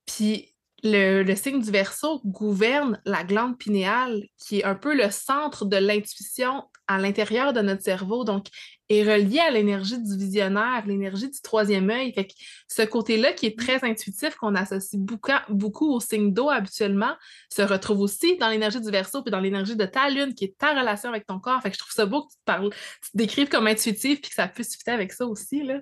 Puis 0.07 0.53
le, 0.83 1.35
signe 1.35 1.63
du 1.63 1.71
verso 1.71 2.21
gouverne 2.25 3.01
la 3.05 3.25
glande 3.25 3.57
pinéale, 3.57 4.23
qui 4.37 4.61
est 4.61 4.65
un 4.65 4.75
peu 4.75 4.95
le 4.95 5.11
centre 5.11 5.65
de 5.65 5.77
l'intuition 5.77 6.65
à 6.87 6.99
l'intérieur 6.99 7.53
de 7.53 7.61
notre 7.61 7.83
cerveau, 7.83 8.25
donc 8.25 8.47
est 8.93 9.03
relié 9.03 9.39
à 9.41 9.51
l'énergie 9.51 9.99
du 9.99 10.17
visionnaire, 10.17 10.85
l'énergie 10.87 11.29
du 11.29 11.41
troisième 11.41 11.91
œil. 11.91 12.13
Fait 12.13 12.27
que 12.27 12.33
ce 12.69 12.83
côté-là 12.83 13.33
qui 13.33 13.47
est 13.47 13.59
très 13.59 13.85
intuitif, 13.85 14.35
qu'on 14.37 14.55
associe 14.55 15.01
beaucoup, 15.01 15.33
beaucoup 15.49 15.93
au 15.93 16.01
signe 16.01 16.33
d'eau 16.33 16.51
habituellement, 16.51 17.15
se 17.51 17.63
retrouve 17.63 18.01
aussi 18.01 18.37
dans 18.39 18.49
l'énergie 18.49 18.81
du 18.81 18.91
verso 18.91 19.23
puis 19.23 19.31
dans 19.31 19.41
l'énergie 19.41 19.77
de 19.77 19.85
ta 19.85 20.09
lune, 20.09 20.35
qui 20.35 20.45
est 20.45 20.57
ta 20.59 20.79
relation 20.79 21.09
avec 21.09 21.27
ton 21.27 21.39
corps. 21.39 21.61
Fait 21.63 21.71
que 21.71 21.77
je 21.77 21.81
trouve 21.81 21.93
ça 21.93 22.07
beau 22.07 22.23
que 22.23 22.33
tu 22.33 22.39
te 22.45 22.69
tu 23.03 23.11
décrives 23.15 23.49
comme 23.49 23.67
intuitif 23.67 24.21
puis 24.21 24.31
que 24.31 24.35
ça 24.35 24.49
puisse 24.49 24.77
fitter 24.77 24.91
avec 24.93 25.13
ça 25.13 25.27
aussi, 25.27 25.63
là. 25.63 25.81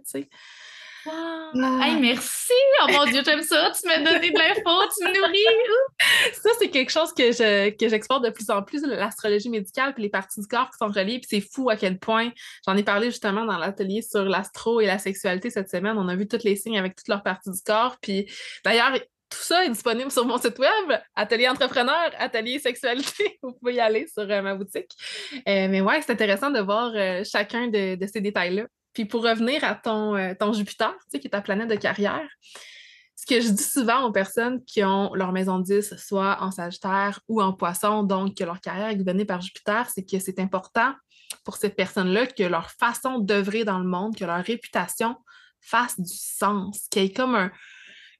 Wow. 1.06 2.00
merci! 2.00 2.52
Oh 2.82 2.86
mon 2.92 3.04
Dieu, 3.06 3.22
j'aime 3.24 3.42
ça! 3.42 3.72
Tu 3.78 3.88
m'as 3.88 3.98
donné 3.98 4.30
de 4.30 4.38
l'info, 4.38 4.88
tu 4.96 5.04
me 5.04 5.16
nourris! 5.16 6.32
ça, 6.32 6.50
c'est 6.58 6.68
quelque 6.68 6.90
chose 6.90 7.12
que, 7.12 7.32
je, 7.32 7.70
que 7.70 7.88
j'explore 7.88 8.20
de 8.20 8.30
plus 8.30 8.50
en 8.50 8.62
plus, 8.62 8.82
l'astrologie 8.82 9.48
médicale 9.48 9.94
puis 9.94 10.02
les 10.02 10.08
parties 10.08 10.40
du 10.40 10.46
corps 10.46 10.70
qui 10.70 10.78
sont 10.78 10.92
reliées. 10.92 11.18
Puis 11.18 11.28
c'est 11.30 11.40
fou 11.40 11.70
à 11.70 11.76
quel 11.76 11.98
point, 11.98 12.30
j'en 12.66 12.76
ai 12.76 12.82
parlé 12.82 13.10
justement 13.10 13.44
dans 13.44 13.58
l'atelier 13.58 14.02
sur 14.02 14.24
l'astro 14.24 14.80
et 14.80 14.86
la 14.86 14.98
sexualité 14.98 15.50
cette 15.50 15.70
semaine. 15.70 15.96
On 15.98 16.08
a 16.08 16.16
vu 16.16 16.28
tous 16.28 16.44
les 16.44 16.56
signes 16.56 16.78
avec 16.78 16.96
toutes 16.96 17.08
leurs 17.08 17.22
parties 17.22 17.50
du 17.50 17.60
corps. 17.64 17.96
Puis 18.00 18.30
d'ailleurs, 18.64 18.92
tout 19.30 19.38
ça 19.38 19.64
est 19.64 19.70
disponible 19.70 20.10
sur 20.10 20.26
mon 20.26 20.38
site 20.38 20.58
web, 20.58 20.98
Atelier 21.14 21.48
Entrepreneur, 21.48 22.10
Atelier 22.18 22.58
Sexualité. 22.58 23.38
Vous 23.42 23.52
pouvez 23.52 23.74
y 23.74 23.80
aller 23.80 24.06
sur 24.08 24.28
euh, 24.28 24.42
ma 24.42 24.54
boutique. 24.54 24.90
Euh, 25.48 25.68
mais 25.68 25.80
ouais, 25.80 26.02
c'est 26.02 26.12
intéressant 26.12 26.50
de 26.50 26.60
voir 26.60 26.92
euh, 26.94 27.22
chacun 27.24 27.68
de, 27.68 27.94
de 27.94 28.06
ces 28.06 28.20
détails-là. 28.20 28.66
Puis 28.92 29.04
pour 29.04 29.22
revenir 29.22 29.64
à 29.64 29.74
ton, 29.74 30.16
euh, 30.16 30.34
ton 30.38 30.52
Jupiter, 30.52 30.92
tu 30.92 31.06
sais, 31.10 31.20
qui 31.20 31.26
est 31.26 31.30
ta 31.30 31.40
planète 31.40 31.68
de 31.68 31.76
carrière, 31.76 32.28
ce 33.14 33.26
que 33.26 33.40
je 33.40 33.48
dis 33.48 33.62
souvent 33.62 34.04
aux 34.04 34.12
personnes 34.12 34.64
qui 34.64 34.82
ont 34.82 35.14
leur 35.14 35.32
maison 35.32 35.58
10, 35.58 35.96
soit 35.96 36.38
en 36.40 36.50
Sagittaire 36.50 37.20
ou 37.28 37.42
en 37.42 37.52
Poisson, 37.52 38.02
donc 38.02 38.36
que 38.36 38.44
leur 38.44 38.60
carrière 38.60 38.88
est 38.88 38.96
gouvernée 38.96 39.26
par 39.26 39.42
Jupiter, 39.42 39.88
c'est 39.90 40.04
que 40.04 40.18
c'est 40.18 40.38
important 40.38 40.94
pour 41.44 41.56
ces 41.56 41.68
personnes-là 41.68 42.26
que 42.26 42.42
leur 42.42 42.70
façon 42.70 43.18
d'œuvrer 43.18 43.64
dans 43.64 43.78
le 43.78 43.86
monde, 43.86 44.16
que 44.16 44.24
leur 44.24 44.42
réputation 44.42 45.16
fasse 45.60 46.00
du 46.00 46.16
sens, 46.16 46.88
qu'il 46.90 47.02
y 47.02 47.06
ait 47.06 47.12
comme 47.12 47.34
un, 47.34 47.50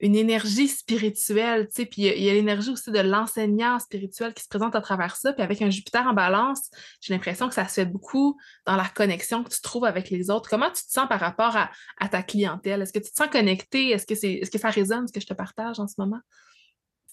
une 0.00 0.16
énergie 0.16 0.68
spirituelle, 0.68 1.68
tu 1.68 1.74
sais, 1.74 1.86
puis 1.86 2.02
il 2.02 2.22
y 2.22 2.30
a, 2.30 2.32
l'énergie 2.32 2.70
aussi 2.70 2.90
de 2.90 2.98
l'enseignant 3.00 3.78
spirituel 3.78 4.32
qui 4.32 4.42
se 4.42 4.48
présente 4.48 4.74
à 4.74 4.80
travers 4.80 5.14
ça. 5.16 5.32
Puis 5.34 5.42
avec 5.42 5.60
un 5.60 5.68
Jupiter 5.68 6.06
en 6.06 6.14
balance, 6.14 6.70
j'ai 7.00 7.12
l'impression 7.12 7.48
que 7.48 7.54
ça 7.54 7.68
se 7.68 7.74
fait 7.74 7.84
beaucoup 7.84 8.38
dans 8.64 8.76
la 8.76 8.88
connexion 8.88 9.44
que 9.44 9.50
tu 9.50 9.60
trouves 9.60 9.84
avec 9.84 10.08
les 10.08 10.30
autres. 10.30 10.48
Comment 10.48 10.70
tu 10.70 10.82
te 10.82 10.90
sens 10.90 11.06
par 11.06 11.20
rapport 11.20 11.54
à, 11.56 12.08
ta 12.08 12.22
clientèle? 12.22 12.80
Est-ce 12.80 12.94
que 12.94 12.98
tu 12.98 13.10
te 13.10 13.16
sens 13.16 13.28
connecté? 13.28 13.90
Est-ce 13.90 14.06
que, 14.06 14.14
c'est, 14.14 14.32
est-ce 14.32 14.50
que 14.50 14.58
ça 14.58 14.70
résonne, 14.70 15.06
ce 15.06 15.12
que 15.12 15.20
je 15.20 15.26
te 15.26 15.34
partage 15.34 15.78
en 15.78 15.86
ce 15.86 15.94
moment? 15.98 16.20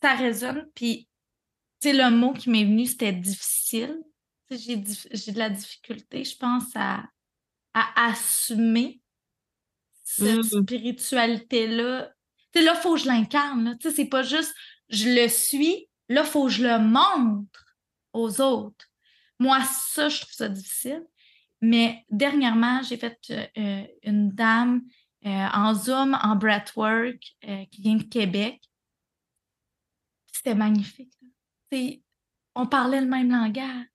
Ça 0.02 0.14
résonne, 0.16 0.66
puis 0.74 1.10
tu 1.82 1.90
sais, 1.90 1.94
le 1.94 2.10
mot 2.10 2.34
qui 2.34 2.50
m'est 2.50 2.64
venu, 2.64 2.86
c'était 2.86 3.14
difficile. 3.14 4.00
J'ai, 4.50 4.82
j'ai 5.12 5.32
de 5.34 5.40
la 5.40 5.50
difficulté, 5.50 6.24
je 6.24 6.38
pense, 6.38 6.66
à, 6.76 7.04
à 7.74 8.10
assumer 8.10 9.02
cette 10.04 10.38
mmh. 10.38 10.62
spiritualité-là 10.62 12.12
Là, 12.56 12.74
il 12.76 12.82
faut 12.82 12.96
que 12.96 13.02
je 13.02 13.08
l'incarne. 13.08 13.78
C'est 13.80 14.06
pas 14.06 14.24
juste 14.24 14.54
je 14.90 15.10
le 15.10 15.28
suis, 15.28 15.88
là, 16.10 16.22
il 16.24 16.28
faut 16.28 16.46
que 16.46 16.52
je 16.52 16.64
le 16.64 16.80
montre 16.80 17.76
aux 18.14 18.42
autres. 18.42 18.86
Moi, 19.40 19.62
ça, 19.64 20.10
je 20.10 20.22
trouve 20.22 20.34
ça 20.34 20.50
difficile. 20.50 21.06
Mais 21.62 22.06
dernièrement, 22.10 22.82
j'ai 22.84 22.98
fait 22.98 23.20
euh, 23.58 23.84
une 24.04 24.32
dame 24.32 24.84
euh, 25.26 25.48
en 25.54 25.74
Zoom, 25.74 26.18
en 26.22 26.36
breathwork, 26.36 27.22
euh, 27.48 27.66
qui 27.72 27.82
vient 27.82 27.96
de 27.96 28.04
Québec. 28.04 28.62
C'était 30.32 30.56
magnifique. 30.56 31.12
On 32.56 32.66
parlait 32.66 33.02
le 33.02 33.08
même 33.08 33.32
langage. 33.32 33.88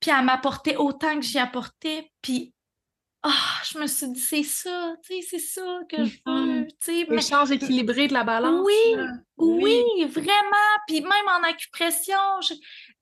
Puis 0.00 0.10
elle 0.10 0.24
m'apportait 0.24 0.76
autant 0.76 1.14
que 1.16 1.22
j'y 1.22 1.38
apportais. 1.38 2.10
Puis 2.22 2.54
ah, 3.24 3.60
je 3.70 3.78
me 3.78 3.86
suis 3.86 4.08
dit, 4.08 4.20
c'est 4.20 4.42
ça, 4.42 4.94
c'est 5.02 5.38
ça 5.38 5.78
que 5.88 6.04
je 6.04 6.18
veux. 6.26 6.66
Mm-hmm. 6.66 7.10
L'échange 7.10 7.52
équilibré 7.52 8.08
de 8.08 8.12
la 8.12 8.24
balance. 8.24 8.64
Oui, 8.64 8.96
oui, 9.36 10.04
vraiment. 10.06 10.72
Puis 10.88 11.00
même 11.00 11.28
en 11.28 11.48
acupression, 11.48 12.18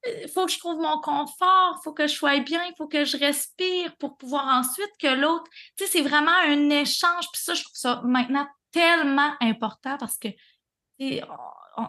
il 0.07 0.29
faut 0.29 0.45
que 0.45 0.53
je 0.53 0.59
trouve 0.59 0.79
mon 0.79 1.01
confort, 1.01 1.77
il 1.79 1.81
faut 1.83 1.95
que 1.95 2.07
je 2.07 2.15
sois 2.15 2.39
bien, 2.41 2.63
il 2.67 2.75
faut 2.77 2.87
que 2.87 3.05
je 3.07 3.17
respire 3.17 3.97
pour 3.97 4.19
pouvoir 4.19 4.47
ensuite 4.47 4.91
que 5.01 5.09
l'autre. 5.09 5.51
Tu 5.77 5.85
sais, 5.85 5.91
c'est 5.91 6.03
vraiment 6.03 6.37
un 6.47 6.69
échange. 6.69 7.27
Puis 7.33 7.43
ça, 7.43 7.55
je 7.55 7.63
trouve 7.63 7.77
ça 7.77 8.03
maintenant 8.05 8.47
tellement 8.73 9.33
important 9.41 9.97
parce 9.99 10.19
que 10.19 10.29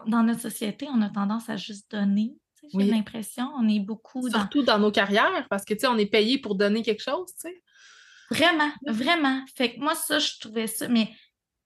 dans 0.06 0.22
notre 0.22 0.40
société, 0.40 0.88
on 0.90 1.02
a 1.02 1.10
tendance 1.10 1.50
à 1.50 1.56
juste 1.56 1.90
donner. 1.90 2.34
J'ai 2.72 2.84
l'impression, 2.84 3.50
on 3.58 3.68
est 3.68 3.80
beaucoup 3.80 4.26
dans... 4.28 4.38
Surtout 4.38 4.62
dans 4.62 4.78
nos 4.78 4.92
carrières, 4.92 5.46
parce 5.50 5.64
que, 5.64 5.74
tu 5.74 5.80
sais, 5.80 5.86
on 5.88 5.98
est 5.98 6.06
payé 6.06 6.38
pour 6.38 6.54
donner 6.54 6.82
quelque 6.82 7.02
chose, 7.02 7.26
tu 7.34 7.40
sais. 7.40 7.62
Vraiment, 8.32 8.72
vraiment. 8.86 9.44
Fait 9.54 9.74
que 9.74 9.80
moi, 9.80 9.94
ça, 9.94 10.18
je 10.18 10.38
trouvais 10.40 10.66
ça... 10.66 10.88
Mais 10.88 11.14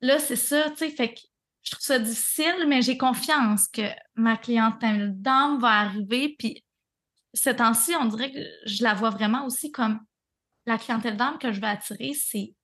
là, 0.01 0.19
c'est 0.19 0.37
ça, 0.37 0.71
tu 0.71 0.79
sais, 0.79 0.91
fait 0.91 1.15
que 1.15 1.21
je 1.63 1.71
trouve 1.73 1.85
ça 1.85 1.99
difficile, 1.99 2.65
mais 2.69 2.83
j'ai 2.83 2.97
confiance 2.97 3.69
que 3.69 3.83
ma 4.15 4.37
clientèle 4.37 5.13
d'âme 5.21 5.59
va 5.59 5.81
arriver. 5.81 6.35
Puis, 6.39 6.65
ce 7.35 7.51
temps-ci, 7.51 7.95
on 7.97 8.07
dirait 8.07 8.33
que 8.33 8.45
je 8.67 8.83
la 8.83 8.95
vois 8.95 9.11
vraiment 9.11 9.45
aussi 9.47 9.71
comme 9.73 10.01
la 10.65 10.79
clientèle 10.79 11.17
d'âme 11.17 11.39
que 11.39 11.53
je 11.53 11.61
vais 11.61 11.67
attirer, 11.67 12.15
c'est 12.15 12.55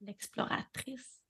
l'exploratrice. 0.00 1.20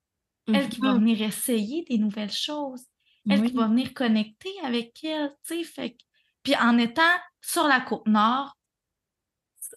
Elle 0.52 0.68
qui 0.68 0.80
va 0.80 0.94
venir 0.94 1.22
essayer 1.22 1.84
des 1.88 1.98
nouvelles 1.98 2.32
choses. 2.32 2.84
Elle 3.28 3.46
qui 3.48 3.56
va 3.56 3.68
venir 3.68 3.94
connecter 3.94 4.52
avec 4.64 5.04
elle, 5.04 5.32
tu 5.46 5.56
sais. 5.56 5.64
Fait 5.64 5.92
que 5.92 6.02
puis 6.42 6.56
en 6.56 6.76
étant 6.78 7.02
sur 7.40 7.68
la 7.68 7.80
côte 7.80 8.06
nord, 8.06 8.56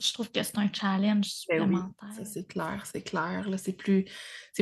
je 0.01 0.13
trouve 0.13 0.31
que 0.31 0.43
c'est 0.43 0.57
un 0.57 0.69
challenge 0.71 1.25
ben 1.47 1.59
supplémentaire. 1.59 2.09
c'est 2.23 2.47
clair, 2.47 2.83
c'est 2.91 3.01
clair. 3.01 3.47
C'est 3.57 3.73
plus, 3.73 4.05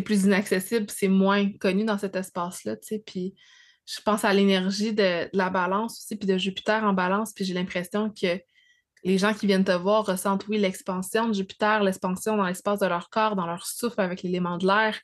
plus 0.03 0.25
inaccessible, 0.25 0.87
c'est 0.89 1.07
moins 1.07 1.51
connu 1.53 1.85
dans 1.85 1.97
cet 1.97 2.15
espace-là. 2.15 2.75
Puis 3.05 3.35
je 3.85 4.01
pense 4.01 4.23
à 4.23 4.33
l'énergie 4.33 4.93
de, 4.93 5.29
la 5.33 5.49
balance 5.49 5.99
aussi, 5.99 6.15
puis 6.15 6.27
de 6.27 6.37
Jupiter 6.37 6.83
en 6.83 6.93
balance, 6.93 7.33
puis 7.33 7.45
j'ai 7.45 7.53
l'impression 7.53 8.09
que 8.09 8.39
les 9.03 9.17
gens 9.17 9.33
qui 9.33 9.47
viennent 9.47 9.65
te 9.65 9.71
voir 9.71 10.05
ressentent, 10.05 10.47
oui, 10.47 10.57
l'expansion 10.57 11.27
de 11.27 11.33
Jupiter, 11.33 11.83
l'expansion 11.83 12.37
dans 12.37 12.45
l'espace 12.45 12.79
de 12.79 12.85
leur 12.85 13.09
corps, 13.09 13.35
dans 13.35 13.45
leur 13.45 13.65
souffle 13.65 13.99
avec 13.99 14.23
l'élément 14.23 14.57
de 14.57 14.65
l'air, 14.65 14.97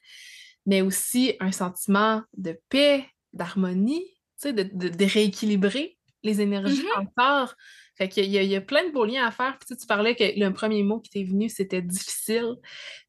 mais 0.65 0.81
aussi 0.81 1.35
un 1.41 1.51
sentiment 1.51 2.21
de 2.37 2.57
paix, 2.69 3.05
d'harmonie, 3.33 4.05
sais, 4.37 4.53
de, 4.53 4.63
de 4.63 5.05
rééquilibrer 5.05 5.97
les 6.23 6.41
énergies 6.41 6.83
mm 6.83 7.01
encore. 7.01 7.55
Fait 7.99 8.07
qu'il 8.07 8.25
y, 8.25 8.37
y, 8.37 8.55
a 8.55 8.61
plein 8.61 8.87
de 8.87 8.93
beaux 8.93 9.03
liens 9.03 9.27
à 9.27 9.31
faire. 9.31 9.57
Puis 9.59 9.75
tu, 9.75 9.85
parlais 9.85 10.15
que 10.15 10.23
le 10.23 10.53
premier 10.53 10.83
mot 10.83 10.99
qui 10.99 11.09
t'est 11.09 11.23
venu, 11.23 11.49
c'était 11.49 11.81
difficile. 11.81 12.55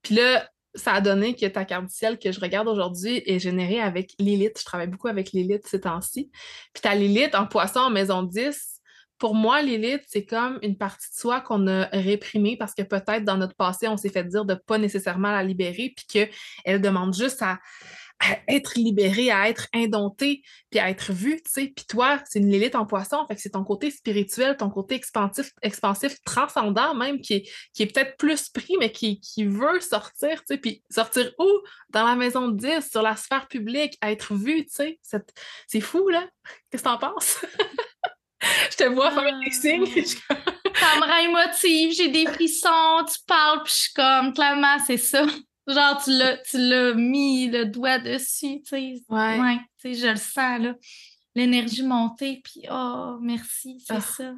Puis 0.02 0.16
là, 0.16 0.50
ça 0.74 0.94
a 0.94 1.00
donné 1.00 1.36
que 1.36 1.46
ta 1.46 1.64
carte 1.64 1.86
du 1.86 1.94
ciel 1.94 2.18
que 2.18 2.32
je 2.32 2.40
regarde 2.40 2.66
aujourd'hui 2.66 3.22
est 3.24 3.38
générée 3.38 3.80
avec 3.80 4.14
Lilith. 4.18 4.58
Je 4.58 4.64
travaille 4.64 4.88
beaucoup 4.88 5.06
avec 5.06 5.30
Lilith 5.30 5.64
ces 5.66 5.82
temps-ci. 5.82 6.30
Puis 6.74 6.80
ta 6.82 6.96
Lilith 6.96 7.36
en 7.36 7.46
poisson 7.46 7.80
en 7.80 7.90
maison 7.90 8.24
10, 8.24 8.80
pour 9.18 9.34
moi, 9.36 9.62
Lilith, 9.62 10.02
c'est 10.08 10.24
comme 10.24 10.58
une 10.62 10.76
partie 10.76 11.08
de 11.10 11.14
soi 11.14 11.40
qu'on 11.40 11.68
a 11.68 11.84
réprimée 11.92 12.56
parce 12.56 12.74
que 12.74 12.82
peut-être 12.82 13.22
dans 13.22 13.36
notre 13.36 13.54
passé, 13.54 13.86
on 13.86 13.96
s'est 13.96 14.08
fait 14.08 14.24
dire 14.24 14.44
de 14.44 14.54
pas 14.54 14.78
nécessairement 14.78 15.30
la 15.30 15.44
libérer, 15.44 15.92
puis 15.94 16.06
qu'elle 16.06 16.80
demande 16.80 17.14
juste 17.14 17.42
à, 17.42 17.60
à 18.20 18.38
être 18.48 18.74
libéré, 18.76 19.30
à 19.30 19.48
être 19.48 19.66
indompté, 19.72 20.42
puis 20.70 20.78
à 20.78 20.90
être 20.90 21.12
vu, 21.12 21.36
tu 21.42 21.50
sais. 21.50 21.72
Puis 21.74 21.86
toi, 21.86 22.20
c'est 22.26 22.38
une 22.38 22.50
Lilith 22.50 22.74
en 22.74 22.86
poisson, 22.86 23.26
fait 23.26 23.34
que 23.34 23.40
c'est 23.40 23.50
ton 23.50 23.64
côté 23.64 23.90
spirituel, 23.90 24.56
ton 24.56 24.68
côté 24.68 24.94
expansif, 24.94 25.52
expansif 25.62 26.22
transcendant 26.24 26.94
même, 26.94 27.20
qui 27.20 27.34
est, 27.34 27.50
qui 27.72 27.82
est 27.82 27.86
peut-être 27.86 28.16
plus 28.18 28.50
pris, 28.50 28.74
mais 28.78 28.92
qui, 28.92 29.20
qui 29.20 29.44
veut 29.44 29.80
sortir, 29.80 30.40
tu 30.40 30.54
sais. 30.54 30.58
Puis 30.58 30.82
sortir 30.90 31.32
où? 31.38 31.48
Dans 31.88 32.06
la 32.06 32.14
maison 32.14 32.48
de 32.48 32.56
10, 32.56 32.90
sur 32.90 33.02
la 33.02 33.16
sphère 33.16 33.48
publique, 33.48 33.96
à 34.00 34.12
être 34.12 34.34
vu, 34.34 34.66
tu 34.66 34.70
sais. 34.74 35.00
C'est 35.66 35.80
fou, 35.80 36.08
là. 36.08 36.28
Qu'est-ce 36.70 36.82
que 36.82 36.88
t'en 36.88 36.98
penses? 36.98 37.44
je 38.70 38.76
te 38.76 38.84
vois 38.84 39.10
faire 39.12 39.38
des 39.40 39.50
signes. 39.50 39.86
ça 39.86 40.96
me 40.96 41.06
rend 41.06 41.40
émotive, 41.40 41.92
j'ai 41.92 42.08
des 42.08 42.26
frissons, 42.26 43.04
tu 43.06 43.18
parles, 43.26 43.62
puis 43.64 43.72
je 43.72 43.78
suis 43.78 43.92
comme, 43.94 44.34
clairement, 44.34 44.78
c'est 44.86 44.98
ça. 44.98 45.24
Genre, 45.72 46.02
tu 46.02 46.58
l'as, 46.58 46.94
mis 46.94 47.48
le 47.48 47.66
doigt 47.66 47.98
dessus, 47.98 48.62
tu 48.62 48.68
sais. 48.70 49.02
Ouais. 49.08 49.58
tu 49.80 49.94
sais, 49.94 49.94
je 49.94 50.06
le 50.08 50.16
sens, 50.16 50.60
là. 50.60 50.74
L'énergie 51.34 51.84
montée, 51.84 52.40
puis 52.42 52.62
oh, 52.70 53.18
merci, 53.20 53.82
c'est 53.86 53.94
ah. 53.94 54.00
ça. 54.00 54.34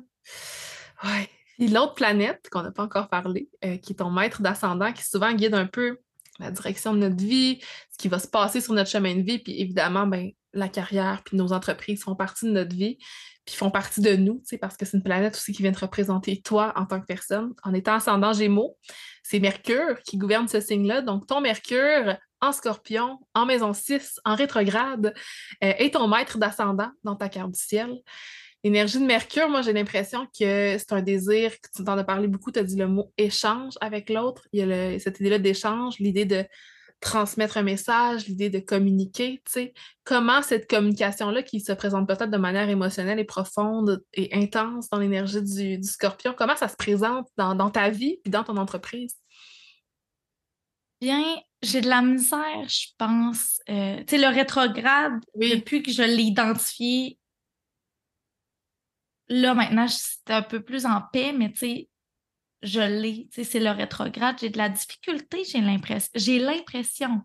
Ouais. 1.04 1.28
Puis 1.58 1.68
l'autre 1.68 1.94
planète 1.94 2.48
qu'on 2.50 2.62
n'a 2.62 2.70
pas 2.70 2.82
encore 2.82 3.08
parlé, 3.08 3.48
euh, 3.64 3.76
qui 3.78 3.92
est 3.92 3.96
ton 3.96 4.10
maître 4.10 4.42
d'ascendant, 4.42 4.92
qui 4.92 5.04
souvent 5.04 5.32
guide 5.32 5.54
un 5.54 5.66
peu 5.66 5.98
la 6.38 6.50
direction 6.50 6.92
de 6.92 6.98
notre 6.98 7.22
vie, 7.22 7.60
ce 7.90 7.98
qui 7.98 8.08
va 8.08 8.18
se 8.18 8.28
passer 8.28 8.60
sur 8.60 8.74
notre 8.74 8.90
chemin 8.90 9.14
de 9.14 9.22
vie, 9.22 9.38
puis 9.38 9.60
évidemment, 9.60 10.06
ben, 10.06 10.30
la 10.52 10.68
carrière, 10.68 11.22
puis 11.24 11.36
nos 11.36 11.52
entreprises 11.52 12.02
font 12.02 12.14
partie 12.14 12.46
de 12.46 12.50
notre 12.50 12.74
vie 12.74 12.98
puis 13.44 13.56
font 13.56 13.70
partie 13.70 14.00
de 14.00 14.14
nous, 14.14 14.42
parce 14.60 14.76
que 14.76 14.84
c'est 14.84 14.96
une 14.96 15.02
planète 15.02 15.34
aussi 15.34 15.52
qui 15.52 15.62
vient 15.62 15.72
te 15.72 15.80
représenter 15.80 16.40
toi 16.40 16.72
en 16.76 16.86
tant 16.86 17.00
que 17.00 17.06
personne. 17.06 17.52
En 17.64 17.74
étant 17.74 17.94
ascendant 17.94 18.32
Gémeaux, 18.32 18.76
c'est 19.22 19.40
Mercure 19.40 20.00
qui 20.04 20.16
gouverne 20.16 20.46
ce 20.48 20.60
signe-là. 20.60 21.02
Donc, 21.02 21.26
ton 21.26 21.40
Mercure 21.40 22.16
en 22.40 22.52
scorpion, 22.52 23.18
en 23.34 23.46
maison 23.46 23.72
6, 23.72 24.20
en 24.24 24.34
rétrograde, 24.34 25.14
euh, 25.62 25.72
est 25.78 25.94
ton 25.94 26.08
maître 26.08 26.38
d'ascendant 26.38 26.90
dans 27.04 27.16
ta 27.16 27.28
carte 27.28 27.52
du 27.52 27.60
ciel. 27.60 28.00
L'énergie 28.64 29.00
de 29.00 29.04
Mercure, 29.04 29.48
moi, 29.48 29.62
j'ai 29.62 29.72
l'impression 29.72 30.26
que 30.26 30.76
c'est 30.78 30.92
un 30.92 31.02
désir, 31.02 31.50
que 31.60 31.68
tu 31.74 31.84
t'en 31.84 31.98
as 31.98 32.04
parlé 32.04 32.28
beaucoup, 32.28 32.52
tu 32.52 32.60
as 32.60 32.64
dit 32.64 32.76
le 32.76 32.86
mot 32.86 33.12
échange 33.18 33.74
avec 33.80 34.08
l'autre. 34.08 34.46
Il 34.52 34.60
y 34.60 34.72
a 34.72 34.98
cette 35.00 35.18
idée-là 35.18 35.38
d'échange, 35.38 35.98
l'idée 35.98 36.26
de 36.26 36.44
transmettre 37.02 37.58
un 37.58 37.62
message, 37.62 38.26
l'idée 38.28 38.48
de 38.48 38.60
communiquer, 38.60 39.42
tu 39.44 39.52
sais, 39.52 39.74
comment 40.04 40.40
cette 40.40 40.70
communication-là 40.70 41.42
qui 41.42 41.60
se 41.60 41.72
présente 41.72 42.06
peut-être 42.06 42.30
de 42.30 42.38
manière 42.38 42.68
émotionnelle 42.70 43.18
et 43.18 43.24
profonde 43.24 44.02
et 44.14 44.32
intense 44.32 44.88
dans 44.88 44.98
l'énergie 44.98 45.42
du, 45.42 45.82
scorpion, 45.82 46.32
comment 46.36 46.56
ça 46.56 46.68
se 46.68 46.76
présente 46.76 47.28
dans, 47.36 47.70
ta 47.70 47.90
vie 47.90 48.20
et 48.24 48.30
dans 48.30 48.44
ton 48.44 48.56
entreprise? 48.56 49.16
Bien, 51.00 51.22
j'ai 51.60 51.80
de 51.80 51.88
la 51.88 52.00
misère, 52.00 52.68
je 52.68 52.86
pense. 52.96 53.60
Euh, 53.68 53.98
tu 54.06 54.16
sais, 54.16 54.18
le 54.18 54.32
rétrograde, 54.32 55.20
depuis 55.34 55.82
que 55.82 55.90
je 55.90 56.02
l'ai 56.02 56.22
identifié, 56.22 57.18
là, 59.28 59.54
maintenant, 59.54 59.88
c'est 59.88 60.32
un 60.32 60.42
peu 60.42 60.62
plus 60.62 60.86
en 60.86 61.02
paix, 61.12 61.32
mais 61.32 61.50
tu 61.50 61.58
sais, 61.58 61.88
je 62.62 62.80
l'ai. 62.80 63.28
C'est 63.32 63.60
le 63.60 63.70
rétrograde. 63.70 64.36
J'ai 64.40 64.50
de 64.50 64.58
la 64.58 64.68
difficulté, 64.68 65.44
j'ai 65.44 65.60
l'impression. 65.60 66.10
J'ai 66.14 66.38
l'impression 66.38 67.22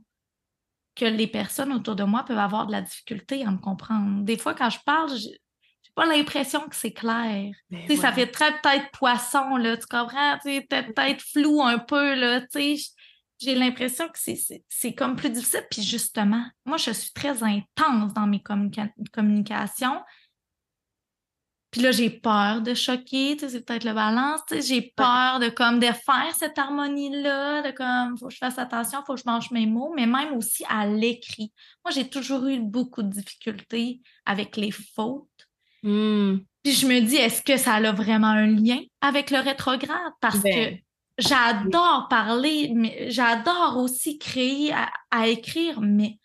que 0.95 1.05
les 1.05 1.27
personnes 1.27 1.71
autour 1.73 1.95
de 1.95 2.03
moi 2.03 2.23
peuvent 2.23 2.38
avoir 2.39 2.65
de 2.65 2.71
la 2.71 2.81
difficulté 2.81 3.45
à 3.45 3.51
me 3.51 3.59
comprendre. 3.59 4.23
Des 4.23 4.38
fois, 4.38 4.55
quand 4.55 4.69
je 4.69 4.79
parle, 4.83 5.15
j'ai 5.15 5.39
pas 5.93 6.07
l'impression 6.07 6.61
que 6.67 6.75
c'est 6.75 6.93
clair. 6.93 7.53
Ben 7.69 7.97
Ça 7.97 8.11
fait 8.11 8.27
très 8.27 8.51
peut-être 8.61 8.89
poisson, 8.91 9.57
là, 9.57 9.77
tu 9.77 9.85
comprends? 9.85 10.38
Peut-être 10.43 11.21
flou 11.21 11.61
un 11.61 11.77
peu, 11.77 12.15
là, 12.15 12.41
j'ai 13.39 13.53
l'impression 13.53 14.07
que 14.07 14.17
c'est 14.17 14.95
comme 14.95 15.15
plus 15.15 15.29
difficile. 15.29 15.65
Puis 15.69 15.83
justement, 15.83 16.43
moi, 16.65 16.77
je 16.77 16.89
suis 16.89 17.11
très 17.13 17.43
intense 17.43 18.13
dans 18.15 18.25
mes 18.25 18.41
communications. 18.41 20.01
Puis 21.78 21.84
là, 21.84 21.91
j'ai 21.91 22.09
peur 22.09 22.61
de 22.61 22.73
choquer, 22.73 23.38
c'est 23.38 23.63
peut-être 23.63 23.84
le 23.84 23.93
balance, 23.93 24.41
j'ai 24.49 24.82
peur 24.82 25.38
de 25.38 25.47
comme 25.49 25.78
de 25.78 25.86
faire 25.86 26.34
cette 26.36 26.57
harmonie-là, 26.57 27.61
de 27.61 27.69
comme 27.69 28.17
faut 28.17 28.30
que 28.30 28.34
je 28.34 28.39
fasse 28.39 28.57
attention, 28.57 29.03
faut 29.05 29.13
que 29.13 29.19
je 29.19 29.30
mange 29.30 29.51
mes 29.51 29.67
mots, 29.67 29.93
mais 29.95 30.07
même 30.07 30.36
aussi 30.36 30.63
à 30.69 30.88
l'écrit. 30.88 31.53
Moi, 31.86 31.91
j'ai 31.93 32.09
toujours 32.09 32.47
eu 32.47 32.59
beaucoup 32.59 33.03
de 33.03 33.11
difficultés 33.11 34.01
avec 34.25 34.57
les 34.57 34.71
fautes. 34.71 35.28
Mmh. 35.84 36.38
Puis 36.63 36.73
je 36.73 36.88
me 36.88 36.99
dis, 36.99 37.17
est-ce 37.17 37.43
que 37.43 37.57
ça 37.57 37.75
a 37.75 37.91
vraiment 37.91 38.25
un 38.25 38.47
lien 38.47 38.80
avec 39.01 39.30
le 39.30 39.38
rétrograde? 39.38 40.13
Parce 40.19 40.39
que 40.39 40.41
ben, 40.41 40.80
j'adore 41.19 42.07
parler, 42.09 42.71
mais 42.73 43.11
j'adore 43.11 43.78
aussi 43.78 44.17
créer, 44.17 44.73
à, 45.11 45.28
écrire, 45.28 45.80
mais 45.80 46.17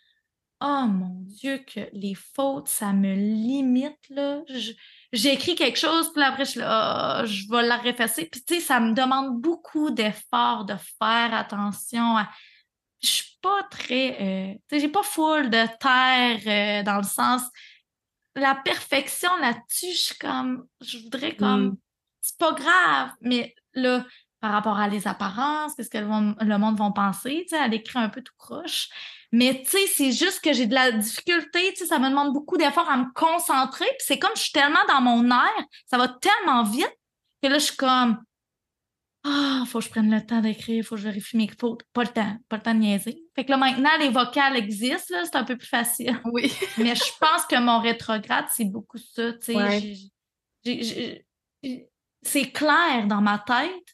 oh 0.63 0.87
mon 0.89 1.27
Dieu, 1.27 1.59
que 1.59 1.81
les 1.93 2.15
fautes, 2.15 2.69
ça 2.69 2.95
me 2.95 3.13
limite, 3.13 3.99
là 4.09 4.41
j'écris 5.13 5.55
quelque 5.55 5.79
chose, 5.79 6.13
puis 6.13 6.23
après, 6.23 6.45
je, 6.45 6.61
oh, 6.61 7.27
je 7.27 7.49
vais 7.51 7.63
la 7.63 7.77
référer. 7.77 8.27
Puis, 8.27 8.43
tu 8.43 8.55
sais, 8.55 8.61
ça 8.61 8.81
me 8.81 8.95
demande 8.95 9.41
beaucoup 9.41 9.91
d'efforts 9.91 10.65
de 10.65 10.75
faire 10.99 11.35
attention 11.35 12.17
à. 12.17 12.29
Je 13.03 13.09
suis 13.09 13.39
pas 13.43 13.63
très. 13.71 14.17
Euh, 14.21 14.55
tu 14.69 14.77
sais, 14.77 14.81
j'ai 14.81 14.89
pas 14.89 15.03
full 15.03 15.51
de 15.51 15.67
terre 15.79 16.41
euh, 16.47 16.83
dans 16.85 16.99
le 16.99 17.03
sens. 17.03 17.43
La 18.35 18.55
perfection 18.55 19.31
là-dessus, 19.39 19.93
je 19.93 20.01
suis 20.01 20.19
comme. 20.19 20.67
Je 20.81 20.99
voudrais 20.99 21.37
comme. 21.37 21.67
Mm. 21.67 21.77
C'est 22.21 22.39
pas 22.39 22.53
grave, 22.53 23.11
mais 23.21 23.55
là, 23.75 24.05
par 24.41 24.53
rapport 24.53 24.79
à 24.79 24.89
les 24.89 25.09
apparences, 25.09 25.75
qu'est-ce 25.75 25.91
que 25.91 25.99
le 25.99 26.59
monde, 26.59 26.79
va 26.79 26.91
penser, 26.93 27.45
tu 27.49 27.57
sais, 27.57 27.65
elle 27.65 27.75
écrit 27.75 27.99
un 27.99 28.09
peu 28.09 28.23
tout 28.23 28.35
croche. 28.39 28.89
Mais 29.33 29.63
tu 29.63 29.71
sais, 29.71 29.87
c'est 29.87 30.13
juste 30.13 30.41
que 30.41 30.53
j'ai 30.53 30.67
de 30.67 30.75
la 30.75 30.93
difficulté, 30.93 31.73
tu 31.73 31.79
sais, 31.79 31.87
ça 31.87 31.99
me 31.99 32.09
demande 32.09 32.33
beaucoup 32.33 32.59
d'efforts 32.59 32.91
à 32.91 32.99
me 32.99 33.13
concentrer, 33.15 33.87
puis 33.87 34.05
c'est 34.07 34.19
comme 34.19 34.37
je 34.37 34.43
suis 34.43 34.53
tellement 34.53 34.85
dans 34.89 35.01
mon 35.01 35.31
air, 35.31 35.65
ça 35.87 35.97
va 35.97 36.09
tellement 36.09 36.65
vite 36.65 36.93
que 37.43 37.49
là, 37.49 37.59
je 37.59 37.65
suis 37.65 37.77
comme, 37.77 38.19
ah, 39.25 39.63
faut 39.67 39.79
que 39.79 39.85
je 39.85 39.91
prenne 39.91 40.11
le 40.11 40.25
temps 40.25 40.41
d'écrire, 40.41 40.85
faut 40.85 40.97
que 40.97 41.01
je 41.01 41.07
vérifie 41.07 41.37
mes 41.37 41.49
fautes. 41.49 41.83
Pas 41.93 42.03
le 42.03 42.09
temps, 42.09 42.37
pas 42.49 42.57
le 42.57 42.63
temps 42.63 42.75
de 42.75 42.81
niaiser. 42.81 43.23
Fait 43.37 43.45
que 43.45 43.51
là, 43.51 43.57
maintenant, 43.57 43.97
les 44.01 44.09
vocales 44.09 44.57
existent, 44.57 45.15
c'est 45.25 45.37
un 45.37 45.45
peu 45.45 45.57
plus 45.57 45.69
facile. 45.69 46.19
Oui. 46.33 46.53
Mais 46.79 46.95
je 46.95 47.13
pense 47.21 47.47
que 47.47 47.59
mon 47.59 47.79
rétrograde, 47.79 48.47
c'est 48.51 48.65
beaucoup 48.65 48.99
ça, 48.99 49.33
tu 49.35 49.55
sais. 49.55 51.25
C'est 52.25 52.51
clair 52.53 53.07
dans 53.07 53.21
ma 53.21 53.39
tête, 53.39 53.92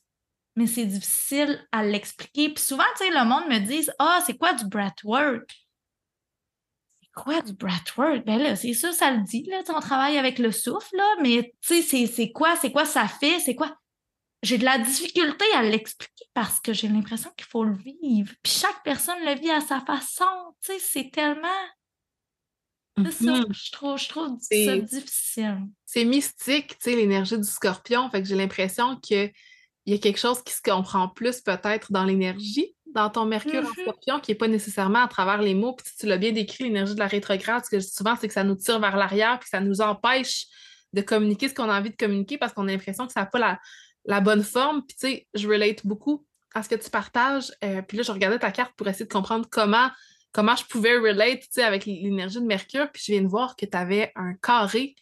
mais 0.58 0.66
c'est 0.66 0.86
difficile 0.86 1.64
à 1.70 1.84
l'expliquer. 1.84 2.48
Puis 2.48 2.64
souvent, 2.64 2.82
tu 2.96 3.04
sais, 3.04 3.10
le 3.10 3.24
monde 3.24 3.48
me 3.48 3.60
dit 3.60 3.88
Ah, 4.00 4.20
c'est 4.26 4.36
quoi 4.36 4.52
du 4.54 4.66
breathwork? 4.66 5.48
C'est 7.00 7.10
quoi 7.14 7.40
du 7.40 7.52
breathwork? 7.52 8.24
Ben 8.26 8.42
là, 8.42 8.56
c'est 8.56 8.74
ça, 8.74 8.92
ça 8.92 9.12
le 9.12 9.22
dit, 9.22 9.44
là. 9.44 9.62
On 9.68 9.78
travaille 9.78 10.18
avec 10.18 10.40
le 10.40 10.50
souffle, 10.50 10.96
là, 10.96 11.14
mais 11.22 11.54
tu 11.62 11.80
sais, 11.80 12.06
c'est 12.06 12.32
quoi? 12.32 12.56
C'est 12.56 12.72
quoi 12.72 12.84
ça 12.84 13.06
fait? 13.06 13.38
C'est 13.38 13.54
quoi? 13.54 13.72
j'ai 14.42 14.58
de 14.58 14.64
la 14.64 14.78
difficulté 14.78 15.44
à 15.54 15.62
l'expliquer 15.62 16.24
parce 16.32 16.60
que 16.60 16.72
j'ai 16.72 16.88
l'impression 16.88 17.30
qu'il 17.36 17.46
faut 17.46 17.64
le 17.64 17.76
vivre. 17.76 18.32
Puis 18.42 18.52
chaque 18.52 18.82
personne 18.84 19.18
le 19.24 19.34
vit 19.34 19.50
à 19.50 19.60
sa 19.60 19.80
façon. 19.80 20.24
Tu 20.62 20.72
sais, 20.72 20.78
c'est 20.78 21.10
tellement. 21.10 21.48
C'est 22.98 23.24
ça, 23.24 23.32
mm-hmm. 23.32 23.52
je 23.52 23.72
trouve, 23.72 23.98
je 23.98 24.08
trouve 24.08 24.38
ça 24.40 24.76
difficile. 24.78 25.58
C'est 25.84 26.04
mystique, 26.04 26.78
tu 26.78 26.90
sais, 26.90 26.96
l'énergie 26.96 27.36
du 27.36 27.48
scorpion. 27.48 28.10
Fait 28.10 28.22
que 28.22 28.28
j'ai 28.28 28.36
l'impression 28.36 28.96
qu'il 29.88 29.96
y 29.96 29.98
a 29.98 30.02
quelque 30.02 30.20
chose 30.20 30.42
qui 30.42 30.52
se 30.52 30.60
comprend 30.60 31.08
plus 31.08 31.40
peut-être 31.40 31.90
dans 31.90 32.04
l'énergie, 32.04 32.74
dans 32.94 33.08
ton 33.08 33.24
Mercure 33.24 33.64
en 33.64 33.70
mm-hmm. 33.70 33.82
scorpion, 33.82 34.20
qui 34.20 34.30
n'est 34.30 34.36
pas 34.36 34.48
nécessairement 34.48 35.02
à 35.02 35.08
travers 35.08 35.40
les 35.40 35.54
mots. 35.54 35.72
Puis 35.72 35.86
tu 35.98 36.06
l'as 36.06 36.18
bien 36.18 36.32
décrit, 36.32 36.64
l'énergie 36.64 36.94
de 36.94 36.98
la 36.98 37.06
rétrograde, 37.06 37.64
ce 37.64 37.70
que 37.70 37.78
je 37.78 37.86
dis 37.86 37.94
souvent, 37.94 38.14
c'est 38.20 38.28
que 38.28 38.34
ça 38.34 38.44
nous 38.44 38.54
tire 38.54 38.80
vers 38.80 38.98
l'arrière, 38.98 39.38
puis 39.38 39.48
ça 39.48 39.60
nous 39.60 39.80
empêche 39.80 40.44
de 40.92 41.00
communiquer 41.00 41.48
ce 41.48 41.54
qu'on 41.54 41.70
a 41.70 41.78
envie 41.78 41.88
de 41.88 41.96
communiquer 41.96 42.36
parce 42.36 42.52
qu'on 42.52 42.68
a 42.68 42.70
l'impression 42.70 43.06
que 43.06 43.14
ça 43.14 43.20
n'a 43.20 43.26
pas 43.26 43.38
la, 43.38 43.58
la 44.04 44.20
bonne 44.20 44.42
forme. 44.42 44.82
Puis, 44.86 44.96
tu 45.00 45.08
sais, 45.08 45.26
je 45.32 45.48
relate 45.48 45.86
beaucoup 45.86 46.26
à 46.54 46.62
ce 46.62 46.68
que 46.68 46.74
tu 46.74 46.90
partages. 46.90 47.50
Euh, 47.64 47.80
puis 47.80 47.96
là, 47.96 48.02
je 48.02 48.12
regardais 48.12 48.38
ta 48.38 48.50
carte 48.50 48.74
pour 48.76 48.88
essayer 48.88 49.06
de 49.06 49.12
comprendre 49.12 49.46
comment, 49.50 49.88
comment 50.32 50.56
je 50.56 50.64
pouvais 50.66 50.98
relate, 50.98 51.40
tu 51.40 51.48
sais, 51.50 51.62
avec 51.62 51.86
l'énergie 51.86 52.40
de 52.40 52.46
Mercure. 52.46 52.90
Puis 52.92 53.04
je 53.06 53.12
viens 53.12 53.22
de 53.22 53.28
voir 53.28 53.56
que 53.56 53.64
tu 53.64 53.76
avais 53.76 54.12
un 54.16 54.34
carré 54.34 54.96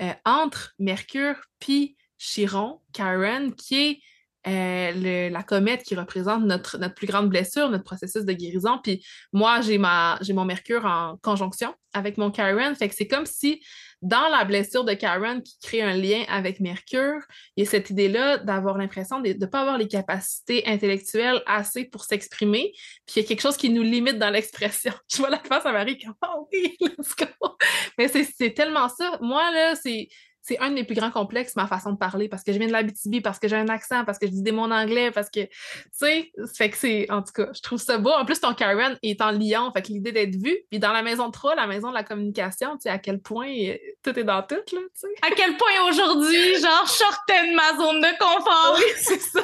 euh, 0.00 0.12
entre 0.24 0.72
Mercure 0.78 1.36
puis 1.58 1.98
Chiron, 2.16 2.80
Karen, 2.94 3.54
qui 3.54 3.74
est 3.74 4.00
euh, 4.46 5.30
la 5.30 5.42
comète 5.42 5.82
qui 5.82 5.94
représente 5.94 6.44
notre, 6.44 6.78
notre 6.78 6.94
plus 6.94 7.06
grande 7.06 7.28
blessure, 7.28 7.68
notre 7.70 7.84
processus 7.84 8.24
de 8.24 8.32
guérison. 8.32 8.78
Puis 8.82 9.04
moi, 9.32 9.60
j'ai 9.60 9.78
mon 9.78 10.44
Mercure 10.44 10.84
en 10.84 11.16
conjonction 11.22 11.74
avec 11.92 12.18
mon 12.18 12.30
Karen. 12.30 12.74
Fait 12.74 12.88
que 12.88 12.94
c'est 12.94 13.06
comme 13.06 13.26
si 13.26 13.62
dans 14.02 14.28
la 14.28 14.44
blessure 14.44 14.84
de 14.84 14.94
Karen 14.94 15.42
qui 15.42 15.58
crée 15.62 15.82
un 15.82 15.94
lien 15.94 16.24
avec 16.28 16.58
Mercure, 16.58 17.20
il 17.56 17.64
y 17.64 17.66
a 17.66 17.70
cette 17.70 17.90
idée-là 17.90 18.38
d'avoir 18.38 18.76
l'impression 18.76 19.20
de 19.20 19.32
ne 19.32 19.46
pas 19.46 19.60
avoir 19.60 19.78
les 19.78 19.86
capacités 19.86 20.66
intellectuelles 20.66 21.40
assez 21.46 21.84
pour 21.84 22.02
s'exprimer, 22.02 22.72
puis 23.06 23.16
il 23.16 23.22
y 23.22 23.24
a 23.24 23.28
quelque 23.28 23.40
chose 23.40 23.56
qui 23.56 23.70
nous 23.70 23.82
limite 23.82 24.18
dans 24.18 24.30
l'expression. 24.30 24.92
Je 25.08 25.18
vois 25.18 25.30
la 25.30 25.38
face 25.38 25.64
à 25.64 25.72
Marie 25.72 25.98
comme 25.98 26.14
Oh 26.26 26.48
oui, 26.52 26.76
let's 26.80 27.14
go! 27.16 27.56
Mais 27.96 28.08
c'est 28.08 28.54
tellement 28.54 28.88
ça. 28.88 29.18
Moi, 29.20 29.50
là, 29.52 29.76
c'est 29.76 30.08
c'est 30.42 30.58
un 30.58 30.70
des 30.70 30.82
plus 30.82 30.96
grands 30.96 31.12
complexes, 31.12 31.54
ma 31.54 31.68
façon 31.68 31.92
de 31.92 31.96
parler, 31.96 32.28
parce 32.28 32.42
que 32.42 32.52
je 32.52 32.58
viens 32.58 32.66
de 32.66 32.72
la 32.72 32.82
BTB, 32.82 33.22
parce 33.22 33.38
que 33.38 33.46
j'ai 33.46 33.56
un 33.56 33.68
accent, 33.68 34.04
parce 34.04 34.18
que 34.18 34.26
je 34.26 34.32
dis 34.32 34.42
des 34.42 34.50
mots 34.50 34.62
en 34.62 34.72
anglais, 34.72 35.12
parce 35.12 35.30
que, 35.30 35.40
tu 35.40 35.50
sais, 35.92 36.32
fait 36.56 36.70
que 36.70 36.76
c'est, 36.76 37.10
en 37.10 37.22
tout 37.22 37.32
cas, 37.32 37.48
je 37.54 37.62
trouve 37.62 37.80
ça 37.80 37.98
beau. 37.98 38.10
En 38.10 38.24
plus, 38.24 38.40
ton 38.40 38.52
Karen 38.52 38.98
est 39.02 39.20
en 39.20 39.30
Lyon, 39.30 39.70
fait 39.72 39.82
que 39.82 39.88
l'idée 39.88 40.10
d'être 40.10 40.34
vu, 40.34 40.56
puis 40.68 40.80
dans 40.80 40.92
la 40.92 41.02
maison 41.02 41.28
de 41.28 41.32
3, 41.32 41.54
la 41.54 41.68
maison 41.68 41.90
de 41.90 41.94
la 41.94 42.02
communication, 42.02 42.72
tu 42.72 42.82
sais, 42.82 42.90
à 42.90 42.98
quel 42.98 43.20
point 43.20 43.48
euh, 43.48 43.76
tout 44.02 44.18
est 44.18 44.24
dans 44.24 44.42
tout, 44.42 44.56
là, 44.56 44.62
tu 44.72 44.80
sais. 44.94 45.08
À 45.22 45.30
quel 45.30 45.56
point 45.56 45.88
aujourd'hui, 45.88 46.60
genre, 46.60 46.86
je 46.86 46.92
sortais 46.92 47.48
de 47.48 47.54
ma 47.54 47.76
zone 47.76 48.00
de 48.00 48.18
confort. 48.18 48.76
Oui, 48.78 48.84
c'est 48.96 49.20
ça. 49.20 49.40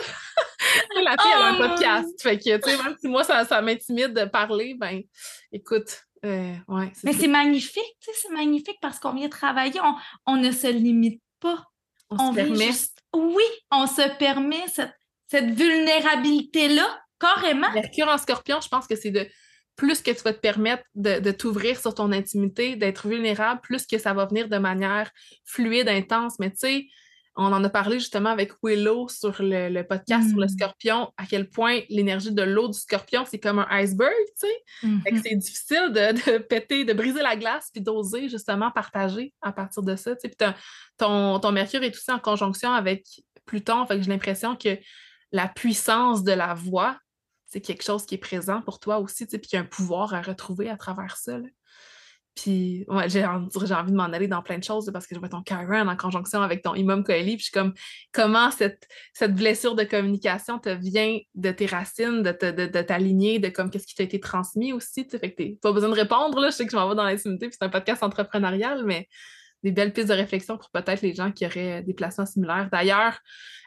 la 0.97 1.13
fille, 1.13 1.33
elle 1.35 1.43
a 1.43 1.47
un 1.47 1.55
oh! 1.55 1.69
podcast, 1.69 2.23
fait 2.23 2.39
que, 2.39 2.57
tu 2.57 2.71
sais, 2.71 2.83
même 2.83 2.97
si 3.01 3.07
moi, 3.07 3.23
ça, 3.23 3.45
ça 3.45 3.61
m'intimide 3.63 4.15
de 4.15 4.25
parler, 4.25 4.75
ben, 4.75 5.03
écoute, 5.53 6.08
euh, 6.25 6.55
Mais 7.05 7.13
c'est 7.13 7.29
magnifique, 7.29 7.97
tu 8.01 8.11
sais, 8.11 8.19
c'est 8.23 8.33
magnifique 8.33 8.79
parce 8.81 8.99
qu'on 8.99 9.15
vient 9.15 9.29
travailler, 9.29 9.81
on, 10.27 10.37
ne 10.37 10.51
se 10.51 10.67
limite 10.67 11.23
pas. 11.41 11.65
On, 12.11 12.31
se 12.31 12.35
permet. 12.37 12.71
Oui, 13.15 13.45
on 13.71 13.87
se 13.87 14.17
permet 14.19 14.67
cette, 14.69 14.95
cette 15.27 15.51
vulnérabilité-là, 15.51 17.01
carrément. 17.21 17.71
Mercure 17.73 18.09
en 18.09 18.19
scorpion, 18.19 18.61
je 18.61 18.69
pense 18.69 18.87
que 18.87 18.97
c'est 18.97 19.11
de 19.11 19.27
plus 19.77 20.03
que 20.03 20.11
tu 20.11 20.23
vas 20.23 20.33
te 20.33 20.41
permettre 20.41 20.83
de, 20.95 21.21
de 21.21 21.31
t'ouvrir 21.31 21.79
sur 21.79 21.95
ton 21.95 22.11
intimité, 22.11 22.75
d'être 22.75 23.07
vulnérable, 23.07 23.61
plus 23.61 23.87
que 23.87 23.99
ça 23.99 24.13
va 24.13 24.27
venir 24.27 24.49
de 24.49 24.59
manière 24.59 25.11
fluide, 25.45 25.89
intense. 25.89 26.39
Mais 26.41 26.51
tu 26.51 26.59
sais, 26.59 26.87
on 27.39 27.53
en 27.53 27.63
a 27.63 27.71
parlé 27.71 28.01
justement 28.01 28.31
avec 28.31 28.53
Willow 28.65 29.09
sur 29.09 29.37
le, 29.39 29.83
podcast 29.83 30.29
sur 30.29 30.39
le 30.39 30.47
mm. 30.47 30.49
scorpion, 30.49 31.13
à 31.17 31.25
quel 31.25 31.49
point 31.49 31.81
l'énergie 31.89 32.33
de 32.33 32.43
l'eau 32.43 32.67
du 32.67 32.79
scorpion, 32.79 33.25
c'est 33.25 33.39
comme 33.39 33.61
un 33.61 33.67
iceberg, 33.71 34.13
tu 34.41 34.49
sais. 34.49 34.87
Mm-hmm. 34.87 35.23
C'est 35.23 35.37
difficile 35.37 35.93
de, 35.93 36.39
péter, 36.39 36.85
de 36.85 36.93
briser 36.93 37.23
la 37.23 37.37
glace, 37.37 37.71
puis 37.73 37.81
d'oser 37.81 38.29
justement 38.29 38.73
partager 38.73 39.33
à 39.41 39.53
partir 39.53 39.85
de 39.85 39.95
ça, 39.95 40.17
tu 40.17 40.29
sais. 40.29 40.55
ton, 40.99 41.39
ton 41.39 41.53
Mercure 41.53 41.85
est 41.85 41.95
aussi 41.95 42.11
en 42.11 42.19
conjonction 42.19 42.73
avec 42.73 43.07
Pluton, 43.47 43.87
fait 43.87 43.97
que 43.97 44.03
j'ai 44.03 44.11
l'impression 44.11 44.57
que 44.57 44.77
la 45.31 45.47
puissance 45.47 46.25
de 46.25 46.33
la 46.33 46.55
voix, 46.55 46.99
c'est 47.47 47.61
quelque 47.61 47.85
chose 47.85 48.05
qui 48.05 48.17
est 48.17 48.19
présent 48.19 48.63
pour 48.63 48.81
toi 48.81 48.99
aussi, 48.99 49.27
tu 49.27 49.31
sais, 49.31 49.39
puis 49.39 49.49
qu'il 49.49 49.57
y 49.59 49.61
a 49.61 49.63
un 49.63 49.67
pouvoir 49.67 50.13
à 50.13 50.23
retrouver 50.23 50.69
à 50.69 50.77
travers 50.77 51.17
ça. 51.17 51.39
Puis, 52.41 52.85
ouais, 52.87 53.09
j'ai 53.09 53.25
envie 53.25 53.91
de 53.91 53.97
m'en 53.97 54.05
aller 54.05 54.29
dans 54.29 54.43
plein 54.43 54.59
de 54.59 54.65
choses 54.65 54.89
parce 54.93 55.09
que 55.09 55.15
je 55.17 55.19
vois 55.19 55.29
ton 55.29 55.43
Chiron 55.43 55.89
en 55.89 55.97
conjonction 55.97 56.41
avec 56.41 56.63
ton 56.63 56.77
Imam 56.77 57.03
Koeli. 57.03 57.37
Puis, 57.37 57.39
je 57.39 57.45
suis 57.45 57.53
comme, 57.53 57.75
comment 58.13 58.53
cette, 58.53 58.87
blessure 59.35 59.75
de 59.75 59.83
communication 59.83 60.61
te 60.61 60.69
vient 60.69 61.19
de 61.35 61.51
tes 61.51 61.67
racines, 61.67 62.23
de, 62.23 62.31
de, 62.31 62.67
de, 62.67 62.83
t'aligner, 62.83 63.41
de 63.41 63.49
comme 63.49 63.71
qu'est-ce 63.71 63.89
qui 63.89 63.97
t'a 63.97 64.05
été 64.05 64.21
transmis 64.21 64.73
aussi. 64.73 65.05
Tu 65.05 65.11
sais, 65.11 65.19
fait 65.19 65.33
que 65.33 65.59
pas 65.61 65.73
besoin 65.73 65.89
de 65.89 65.95
répondre, 65.95 66.39
là. 66.39 66.51
Je 66.51 66.57
sais 66.57 66.65
que 66.65 66.71
je 66.71 66.77
m'en 66.77 66.89
vais 66.89 66.95
dans 66.95 67.05
l'intimité, 67.05 67.49
puis 67.49 67.57
c'est 67.61 67.67
un 67.67 67.71
podcast 67.71 68.05
entrepreneurial, 68.05 68.85
mais 68.85 69.09
des 69.65 69.73
belles 69.73 69.93
pistes 69.93 70.09
de 70.09 70.15
réflexion 70.15 70.59
pour 70.59 70.71
peut-être 70.71 71.03
les 71.03 71.15
gens 71.15 71.33
qui 71.33 71.45
auraient 71.45 71.83
des 71.83 71.95
placements 71.95 72.27
similaires. 72.27 72.69
D'ailleurs, 72.71 73.19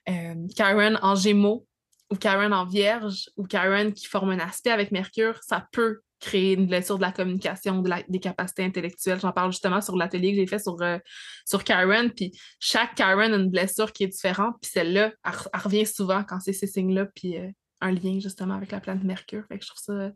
euh, 0.07 0.35
Karen 0.55 0.97
en 1.01 1.15
Gémeaux 1.15 1.67
ou 2.09 2.15
Karen 2.15 2.53
en 2.53 2.65
Vierge 2.65 3.29
ou 3.35 3.43
Karen 3.43 3.91
qui 3.91 4.05
forme 4.05 4.29
un 4.29 4.39
aspect 4.39 4.71
avec 4.71 4.93
Mercure, 4.93 5.39
ça 5.43 5.67
peut 5.73 5.99
créer 6.21 6.53
une 6.53 6.67
blessure 6.67 6.97
de 6.97 7.01
la 7.01 7.11
communication, 7.11 7.83
des 8.07 8.19
capacités 8.19 8.63
intellectuelles. 8.63 9.19
J'en 9.19 9.33
parle 9.33 9.51
justement 9.51 9.81
sur 9.81 9.97
l'atelier 9.97 10.31
que 10.31 10.37
j'ai 10.37 10.47
fait 10.47 10.59
sur, 10.59 10.81
euh, 10.81 10.99
sur 11.45 11.63
Karen. 11.63 12.11
Puis 12.11 12.31
chaque 12.59 12.95
Karen 12.95 13.33
a 13.33 13.37
une 13.37 13.49
blessure 13.49 13.91
qui 13.91 14.03
est 14.03 14.07
différente. 14.07 14.55
Puis 14.61 14.71
celle-là, 14.71 15.11
elle, 15.25 15.59
revient 15.59 15.85
souvent 15.85 16.23
quand 16.23 16.39
c'est 16.39 16.53
ces 16.53 16.67
signes-là. 16.67 17.07
Puis 17.07 17.37
euh, 17.37 17.49
un 17.81 17.91
lien 17.91 18.19
justement 18.19 18.53
avec 18.53 18.71
la 18.71 18.79
planète 18.79 19.03
Mercure. 19.03 19.43
Fait 19.47 19.57
que 19.57 19.65
je 19.65 19.69
trouve 19.69 19.83
ça 19.83 20.11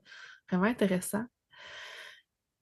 vraiment 0.49 0.69
intéressant. 0.69 1.23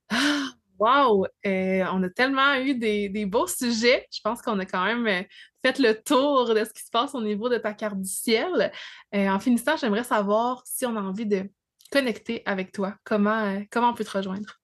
Ah, 0.10 0.46
wow! 0.80 1.26
Euh, 1.46 1.84
on 1.92 2.02
a 2.04 2.10
tellement 2.10 2.56
eu 2.56 2.76
des, 2.76 3.26
beaux 3.26 3.48
sujets. 3.48 4.08
Je 4.10 4.22
pense 4.24 4.42
qu'on 4.42 4.58
a 4.60 4.66
quand 4.66 4.86
même 4.86 5.26
fait 5.62 5.80
le 5.80 6.02
tour 6.02 6.54
de 6.54 6.64
ce 6.64 6.72
qui 6.72 6.84
se 6.84 6.90
passe 6.90 7.14
au 7.14 7.22
niveau 7.22 7.50
de 7.50 7.58
ta 7.58 7.74
carte 7.74 8.00
du 8.00 8.10
ciel. 8.10 8.72
en 9.14 9.40
finissant, 9.40 9.76
j'aimerais 9.76 10.06
savoir 10.06 10.64
si 10.66 10.86
on 10.86 10.96
a 10.96 11.02
envie 11.02 11.26
de 11.26 11.50
connecter 11.94 12.42
avec 12.46 12.72
toi? 12.72 12.96
Comment, 13.04 13.44
euh, 13.44 13.60
comment 13.72 13.90
on 13.90 13.94
peut 13.94 14.04
te 14.04 14.18
rejoindre? 14.18 14.60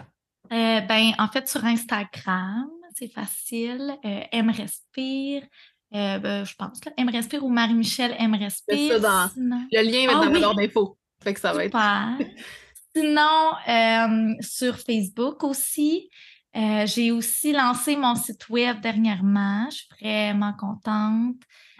Euh, 0.00 0.80
ben, 0.80 1.12
en 1.18 1.28
fait, 1.28 1.48
sur 1.48 1.64
Instagram, 1.64 2.68
c'est 2.94 3.12
facile. 3.12 3.96
Euh, 4.04 4.20
M 4.32 4.50
Respire. 4.50 5.44
Ben, 5.92 6.44
je 6.44 6.54
pense, 6.54 6.84
là, 6.84 6.92
M 6.96 7.08
Respire 7.08 7.44
ou 7.44 7.48
Marie-Michel 7.48 8.16
M 8.18 8.34
Respire. 8.34 8.94
Le 8.98 9.82
lien 9.82 10.06
va 10.06 10.26
être 10.26 10.36
ah 10.36 10.40
dans. 10.40 10.96
Fait 11.22 11.34
que 11.34 11.40
ça 11.40 11.52
va 11.52 11.64
être. 11.66 11.78
Sinon, 12.96 13.52
sur 14.40 14.78
Facebook 14.78 15.44
aussi. 15.44 16.10
j'ai 16.54 17.12
aussi 17.12 17.52
lancé 17.52 17.94
mon 17.96 18.16
site 18.16 18.48
web 18.48 18.80
dernièrement. 18.80 19.68
Je 19.70 19.76
suis 19.76 19.88
vraiment 20.00 20.54
contente 20.54 21.36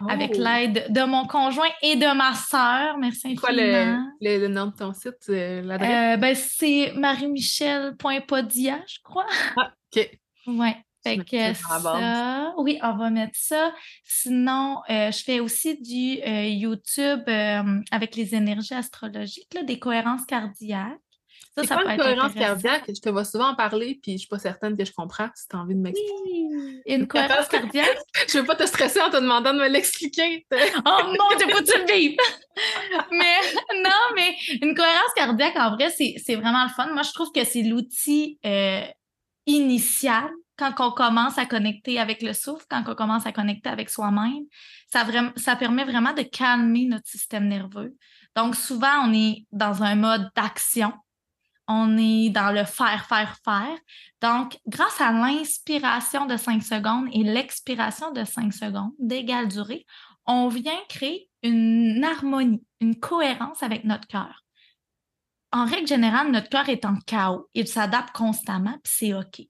avec 0.09 0.31
oh! 0.35 0.41
l'aide 0.41 0.85
de 0.89 1.03
mon 1.03 1.25
conjoint 1.25 1.69
et 1.81 1.95
de 1.95 2.15
ma 2.15 2.33
sœur. 2.33 2.97
Merci 2.97 3.27
infiniment. 3.27 3.41
Quoi 3.41 3.51
le, 3.51 4.39
le, 4.39 4.47
nom 4.47 4.67
de 4.67 4.75
ton 4.75 4.93
site, 4.93 5.15
euh, 5.29 5.61
l'adresse? 5.61 6.15
Euh, 6.15 6.17
ben, 6.17 6.35
c'est 6.35 6.93
mariemichel.podia, 6.95 8.79
je 8.87 8.99
crois. 9.03 9.27
Ah, 9.57 9.71
OK. 9.95 10.09
Ouais. 10.47 10.77
Fait 11.03 11.17
que 11.17 11.53
ça, 11.53 12.53
oui, 12.57 12.79
on 12.81 12.95
va 12.95 13.09
mettre 13.09 13.37
ça. 13.37 13.73
Sinon, 14.05 14.77
euh, 14.89 15.11
je 15.11 15.23
fais 15.23 15.41
aussi 15.41 15.79
du 15.81 16.21
euh, 16.25 16.45
YouTube 16.45 17.23
euh, 17.27 17.81
avec 17.91 18.15
les 18.15 18.33
énergies 18.33 18.73
astrologiques, 18.73 19.53
là, 19.53 19.63
des 19.63 19.79
cohérences 19.79 20.25
cardiaques. 20.25 20.99
Ça, 21.55 21.63
ça 21.65 21.81
une 21.83 21.97
cohérence 21.97 22.33
cardiaque? 22.33 22.85
Je 22.87 22.99
te 22.99 23.09
vois 23.09 23.25
souvent 23.25 23.49
en 23.49 23.55
parler, 23.55 23.99
puis 24.01 24.13
je 24.13 24.17
suis 24.19 24.27
pas 24.27 24.39
certaine 24.39 24.75
que 24.75 24.83
je 24.83 24.91
comprends 24.91 25.29
si 25.35 25.47
tu 25.47 25.55
as 25.55 25.59
envie 25.59 25.75
de 25.75 25.79
m'expliquer. 25.79 26.13
Oui, 26.25 26.81
une 26.87 27.07
cohérence 27.07 27.47
cardiaque? 27.47 27.97
je 28.27 28.39
veux 28.39 28.45
pas 28.45 28.55
te 28.55 28.65
stresser 28.65 29.01
en 29.01 29.09
te 29.09 29.17
demandant 29.17 29.53
de 29.53 29.59
me 29.59 29.67
l'expliquer. 29.67 30.45
oh 30.51 31.01
non, 31.07 31.37
t'es 31.37 31.45
pas 31.45 31.61
tu 31.61 31.77
le 31.77 31.93
vivre! 31.93 32.23
mais 33.11 33.37
non, 33.83 34.15
mais 34.15 34.35
une 34.61 34.73
cohérence 34.73 35.13
cardiaque, 35.15 35.55
en 35.57 35.75
vrai, 35.75 35.89
c'est 35.91 36.35
vraiment 36.35 36.63
le 36.63 36.69
fun. 36.69 36.87
Moi, 36.91 37.03
je 37.03 37.11
trouve 37.11 37.31
que 37.31 37.43
c'est 37.43 37.63
l'outil 37.63 38.39
initial 39.45 40.29
quand 40.57 40.73
on 40.79 40.91
commence 40.91 41.37
à 41.37 41.45
connecter 41.45 41.99
avec 41.99 42.21
le 42.21 42.33
souffle, 42.33 42.65
quand 42.69 42.83
on 42.87 42.95
commence 42.95 43.25
à 43.25 43.31
connecter 43.31 43.69
avec 43.69 43.89
soi-même, 43.89 44.43
ça, 44.91 45.05
ça 45.35 45.55
permet 45.55 45.83
vraiment 45.83 46.13
de 46.13 46.21
calmer 46.21 46.85
notre 46.85 47.07
système 47.07 47.47
nerveux. 47.47 47.95
Donc, 48.35 48.55
souvent, 48.55 49.07
on 49.07 49.13
est 49.13 49.45
dans 49.51 49.83
un 49.83 49.95
mode 49.95 50.29
d'action. 50.35 50.93
On 51.67 51.97
est 51.97 52.29
dans 52.29 52.51
le 52.51 52.65
faire, 52.65 53.05
faire, 53.05 53.37
faire. 53.43 53.77
Donc, 54.21 54.57
grâce 54.67 54.99
à 54.99 55.11
l'inspiration 55.11 56.25
de 56.25 56.35
5 56.35 56.61
secondes 56.61 57.07
et 57.13 57.23
l'expiration 57.23 58.11
de 58.11 58.23
5 58.25 58.53
secondes 58.53 58.91
d'égale 58.99 59.47
durée, 59.47 59.85
on 60.25 60.47
vient 60.49 60.79
créer 60.89 61.29
une 61.41 62.03
harmonie, 62.03 62.63
une 62.79 62.99
cohérence 62.99 63.63
avec 63.63 63.83
notre 63.83 64.07
cœur. 64.07 64.43
En 65.51 65.65
règle 65.65 65.87
générale, 65.87 66.31
notre 66.31 66.49
cœur 66.49 66.67
est 66.67 66.83
en 66.85 66.95
chaos. 67.05 67.47
Il 67.53 67.67
s'adapte 67.67 68.15
constamment, 68.15 68.77
puis 68.83 68.93
c'est 68.97 69.13
OK. 69.13 69.41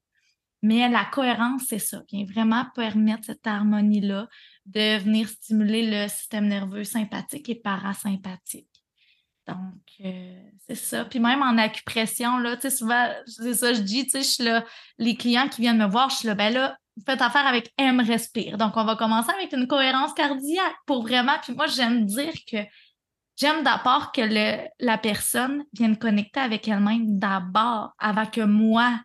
Mais 0.61 0.87
la 0.89 1.05
cohérence, 1.05 1.63
c'est 1.67 1.79
ça, 1.79 2.03
vient 2.11 2.25
vraiment 2.25 2.65
permettre 2.75 3.25
cette 3.25 3.45
harmonie-là 3.45 4.27
de 4.65 4.97
venir 4.97 5.27
stimuler 5.27 5.89
le 5.89 6.07
système 6.07 6.47
nerveux 6.47 6.83
sympathique 6.83 7.49
et 7.49 7.55
parasympathique. 7.55 8.82
Donc, 9.47 9.83
euh, 10.05 10.49
c'est 10.67 10.75
ça. 10.75 11.05
Puis 11.05 11.19
même 11.19 11.41
en 11.41 11.57
acupression, 11.57 12.37
là, 12.37 12.55
tu 12.55 12.63
sais, 12.63 12.69
souvent, 12.69 13.09
c'est 13.25 13.53
ça, 13.53 13.73
je 13.73 13.81
dis, 13.81 14.05
tu 14.05 14.11
sais, 14.11 14.21
je 14.21 14.27
suis 14.27 14.43
là, 14.43 14.63
les 14.97 15.15
clients 15.15 15.49
qui 15.49 15.61
viennent 15.61 15.77
me 15.77 15.87
voir, 15.87 16.09
je 16.09 16.17
suis 16.17 16.27
là, 16.27 16.35
ben 16.35 16.53
là, 16.53 16.77
faites 17.05 17.21
affaire 17.21 17.45
avec 17.45 17.71
M 17.77 17.99
respire. 17.99 18.57
Donc, 18.57 18.77
on 18.77 18.85
va 18.85 18.95
commencer 18.95 19.31
avec 19.31 19.51
une 19.51 19.67
cohérence 19.67 20.13
cardiaque 20.13 20.75
pour 20.85 21.03
vraiment, 21.03 21.37
puis 21.41 21.53
moi, 21.53 21.67
j'aime 21.67 22.05
dire 22.05 22.33
que 22.49 22.57
j'aime 23.35 23.63
d'abord 23.63 24.11
que 24.11 24.21
le, 24.21 24.67
la 24.79 24.97
personne 24.97 25.65
vienne 25.73 25.97
connecter 25.97 26.39
avec 26.39 26.67
elle-même 26.67 27.17
d'abord, 27.19 27.93
avant 27.99 28.25
que 28.25 28.41
moi, 28.41 29.01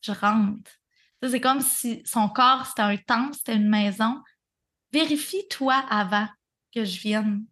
je 0.00 0.12
rentre. 0.12 0.70
C'est 1.22 1.40
comme 1.40 1.60
si 1.60 2.02
son 2.04 2.28
corps, 2.28 2.64
c'était 2.66 2.82
un 2.82 2.96
temple, 2.96 3.34
c'était 3.34 3.56
une 3.56 3.68
maison. 3.68 4.22
Vérifie-toi 4.92 5.74
avant 5.90 6.28
que 6.72 6.84
je 6.84 7.00
vienne. 7.00 7.44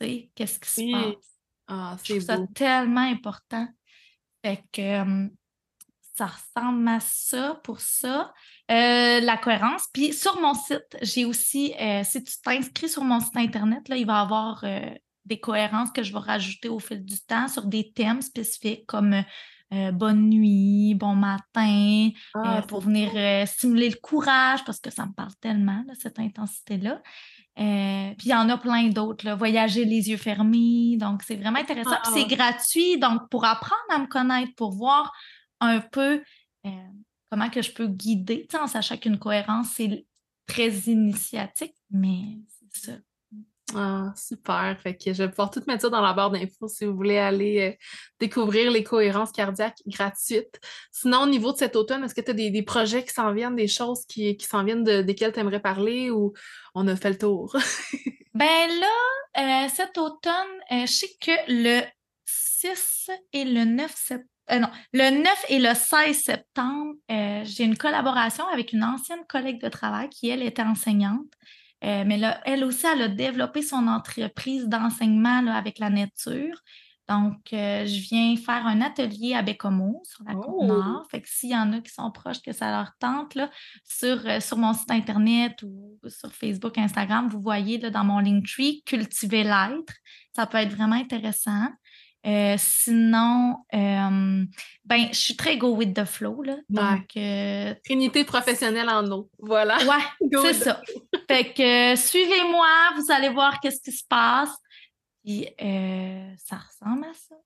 Tu 0.00 0.06
sais, 0.06 0.30
qu'est-ce 0.34 0.58
qui 0.58 0.70
se 0.70 0.90
passe? 0.90 1.39
Ah, 1.70 1.96
je 2.02 2.12
trouve 2.12 2.24
ça 2.24 2.38
tellement 2.54 3.00
important. 3.00 3.68
Fait 4.44 4.62
que 4.72 5.28
ça 6.16 6.26
ressemble 6.26 6.86
à 6.88 7.00
ça 7.00 7.60
pour 7.64 7.80
ça. 7.80 8.32
Euh, 8.70 9.20
la 9.20 9.36
cohérence. 9.36 9.86
Puis 9.92 10.12
sur 10.12 10.40
mon 10.40 10.54
site, 10.54 10.96
j'ai 11.00 11.24
aussi, 11.24 11.74
euh, 11.80 12.02
si 12.04 12.22
tu 12.22 12.34
t'inscris 12.42 12.88
sur 12.88 13.04
mon 13.04 13.20
site 13.20 13.36
Internet, 13.36 13.88
là, 13.88 13.96
il 13.96 14.06
va 14.06 14.18
y 14.18 14.22
avoir 14.22 14.64
euh, 14.64 14.90
des 15.24 15.40
cohérences 15.40 15.90
que 15.92 16.02
je 16.02 16.12
vais 16.12 16.18
rajouter 16.18 16.68
au 16.68 16.78
fil 16.78 17.04
du 17.04 17.20
temps 17.20 17.48
sur 17.48 17.64
des 17.64 17.92
thèmes 17.92 18.20
spécifiques 18.20 18.84
comme 18.86 19.22
euh, 19.72 19.92
bonne 19.92 20.28
nuit, 20.28 20.94
bon 20.96 21.14
matin, 21.14 22.10
euh, 22.36 22.40
ah, 22.42 22.62
pour 22.66 22.80
venir 22.80 23.12
euh, 23.14 23.46
stimuler 23.46 23.88
le 23.88 23.96
courage, 23.96 24.64
parce 24.64 24.80
que 24.80 24.90
ça 24.90 25.06
me 25.06 25.12
parle 25.12 25.34
tellement, 25.40 25.84
cette 25.96 26.18
intensité-là. 26.18 27.00
Puis 27.56 28.28
il 28.28 28.30
y 28.30 28.34
en 28.34 28.48
a 28.48 28.56
plein 28.56 28.88
d'autres, 28.88 29.30
voyager 29.32 29.84
les 29.84 30.08
yeux 30.10 30.16
fermés. 30.16 30.96
Donc, 30.98 31.22
c'est 31.22 31.36
vraiment 31.36 31.58
intéressant. 31.58 31.96
Puis 32.02 32.12
c'est 32.14 32.26
gratuit. 32.26 32.98
Donc, 32.98 33.28
pour 33.30 33.44
apprendre 33.44 33.82
à 33.90 33.98
me 33.98 34.06
connaître, 34.06 34.54
pour 34.56 34.72
voir 34.72 35.12
un 35.60 35.80
peu 35.80 36.22
comment 37.30 37.50
que 37.50 37.62
je 37.62 37.72
peux 37.72 37.86
guider, 37.86 38.48
en 38.60 38.66
sachant 38.66 38.96
qu'une 38.96 39.18
cohérence, 39.18 39.68
c'est 39.74 40.06
très 40.46 40.70
initiatique, 40.70 41.74
mais 41.90 42.38
c'est 42.48 42.86
ça. 42.86 42.92
Ah, 43.74 44.12
super. 44.16 44.76
Fait 44.80 44.96
que 44.96 45.12
je 45.12 45.22
vais 45.22 45.28
pouvoir 45.28 45.50
tout 45.50 45.62
mettre 45.66 45.82
ça 45.82 45.88
dans 45.88 46.00
la 46.00 46.12
barre 46.12 46.30
d'infos 46.30 46.68
si 46.68 46.84
vous 46.84 46.94
voulez 46.94 47.18
aller 47.18 47.60
euh, 47.60 47.84
découvrir 48.18 48.70
les 48.70 48.82
cohérences 48.82 49.32
cardiaques 49.32 49.82
gratuites. 49.86 50.60
Sinon, 50.90 51.22
au 51.22 51.26
niveau 51.26 51.52
de 51.52 51.58
cet 51.58 51.76
automne, 51.76 52.04
est-ce 52.04 52.14
que 52.14 52.20
tu 52.20 52.30
as 52.30 52.34
des, 52.34 52.62
projets 52.62 53.04
qui 53.04 53.12
s'en 53.12 53.32
viennent, 53.32 53.56
des 53.56 53.68
choses 53.68 54.04
qui, 54.06 54.36
s'en 54.40 54.64
viennent 54.64 54.84
de, 54.84 55.02
desquelles 55.02 55.32
tu 55.32 55.40
aimerais 55.40 55.60
parler 55.60 56.10
ou 56.10 56.32
on 56.74 56.88
a 56.88 56.96
fait 56.96 57.10
le 57.10 57.18
tour? 57.18 57.54
ben 58.34 58.68
là, 58.80 59.64
euh, 59.64 59.68
cet 59.72 59.98
automne, 59.98 60.32
euh, 60.72 60.86
je 60.86 60.92
sais 60.92 61.10
que 61.20 61.32
le 61.48 61.82
6 62.24 63.10
et 63.32 63.44
le 63.44 63.64
9 63.64 63.94
septembre, 63.94 64.26
non, 64.52 64.68
le 64.92 65.10
9 65.10 65.44
et 65.50 65.60
le 65.60 65.74
16 65.74 66.22
septembre, 66.24 66.94
j'ai 67.08 67.62
une 67.62 67.78
collaboration 67.78 68.44
avec 68.48 68.72
une 68.72 68.82
ancienne 68.82 69.24
collègue 69.28 69.62
de 69.62 69.68
travail 69.68 70.08
qui, 70.08 70.28
elle, 70.28 70.42
était 70.42 70.62
enseignante. 70.62 71.28
Euh, 71.82 72.04
mais 72.06 72.18
là, 72.18 72.40
elle 72.44 72.64
aussi, 72.64 72.86
elle 72.86 73.02
a 73.02 73.08
développé 73.08 73.62
son 73.62 73.86
entreprise 73.86 74.68
d'enseignement 74.68 75.46
avec 75.46 75.78
la 75.78 75.90
nature. 75.90 76.62
Donc, 77.10 77.52
euh, 77.52 77.86
je 77.86 78.00
viens 78.02 78.36
faire 78.36 78.66
un 78.68 78.80
atelier 78.80 79.34
à 79.34 79.42
Bécomo 79.42 80.00
sur 80.04 80.22
la 80.24 80.34
Côte-Nord. 80.34 81.02
Oh! 81.02 81.08
Fait 81.10 81.20
que 81.20 81.28
s'il 81.28 81.50
y 81.50 81.56
en 81.56 81.72
a 81.72 81.80
qui 81.80 81.92
sont 81.92 82.08
proches, 82.12 82.40
que 82.40 82.52
ça 82.52 82.70
leur 82.70 82.92
tente, 83.00 83.34
là, 83.34 83.50
sur, 83.82 84.24
euh, 84.26 84.38
sur 84.38 84.58
mon 84.58 84.74
site 84.74 84.92
Internet 84.92 85.60
ou 85.64 85.98
sur 86.06 86.32
Facebook, 86.32 86.78
Instagram, 86.78 87.28
vous 87.28 87.40
voyez 87.40 87.78
là, 87.78 87.90
dans 87.90 88.04
mon 88.04 88.20
Linktree, 88.20 88.84
cultiver 88.86 89.42
l'être. 89.42 89.92
Ça 90.36 90.46
peut 90.46 90.58
être 90.58 90.72
vraiment 90.72 90.94
intéressant. 90.94 91.66
Euh, 92.26 92.56
sinon, 92.58 93.56
euh, 93.72 94.44
ben, 94.84 95.08
je 95.10 95.18
suis 95.18 95.36
très 95.36 95.56
go 95.56 95.74
with 95.74 95.94
the 95.94 96.04
flow. 96.04 96.42
Là, 96.42 96.56
donc, 96.68 97.16
euh, 97.16 97.74
Trinité 97.84 98.24
professionnelle 98.24 98.88
en 98.90 99.06
eau. 99.10 99.30
Voilà. 99.38 99.78
Ouais, 99.78 100.28
c'est 100.42 100.54
ça. 100.54 100.82
fait 101.28 101.54
que 101.54 101.96
suivez-moi, 101.96 102.68
vous 102.96 103.10
allez 103.10 103.30
voir 103.30 103.60
qu'est-ce 103.60 103.80
qui 103.80 103.92
se 103.92 104.04
passe. 104.06 104.54
Puis 105.24 105.46
ça 105.58 106.56
ressemble 106.56 107.04
à 107.04 107.14
ça. 107.14 107.36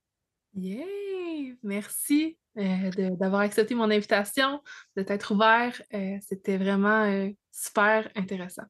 Yay! 0.57 1.57
Merci 1.63 2.37
d'avoir 2.55 3.41
accepté 3.41 3.75
mon 3.75 3.91
invitation, 3.91 4.61
de 4.97 5.03
t'être 5.03 5.33
ouvert. 5.33 5.81
C'était 6.21 6.57
vraiment 6.57 7.29
super 7.51 8.09
intéressant. 8.15 8.63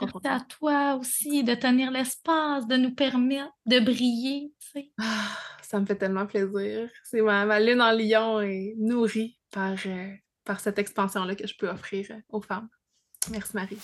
Merci 0.00 0.28
à 0.28 0.40
toi 0.40 0.96
aussi 0.96 1.44
de 1.44 1.54
tenir 1.54 1.90
l'espace, 1.90 2.66
de 2.66 2.76
nous 2.76 2.94
permettre 2.94 3.52
de 3.66 3.80
briller. 3.80 4.52
Ah, 4.98 5.28
ça 5.62 5.80
me 5.80 5.86
fait 5.86 5.96
tellement 5.96 6.26
plaisir. 6.26 6.88
C'est 7.04 7.22
ma, 7.22 7.44
ma, 7.44 7.60
lune 7.60 7.82
en 7.82 7.92
lion 7.92 8.40
est 8.40 8.74
nourrie 8.78 9.38
par, 9.50 9.74
euh, 9.86 10.12
par 10.44 10.60
cette 10.60 10.78
expansion-là 10.78 11.34
que 11.34 11.46
je 11.46 11.56
peux 11.56 11.68
offrir 11.68 12.06
aux 12.28 12.40
femmes. 12.40 12.68
Merci 13.30 13.52
Marie. 13.54 13.78